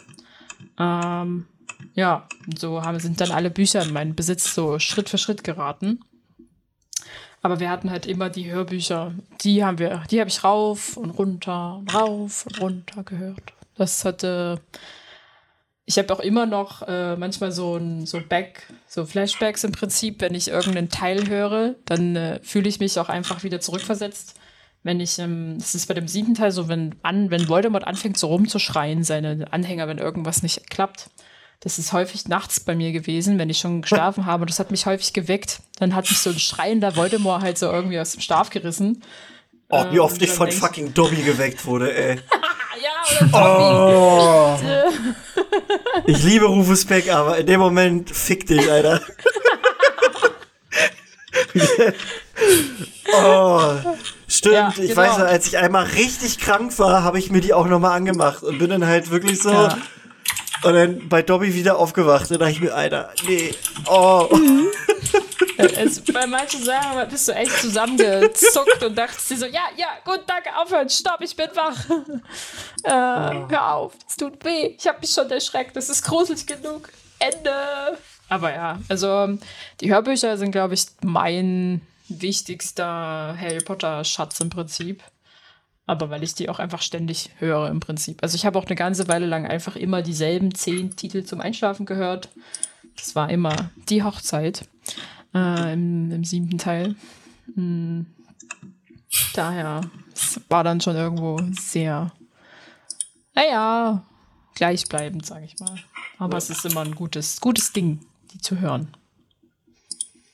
Ähm, 0.78 1.46
ja, 1.94 2.26
so 2.56 2.82
haben, 2.82 2.98
sind 3.00 3.20
dann 3.20 3.30
alle 3.30 3.50
Bücher 3.50 3.82
in 3.82 3.92
meinen 3.92 4.14
Besitz 4.14 4.54
so 4.54 4.78
Schritt 4.78 5.08
für 5.08 5.18
Schritt 5.18 5.44
geraten. 5.44 6.00
Aber 7.42 7.60
wir 7.60 7.70
hatten 7.70 7.90
halt 7.90 8.06
immer 8.06 8.30
die 8.30 8.50
Hörbücher. 8.50 9.14
Die 9.42 9.64
haben 9.64 9.78
wir, 9.78 10.02
die 10.10 10.20
habe 10.20 10.30
ich 10.30 10.42
rauf 10.42 10.96
und 10.96 11.10
runter 11.10 11.82
rauf 11.92 12.46
und 12.46 12.60
runter 12.60 13.04
gehört. 13.04 13.52
Das 13.76 14.04
hatte 14.04 14.60
ich 15.86 15.98
habe 15.98 16.12
auch 16.12 16.20
immer 16.20 16.46
noch 16.46 16.82
äh, 16.82 17.16
manchmal 17.16 17.52
so 17.52 17.76
ein 17.76 18.06
so 18.06 18.20
Back, 18.20 18.64
so 18.88 19.06
Flashbacks 19.06 19.62
im 19.62 19.70
Prinzip, 19.70 20.20
wenn 20.20 20.34
ich 20.34 20.48
irgendeinen 20.48 20.88
Teil 20.88 21.28
höre, 21.28 21.76
dann 21.84 22.16
äh, 22.16 22.40
fühle 22.42 22.68
ich 22.68 22.80
mich 22.80 22.98
auch 22.98 23.08
einfach 23.08 23.44
wieder 23.44 23.60
zurückversetzt. 23.60 24.34
Wenn 24.87 25.01
ich, 25.01 25.18
ähm, 25.18 25.57
das 25.59 25.74
ist 25.74 25.89
bei 25.89 25.95
dem 25.95 26.07
siebten 26.07 26.34
Teil 26.34 26.53
so, 26.53 26.68
wenn 26.68 26.95
an, 27.03 27.28
wenn 27.32 27.49
Voldemort 27.49 27.84
anfängt 27.84 28.16
so 28.16 28.28
rumzuschreien, 28.28 29.03
seine 29.03 29.49
Anhänger, 29.51 29.89
wenn 29.89 29.99
irgendwas 29.99 30.45
nicht 30.45 30.70
klappt. 30.70 31.11
Das 31.59 31.80
ist 31.80 31.93
häufig 31.93 32.28
nachts 32.28 32.61
bei 32.61 32.76
mir 32.76 32.93
gewesen, 32.93 33.37
wenn 33.37 33.51
ich 33.51 33.59
schon 33.59 33.82
geschlafen 33.82 34.26
habe. 34.26 34.47
Das 34.47 34.61
hat 34.61 34.70
mich 34.70 34.87
häufig 34.87 35.12
geweckt. 35.12 35.59
Dann 35.80 35.97
hat 35.97 36.09
mich 36.09 36.20
so 36.20 36.30
ein 36.30 36.39
schreiender 36.39 36.95
Voldemort 36.95 37.43
halt 37.43 37.59
so 37.59 37.68
irgendwie 37.68 37.99
aus 37.99 38.12
dem 38.12 38.20
Schlaf 38.20 38.51
gerissen. 38.51 39.03
Oh, 39.70 39.87
wie 39.91 39.99
oft 39.99 40.22
ich 40.22 40.30
von 40.30 40.53
fucking 40.53 40.95
Dobby 40.95 41.20
geweckt 41.22 41.66
wurde, 41.66 41.93
ey. 41.93 42.20
ja, 42.80 42.93
oder 43.32 44.55
Dobby. 44.55 44.66
Oh. 45.34 46.07
ich 46.07 46.22
liebe 46.22 46.45
Rufus 46.45 46.84
Beck, 46.84 47.12
aber 47.12 47.39
in 47.39 47.47
dem 47.47 47.59
Moment 47.59 48.11
fick 48.11 48.47
dich, 48.47 48.70
Alter. 48.70 49.01
oh, 53.12 53.74
stimmt. 54.51 54.78
Ja, 54.78 54.84
ich 54.84 54.90
genau. 54.90 54.97
weiß, 54.97 55.18
als 55.20 55.47
ich 55.47 55.59
einmal 55.59 55.84
richtig 55.84 56.38
krank 56.38 56.78
war, 56.78 57.03
habe 57.03 57.18
ich 57.18 57.30
mir 57.30 57.40
die 57.40 57.55
auch 57.55 57.66
nochmal 57.66 57.97
angemacht 57.97 58.42
und 58.42 58.59
bin 58.59 58.70
dann 58.70 58.86
halt 58.86 59.11
wirklich 59.11 59.40
so. 59.42 59.51
Ja. 59.51 59.78
Und 60.62 60.74
dann 60.74 61.09
bei 61.09 61.22
Dobby 61.22 61.55
wieder 61.55 61.78
aufgewacht. 61.78 62.30
Und 62.30 62.40
da 62.40 62.47
dachte 62.47 62.53
ich 62.53 62.61
mir, 62.61 62.74
Alter, 62.74 63.11
nee. 63.26 63.55
Oh. 63.86 64.28
Mhm. 64.32 64.68
Es, 65.59 66.01
bei 66.01 66.26
manchen 66.26 66.62
Sachen 66.62 67.09
bist 67.09 67.28
du 67.28 67.32
echt 67.32 67.61
zusammengezuckt 67.61 68.82
und 68.82 68.97
dachtest 68.97 69.30
dir 69.30 69.38
so, 69.38 69.47
ja, 69.47 69.62
ja, 69.76 69.88
gut, 70.05 70.20
danke, 70.26 70.51
aufhören, 70.55 70.88
stopp, 70.88 71.20
ich 71.20 71.34
bin 71.34 71.49
wach. 71.55 71.76
Äh, 72.82 72.90
hör 72.90 73.74
auf, 73.74 73.94
es 74.07 74.16
tut 74.16 74.44
weh, 74.44 74.76
ich 74.78 74.86
habe 74.86 75.01
mich 75.01 75.11
schon 75.11 75.28
erschreckt, 75.28 75.74
das 75.74 75.88
ist 75.88 76.05
gruselig 76.05 76.47
genug. 76.47 76.90
Ende. 77.18 77.99
Aber 78.28 78.53
ja, 78.53 78.78
also 78.88 79.38
die 79.80 79.92
Hörbücher 79.92 80.36
sind, 80.36 80.53
glaube 80.53 80.74
ich, 80.74 80.86
mein 81.03 81.80
wichtigster 82.09 83.36
Harry 83.38 83.61
Potter-Schatz 83.61 84.40
im 84.40 84.50
Prinzip. 84.50 85.02
Aber 85.86 86.11
weil 86.11 86.24
ich 86.24 86.34
die 86.34 86.48
auch 86.48 86.59
einfach 86.59 86.82
ständig 86.82 87.30
höre 87.38 87.68
im 87.68 87.78
Prinzip. 87.78 88.22
Also 88.22 88.34
ich 88.34 88.44
habe 88.44 88.59
auch 88.59 88.66
eine 88.66 88.74
ganze 88.74 89.07
Weile 89.07 89.26
lang 89.26 89.46
einfach 89.46 89.76
immer 89.76 90.02
dieselben 90.02 90.54
zehn 90.54 90.96
Titel 90.96 91.24
zum 91.24 91.40
Einschlafen 91.40 91.86
gehört. 91.86 92.28
Das 92.96 93.14
war 93.14 93.30
immer 93.30 93.70
die 93.88 94.02
Hochzeit 94.02 94.68
äh, 95.34 95.72
im, 95.72 96.11
im, 96.11 96.24
siebten 96.24 96.59
Teil. 96.59 96.96
Mhm. 97.54 98.07
Daher 99.34 99.82
war 100.48 100.64
dann 100.64 100.80
schon 100.80 100.96
irgendwo 100.96 101.40
sehr, 101.52 102.12
naja, 103.34 104.04
gleichbleibend, 104.54 105.24
sage 105.24 105.44
ich 105.44 105.59
mal. 105.61 105.78
Aber 106.18 106.32
ja. 106.32 106.38
es 106.38 106.50
ist 106.50 106.64
immer 106.66 106.80
ein 106.80 106.96
gutes, 106.96 107.40
gutes 107.40 107.72
Ding, 107.72 108.00
die 108.32 108.38
zu 108.38 108.59
hören. 108.59 108.95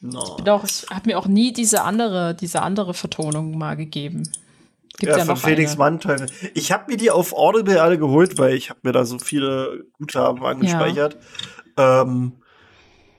No. 0.03 0.37
Ich, 0.65 0.91
habe 0.91 1.03
mir 1.07 1.19
auch 1.19 1.29
nie 1.29 1.53
diese 1.53 1.83
andere, 1.83 2.35
diese 2.35 2.61
andere 2.61 2.93
Vertonung 2.93 3.57
mal 3.57 3.77
gegeben. 3.77 4.25
Gibt's 4.99 5.17
ja, 5.17 5.19
ja 5.19 5.25
von 5.25 5.37
Felix 5.37 5.77
Mannteufel. 5.77 6.27
Ich 6.55 6.73
habe 6.73 6.91
mir 6.91 6.97
die 6.97 7.13
auf 7.13 7.33
Audible 7.33 7.81
alle 7.81 7.99
geholt, 7.99 8.37
weil 8.37 8.55
ich 8.55 8.69
habe 8.69 8.81
mir 8.83 8.91
da 8.93 9.05
so 9.05 9.21
viele 9.21 9.85
Guthaben 9.99 10.45
angespeichert. 10.45 11.17
Ja. 11.79 12.03
Ähm, 12.03 12.33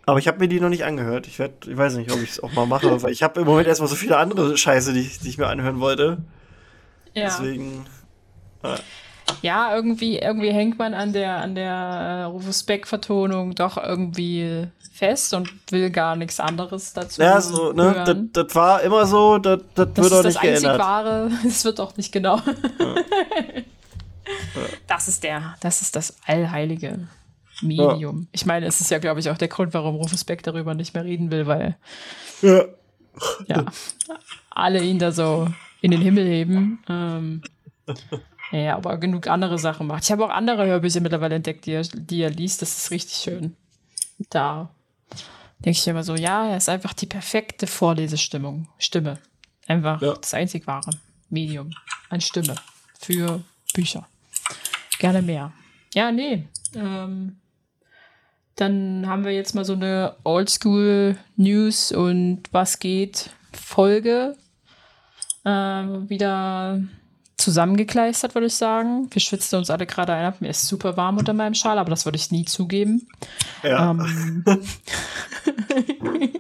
aber 0.06 0.20
ich 0.20 0.28
habe 0.28 0.40
mir 0.40 0.50
die 0.50 0.60
noch 0.60 0.68
nicht 0.70 0.84
angehört. 0.84 1.26
Ich, 1.28 1.40
werd, 1.40 1.66
ich 1.68 1.78
weiß 1.78 1.96
nicht, 1.96 2.12
ob 2.12 2.22
ich 2.22 2.32
es 2.32 2.44
auch 2.44 2.52
mal 2.52 2.68
mache, 2.68 3.02
weil 3.02 3.14
ich 3.14 3.24
habe 3.24 3.40
im 3.40 3.48
Moment 3.48 3.68
erstmal 3.68 3.90
so 3.90 3.96
viele 3.96 4.18
andere 4.18 4.58
Scheiße, 4.58 4.92
die, 4.92 5.10
die 5.24 5.30
ich 5.30 5.38
mir 5.38 5.48
anhören 5.48 5.80
wollte. 5.80 6.26
Ja. 7.14 7.26
Deswegen. 7.26 7.86
Äh. 8.62 8.76
Ja, 9.42 9.76
irgendwie, 9.76 10.20
irgendwie 10.20 10.52
hängt 10.52 10.78
man 10.78 10.94
an 10.94 11.14
der, 11.14 11.38
an 11.38 11.56
der 11.56 11.72
äh, 11.72 12.24
Rufus 12.24 12.64
Beck-Vertonung 12.64 13.56
doch 13.56 13.78
irgendwie 13.78 14.68
fest 14.92 15.34
und 15.34 15.50
will 15.72 15.90
gar 15.90 16.16
nichts 16.16 16.40
anderes 16.40 16.94
dazu. 16.94 17.22
Ja, 17.22 17.42
so, 17.42 17.74
ne? 17.74 18.04
Das, 18.06 18.46
das 18.46 18.56
war 18.56 18.82
immer 18.82 19.06
so, 19.06 19.38
das, 19.38 19.62
das, 19.76 19.90
das 19.94 20.12
wird 20.12 20.14
auch 20.14 20.24
nicht 20.24 20.42
geändert. 20.42 20.80
Das 20.80 20.80
Wahre, 20.80 21.32
es 21.48 21.66
wird 21.66 21.80
auch 21.80 21.98
nicht 21.98 22.12
genau. 22.12 22.40
Ja. 24.56 24.62
Das 24.88 25.10
ist 25.10 25.24
der, 25.24 25.56
das 25.60 25.82
ist 25.82 25.98
das 25.98 26.16
allheilige 26.26 27.08
Medium. 27.62 28.22
Ja. 28.22 28.28
Ich 28.32 28.46
meine, 28.46 28.66
es 28.68 28.80
ist 28.80 28.90
ja, 28.90 29.00
glaube 29.00 29.20
ich, 29.20 29.30
auch 29.30 29.38
der 29.38 29.50
Grund, 29.50 29.74
warum 29.74 29.96
Rufus 29.96 30.24
Beck 30.24 30.44
darüber 30.44 30.74
nicht 30.76 30.94
mehr 30.94 31.04
reden 31.04 31.30
will, 31.30 31.46
weil 31.46 31.76
ja, 32.42 32.64
ja 33.48 33.66
alle 34.50 34.82
ihn 34.82 34.98
da 34.98 35.12
so 35.12 35.48
in 35.82 35.92
den 35.92 36.02
Himmel 36.02 36.26
heben. 36.26 36.84
Ähm, 36.88 37.42
ja, 38.62 38.76
aber 38.76 38.97
genug 38.97 39.28
andere 39.28 39.58
Sachen 39.58 39.88
macht. 39.88 40.04
Ich 40.04 40.12
habe 40.12 40.26
auch 40.26 40.30
andere 40.30 40.66
Hörbücher 40.68 41.01
mittlerweile 41.01 41.36
entdeckt, 41.36 41.66
die 41.66 41.72
er, 41.72 41.82
die 41.82 42.22
er 42.22 42.30
liest. 42.30 42.62
Das 42.62 42.78
ist 42.78 42.91
richtig 42.91 43.18
schön. 43.18 43.56
Da 44.30 44.70
denke 45.60 45.80
ich 45.80 45.88
immer 45.88 46.04
so, 46.04 46.16
ja, 46.16 46.47
er 46.47 46.58
ist 46.58 46.70
einfach 46.70 46.93
die 46.93 47.08
perfekte 47.08 47.68
Vorlesestimmung. 47.68 48.68
Stimme. 48.78 49.18
Einfach 49.66 50.01
ja. 50.01 50.14
das 50.14 50.34
einzig 50.34 50.68
wahre 50.68 50.91
Medium 51.30 51.72
an 52.10 52.22
Stimme 52.22 52.56
für 52.99 53.41
Bücher. 53.74 54.08
Gerne 54.99 55.22
mehr. 55.22 55.51
Ja, 55.95 56.12
nee. 56.12 56.47
Ähm, 56.76 57.38
dann 58.56 59.08
haben 59.08 59.26
wir 59.26 59.32
jetzt 59.32 59.56
mal 59.56 59.66
so 59.66 59.74
eine 59.74 60.16
Oldschool 60.24 61.18
News 61.38 61.91
und 61.91 62.43
was 62.51 62.78
geht 62.78 63.32
Folge 63.51 64.38
äh, 65.43 65.49
wieder 65.49 66.82
zusammengekleistert, 67.44 68.36
würde 68.36 68.48
ich 68.48 68.56
sagen. 68.56 69.08
Wir 69.12 69.22
schwitzen 69.22 69.60
uns 69.60 69.70
alle 69.70 69.86
gerade 69.86 70.14
ein. 70.14 70.34
Mir 70.39 70.50
ist 70.50 70.66
super 70.68 70.96
warm 70.98 71.18
unter 71.18 71.34
meinem 71.34 71.54
Schal, 71.54 71.78
aber 71.78 71.89
das 71.89 72.06
würde 72.06 72.16
ich 72.16 72.32
nie 72.32 72.46
zugeben. 72.46 73.08
Ja. 73.62 73.91
Ähm, 73.91 74.46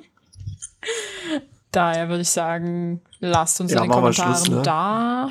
daher 1.71 2.07
würde 2.07 2.21
ich 2.21 2.29
sagen, 2.29 3.01
lasst 3.19 3.59
uns 3.59 3.71
ja, 3.71 3.77
in 3.77 3.83
den 3.83 3.91
Kommentaren 3.91 4.35
Schluss, 4.35 4.49
ne? 4.49 4.61
da, 4.61 5.27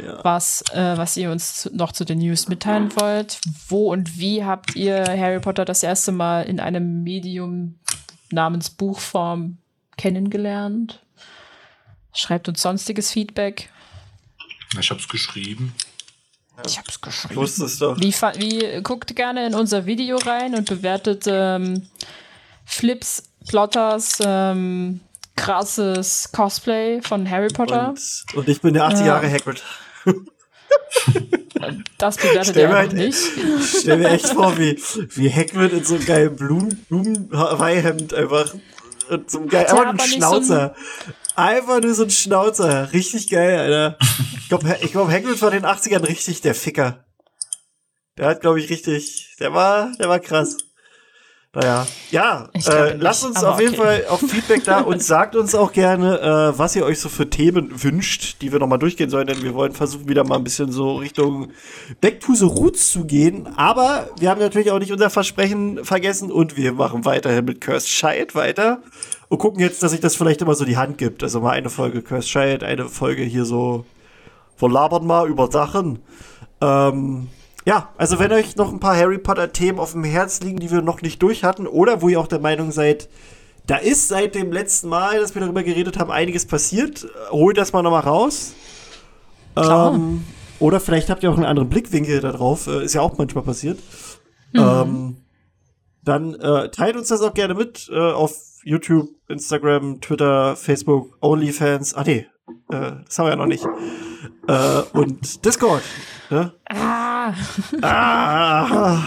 ja. 0.00 0.24
was, 0.24 0.62
äh, 0.72 0.96
was 0.96 1.16
ihr 1.16 1.32
uns 1.32 1.68
noch 1.72 1.90
zu 1.92 2.04
den 2.04 2.18
News 2.18 2.48
mitteilen 2.48 2.94
wollt. 2.96 3.40
Wo 3.68 3.90
und 3.90 4.18
wie 4.18 4.44
habt 4.44 4.76
ihr 4.76 5.04
Harry 5.04 5.40
Potter 5.40 5.64
das 5.64 5.82
erste 5.82 6.12
Mal 6.12 6.42
in 6.42 6.60
einem 6.60 7.02
Medium 7.02 7.80
namens 8.30 8.70
Buchform 8.70 9.58
kennengelernt? 9.96 11.02
Schreibt 12.12 12.48
uns 12.48 12.62
sonstiges 12.62 13.10
Feedback. 13.10 13.70
Ich 14.78 14.90
hab's 14.90 15.08
geschrieben. 15.08 15.74
Ich 16.66 16.78
hab's 16.78 17.00
geschrieben. 17.00 17.36
Wusste 17.36 17.64
es 17.64 17.78
doch. 17.78 17.98
Wie, 17.98 18.12
wie, 18.12 18.82
guckt 18.82 19.16
gerne 19.16 19.46
in 19.46 19.54
unser 19.54 19.86
Video 19.86 20.18
rein 20.18 20.54
und 20.54 20.68
bewertet 20.68 21.24
ähm, 21.26 21.88
Flips, 22.64 23.24
Plotters, 23.48 24.18
ähm, 24.24 25.00
krasses 25.36 26.30
Cosplay 26.32 27.00
von 27.02 27.28
Harry 27.28 27.48
Potter. 27.48 27.88
Und, 27.88 28.36
und 28.36 28.48
ich 28.48 28.60
bin 28.60 28.74
der 28.74 28.84
80 28.84 29.06
Jahre 29.06 29.26
äh, 29.26 29.32
Hagrid. 29.32 29.62
Das 31.98 32.16
bewertet 32.16 32.56
er 32.56 32.72
halt, 32.72 32.92
nicht. 32.94 33.18
Stell 33.80 33.98
mir 33.98 34.08
echt 34.08 34.28
vor, 34.28 34.56
wie, 34.56 34.80
wie 35.14 35.30
Hagrid 35.30 35.72
in 35.72 35.84
so 35.84 35.96
einem 35.96 36.06
geilen 36.06 36.36
Blumen, 36.36 36.86
Blumenweihhemd 36.88 38.14
einfach 38.14 38.54
und 39.10 39.30
so 39.30 39.40
einem 39.40 39.48
geilen, 39.48 39.66
einfach 39.66 39.88
einen 39.88 39.98
Schnauzer. 39.98 40.74
So 40.76 41.12
Einfach 41.40 41.80
nur 41.80 41.94
so 41.94 42.02
ein 42.02 42.10
Schnauzer. 42.10 42.92
Richtig 42.92 43.30
geil, 43.30 43.58
Alter. 43.58 43.96
Ich 44.38 44.48
glaube, 44.48 44.76
ich 44.82 44.92
glaub, 44.92 45.08
Hagrid 45.08 45.40
war 45.40 45.52
in 45.52 45.62
den 45.62 45.70
80ern 45.70 46.06
richtig 46.06 46.42
der 46.42 46.54
Ficker. 46.54 47.06
Der 48.18 48.26
hat, 48.26 48.42
glaube 48.42 48.60
ich, 48.60 48.68
richtig, 48.68 49.36
der 49.40 49.54
war, 49.54 49.90
der 49.98 50.10
war 50.10 50.18
krass. 50.18 50.58
Naja, 51.54 51.86
ja, 52.10 52.48
äh, 52.52 52.92
lasst 52.92 53.24
uns 53.24 53.42
auf 53.42 53.58
jeden 53.58 53.74
Fall 53.74 54.04
auch 54.08 54.20
Feedback 54.20 54.62
da 54.64 54.82
und 54.82 55.02
sagt 55.02 55.34
uns 55.34 55.54
auch 55.54 55.72
gerne, 55.72 56.20
äh, 56.20 56.58
was 56.58 56.76
ihr 56.76 56.84
euch 56.84 57.00
so 57.00 57.08
für 57.08 57.28
Themen 57.28 57.82
wünscht, 57.82 58.36
die 58.42 58.52
wir 58.52 58.60
nochmal 58.60 58.78
durchgehen 58.78 59.10
sollen, 59.10 59.26
denn 59.26 59.42
wir 59.42 59.54
wollen 59.54 59.72
versuchen, 59.72 60.08
wieder 60.08 60.22
mal 60.22 60.36
ein 60.36 60.44
bisschen 60.44 60.70
so 60.70 60.96
Richtung 60.96 61.52
Back 62.00 62.20
to 62.20 62.34
the 62.34 62.44
Roots 62.44 62.92
zu 62.92 63.04
gehen. 63.04 63.48
Aber 63.56 64.10
wir 64.18 64.30
haben 64.30 64.40
natürlich 64.40 64.70
auch 64.70 64.78
nicht 64.78 64.92
unser 64.92 65.10
Versprechen 65.10 65.84
vergessen 65.84 66.30
und 66.30 66.56
wir 66.56 66.72
machen 66.72 67.04
weiterhin 67.04 67.46
mit 67.46 67.60
Cursed 67.60 67.88
Child 67.88 68.34
weiter 68.34 68.82
und 69.30 69.38
gucken 69.38 69.60
jetzt, 69.60 69.82
dass 69.82 69.92
sich 69.92 70.00
das 70.00 70.16
vielleicht 70.16 70.42
immer 70.42 70.56
so 70.56 70.64
die 70.64 70.76
Hand 70.76 70.98
gibt. 70.98 71.22
Also 71.22 71.40
mal 71.40 71.52
eine 71.52 71.70
Folge 71.70 72.02
Cursed 72.02 72.28
Child, 72.28 72.64
eine 72.64 72.88
Folge 72.88 73.22
hier 73.22 73.44
so, 73.44 73.86
wir 74.58 74.68
labern 74.68 75.06
mal 75.06 75.28
über 75.28 75.50
Sachen. 75.50 76.00
Ähm, 76.60 77.28
ja, 77.64 77.90
also 77.96 78.18
wenn 78.18 78.32
euch 78.32 78.56
noch 78.56 78.72
ein 78.72 78.80
paar 78.80 78.96
Harry 78.96 79.18
Potter 79.18 79.52
Themen 79.52 79.78
auf 79.78 79.92
dem 79.92 80.02
Herz 80.02 80.40
liegen, 80.40 80.58
die 80.58 80.72
wir 80.72 80.82
noch 80.82 81.00
nicht 81.00 81.22
durch 81.22 81.44
hatten, 81.44 81.68
oder 81.68 82.02
wo 82.02 82.08
ihr 82.08 82.18
auch 82.18 82.26
der 82.26 82.40
Meinung 82.40 82.72
seid, 82.72 83.08
da 83.68 83.76
ist 83.76 84.08
seit 84.08 84.34
dem 84.34 84.50
letzten 84.50 84.88
Mal, 84.88 85.20
dass 85.20 85.36
wir 85.36 85.42
darüber 85.42 85.62
geredet 85.62 85.96
haben, 85.96 86.10
einiges 86.10 86.44
passiert, 86.44 87.06
holt 87.30 87.56
das 87.56 87.72
mal 87.72 87.82
nochmal 87.82 88.02
raus. 88.02 88.54
Ähm, 89.54 90.24
oder 90.58 90.80
vielleicht 90.80 91.08
habt 91.08 91.22
ihr 91.22 91.30
auch 91.30 91.36
einen 91.36 91.46
anderen 91.46 91.68
Blickwinkel 91.68 92.20
darauf, 92.20 92.66
äh, 92.66 92.84
ist 92.84 92.94
ja 92.94 93.00
auch 93.00 93.16
manchmal 93.16 93.44
passiert. 93.44 93.78
Mhm. 94.52 94.60
Ähm, 94.60 95.16
dann 96.02 96.34
äh, 96.34 96.68
teilt 96.70 96.96
uns 96.96 97.08
das 97.08 97.20
auch 97.20 97.34
gerne 97.34 97.54
mit 97.54 97.88
äh, 97.92 97.96
auf 97.96 98.49
YouTube, 98.64 99.08
Instagram, 99.28 100.00
Twitter, 100.00 100.56
Facebook, 100.56 101.16
OnlyFans. 101.20 101.94
Ah 101.94 102.04
nee, 102.04 102.26
äh, 102.70 102.92
das 103.04 103.18
haben 103.18 103.26
wir 103.26 103.30
ja 103.30 103.36
noch 103.36 103.46
nicht. 103.46 103.66
Äh, 104.48 104.82
und 104.92 105.44
Discord. 105.44 105.82
Ne? 106.30 106.52
Ah. 106.68 107.32
ah. 107.82 108.66
ah. 108.70 109.02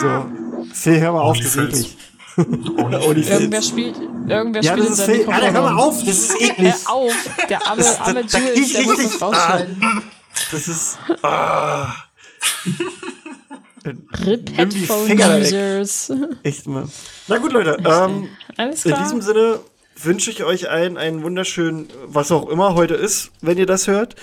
So, 0.00 0.26
Phil, 0.72 1.00
hör 1.00 1.12
mal 1.12 1.20
auf, 1.20 1.36
das 1.38 1.56
ist 1.56 1.56
eklig. 1.56 1.96
Irgendwer 2.36 3.62
spielt, 3.62 3.96
irgendwer 4.28 4.62
ja, 4.62 4.72
spielt 4.72 4.90
das 4.90 4.98
ist 4.98 5.04
Phil. 5.04 5.28
Alter, 5.28 5.52
hör 5.52 5.62
mal 5.62 5.78
auf, 5.78 5.98
das 6.00 6.18
ist 6.18 6.40
eklig. 6.40 6.74
Hör 6.86 6.92
auf, 6.92 7.12
der 7.48 7.66
arme, 7.66 7.82
das, 7.82 8.00
arme 8.00 8.24
da, 8.24 8.38
Jules, 8.38 8.72
der 8.72 8.82
muss 8.82 9.02
das 9.02 9.22
rausschneiden. 9.22 9.76
Ah, 9.80 10.02
das 10.50 10.68
ist... 10.68 10.98
Ah. 11.22 11.94
Rip 13.84 14.56
Headphone 14.56 15.12
Users. 15.12 16.12
Echt 16.42 16.66
mal. 16.66 16.84
Na 17.28 17.38
gut, 17.38 17.52
Leute. 17.52 17.76
Ähm, 17.84 18.28
Alles 18.56 18.82
klar. 18.82 18.98
In 18.98 19.04
diesem 19.04 19.20
Sinne 19.20 19.60
wünsche 20.02 20.30
ich 20.30 20.44
euch 20.44 20.70
allen 20.70 20.96
einen 20.96 21.22
wunderschönen, 21.22 21.88
was 22.06 22.32
auch 22.32 22.48
immer 22.48 22.74
heute 22.74 22.94
ist, 22.94 23.30
wenn 23.40 23.58
ihr 23.58 23.66
das 23.66 23.86
hört. 23.86 24.16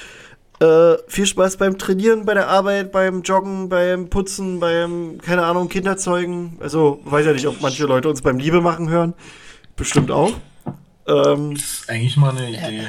Äh, 0.60 0.98
viel 1.08 1.26
Spaß 1.26 1.58
beim 1.58 1.78
Trainieren, 1.78 2.26
bei 2.26 2.36
der 2.36 2.48
Arbeit, 2.48 2.92
beim 2.92 3.24
Joggen, 3.24 3.70
beim 3.70 4.10
Putzen, 4.10 4.60
beim, 4.60 5.18
keine 5.20 5.44
Ahnung, 5.44 5.70
Kinderzeugen. 5.70 6.58
Also, 6.60 7.00
weiß 7.06 7.26
ja 7.26 7.34
nicht, 7.34 7.48
ob 7.48 7.62
manche 7.62 7.86
Leute 7.86 8.10
uns 8.10 8.22
beim 8.22 8.38
Liebe 8.38 8.62
machen 8.62 8.90
hören. 8.90 9.14
Bestimmt 9.76 10.12
auch. 10.12 10.34
Ähm, 11.08 11.56
das 11.56 11.64
ist 11.64 11.90
eigentlich 11.90 12.16
mal 12.18 12.36
eine 12.38 12.50
Idee. 12.50 12.88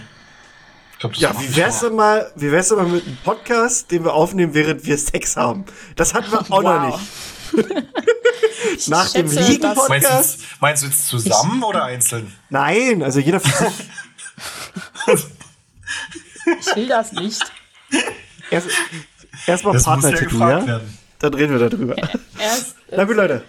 Glaub, 1.03 1.17
ja, 1.17 1.35
wie 1.41 1.57
wär's 1.57 1.81
denn 1.81 1.97
mal, 1.97 2.31
wie 2.37 2.53
wär's 2.53 2.69
denn 2.69 2.79
mal 2.79 2.87
mit 2.87 3.05
einem 3.05 3.17
Podcast, 3.25 3.91
den 3.91 4.05
wir 4.05 4.15
aufnehmen, 4.15 4.55
während 4.55 4.87
wir 4.87 4.97
Sex 4.97 5.37
haben? 5.37 5.65
Das 5.97 6.15
hatten 6.15 6.31
wir 6.31 6.43
auch 6.43 6.49
wow. 6.49 6.63
noch 6.63 7.01
nicht. 7.57 8.89
Nach 8.89 9.11
dem 9.11 9.29
Liegen-Podcast. 9.29 9.89
Meinst, 9.89 10.61
meinst, 10.61 10.83
du 10.85 10.87
jetzt 10.87 11.09
zusammen 11.09 11.59
ich, 11.59 11.65
oder 11.65 11.85
einzeln? 11.87 12.33
Nein, 12.51 13.03
also 13.03 13.19
jeder 13.19 13.41
für 13.41 13.65
sich. 13.65 15.27
ich 16.61 16.77
will 16.77 16.87
das 16.87 17.11
nicht. 17.11 17.43
Erst, 18.53 18.69
Erstmal 19.49 19.81
Partner-Tattoo, 19.81 20.39
ja? 20.39 20.65
Werden. 20.65 20.99
Dann 21.19 21.35
reden 21.35 21.59
wir 21.59 21.69
darüber. 21.69 21.97
Erst, 22.39 22.77
Na 22.93 23.03
gut, 23.03 23.17
Leute. 23.17 23.43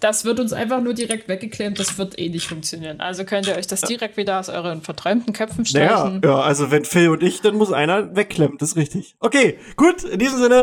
Das 0.00 0.24
wird 0.24 0.38
uns 0.38 0.52
einfach 0.52 0.80
nur 0.80 0.94
direkt 0.94 1.28
weggeklemmt, 1.28 1.78
das 1.78 1.98
wird 1.98 2.18
eh 2.18 2.28
nicht 2.28 2.46
funktionieren. 2.46 3.00
Also 3.00 3.24
könnt 3.24 3.48
ihr 3.48 3.56
euch 3.56 3.66
das 3.66 3.80
direkt 3.80 4.16
wieder 4.16 4.38
aus 4.38 4.48
euren 4.48 4.82
verträumten 4.82 5.32
Köpfen 5.32 5.64
streichen. 5.64 6.20
Ja, 6.22 6.30
ja, 6.30 6.40
also 6.40 6.70
wenn 6.70 6.84
Phil 6.84 7.08
und 7.08 7.22
ich, 7.22 7.40
dann 7.40 7.56
muss 7.56 7.72
einer 7.72 8.14
wegklemmen, 8.14 8.58
das 8.58 8.70
ist 8.70 8.76
richtig. 8.76 9.16
Okay, 9.18 9.58
gut, 9.76 10.04
in 10.04 10.20
diesem 10.20 10.38
Sinne, 10.38 10.62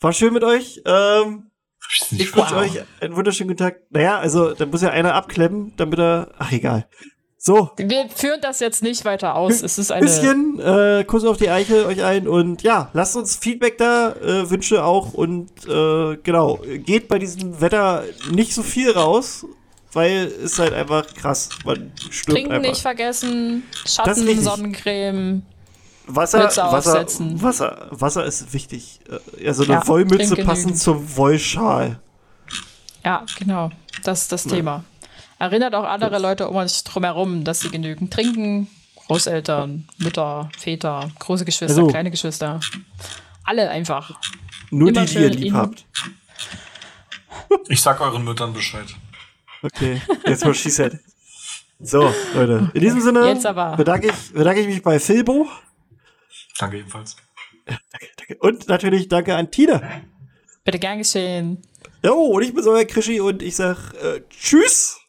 war 0.00 0.12
schön 0.12 0.32
mit 0.32 0.42
euch. 0.42 0.82
Ähm, 0.84 1.50
ich 2.10 2.34
wünsche 2.34 2.56
euch 2.56 2.82
einen 3.00 3.16
wunderschönen 3.16 3.48
guten 3.48 3.58
Tag. 3.58 3.80
Naja, 3.90 4.18
also 4.18 4.52
da 4.54 4.66
muss 4.66 4.82
ja 4.82 4.90
einer 4.90 5.14
abklemmen, 5.14 5.72
damit 5.76 5.98
er. 5.98 6.32
Ach 6.38 6.50
egal. 6.52 6.86
So. 7.44 7.72
Wir 7.76 8.08
führen 8.08 8.40
das 8.40 8.60
jetzt 8.60 8.84
nicht 8.84 9.04
weiter 9.04 9.34
aus. 9.34 9.62
Es 9.62 9.76
ist 9.76 9.90
ein 9.90 10.02
bisschen 10.02 10.60
äh, 10.60 11.02
Kuss 11.02 11.24
auf 11.24 11.38
die 11.38 11.50
Eiche 11.50 11.86
euch 11.86 12.04
ein 12.04 12.28
und 12.28 12.62
ja, 12.62 12.88
lasst 12.92 13.16
uns 13.16 13.34
Feedback 13.34 13.78
da, 13.78 14.12
äh, 14.12 14.48
Wünsche 14.48 14.84
auch 14.84 15.12
und 15.12 15.50
äh, 15.66 16.18
genau, 16.22 16.60
geht 16.84 17.08
bei 17.08 17.18
diesem 17.18 17.60
Wetter 17.60 18.04
nicht 18.30 18.54
so 18.54 18.62
viel 18.62 18.92
raus, 18.92 19.44
weil 19.92 20.32
es 20.44 20.60
halt 20.60 20.72
einfach 20.72 21.04
krass. 21.14 21.48
Man 21.64 21.90
stirbt 22.10 22.38
Trinken 22.38 22.52
einfach. 22.52 22.68
nicht 22.68 22.80
vergessen, 22.80 23.64
Schatten, 23.86 24.40
Sonnencreme. 24.40 25.42
Wasser, 26.06 26.44
Wasser, 26.44 27.08
Wasser, 27.42 27.88
Wasser 27.90 28.24
ist 28.24 28.52
wichtig. 28.52 29.00
Äh, 29.10 29.46
ja, 29.46 29.52
so 29.52 29.64
eine 29.64 29.72
ja, 29.72 29.88
Wollmütze 29.88 30.36
passend 30.36 30.78
zum 30.78 31.16
Wollschal. 31.16 31.98
Ja, 33.04 33.26
genau. 33.36 33.72
Das 34.04 34.22
ist 34.22 34.30
das 34.30 34.44
ja. 34.44 34.52
Thema. 34.52 34.84
Erinnert 35.42 35.74
auch 35.74 35.82
andere 35.82 36.20
Leute 36.20 36.48
um 36.48 36.54
uns 36.54 36.84
drumherum, 36.84 37.42
dass 37.42 37.58
sie 37.58 37.68
genügend 37.68 38.12
trinken. 38.12 38.68
Großeltern, 38.94 39.88
Mütter, 39.98 40.48
Väter, 40.56 41.10
große 41.18 41.44
Geschwister, 41.44 41.80
also, 41.80 41.88
kleine 41.88 42.12
Geschwister. 42.12 42.60
Alle 43.42 43.68
einfach. 43.68 44.20
Nur 44.70 44.90
Immer 44.90 45.04
die, 45.04 45.14
die 45.14 45.18
ihr 45.18 45.30
lieb 45.30 45.54
habt. 45.54 45.84
Ich 47.66 47.82
sag 47.82 48.00
euren 48.00 48.22
Müttern 48.22 48.52
Bescheid. 48.52 48.86
Okay, 49.64 50.00
jetzt 50.28 50.44
mal 50.44 50.54
she 50.54 50.70
said. 50.70 51.00
So, 51.80 52.14
Leute. 52.34 52.70
In 52.72 52.80
diesem 52.80 53.00
Sinne 53.00 53.34
Bedanke, 53.76 54.10
ich, 54.10 54.32
bedanke 54.32 54.60
ich 54.60 54.68
mich 54.68 54.80
bei 54.80 55.00
Philbo. 55.00 55.48
Danke 56.60 56.78
ebenfalls. 56.78 57.16
danke, 57.66 58.06
danke. 58.16 58.36
Und 58.38 58.68
natürlich 58.68 59.08
danke 59.08 59.34
an 59.34 59.50
Tina. 59.50 59.82
Bitte 60.62 60.78
gern 60.78 60.98
geschehen. 60.98 61.60
Jo, 62.04 62.14
und 62.14 62.44
ich 62.44 62.54
bin 62.54 62.62
so 62.62 62.80
Krischi 62.86 63.20
und 63.20 63.42
ich 63.42 63.56
sag 63.56 63.92
äh. 63.94 64.22
Tschüss. 64.30 65.01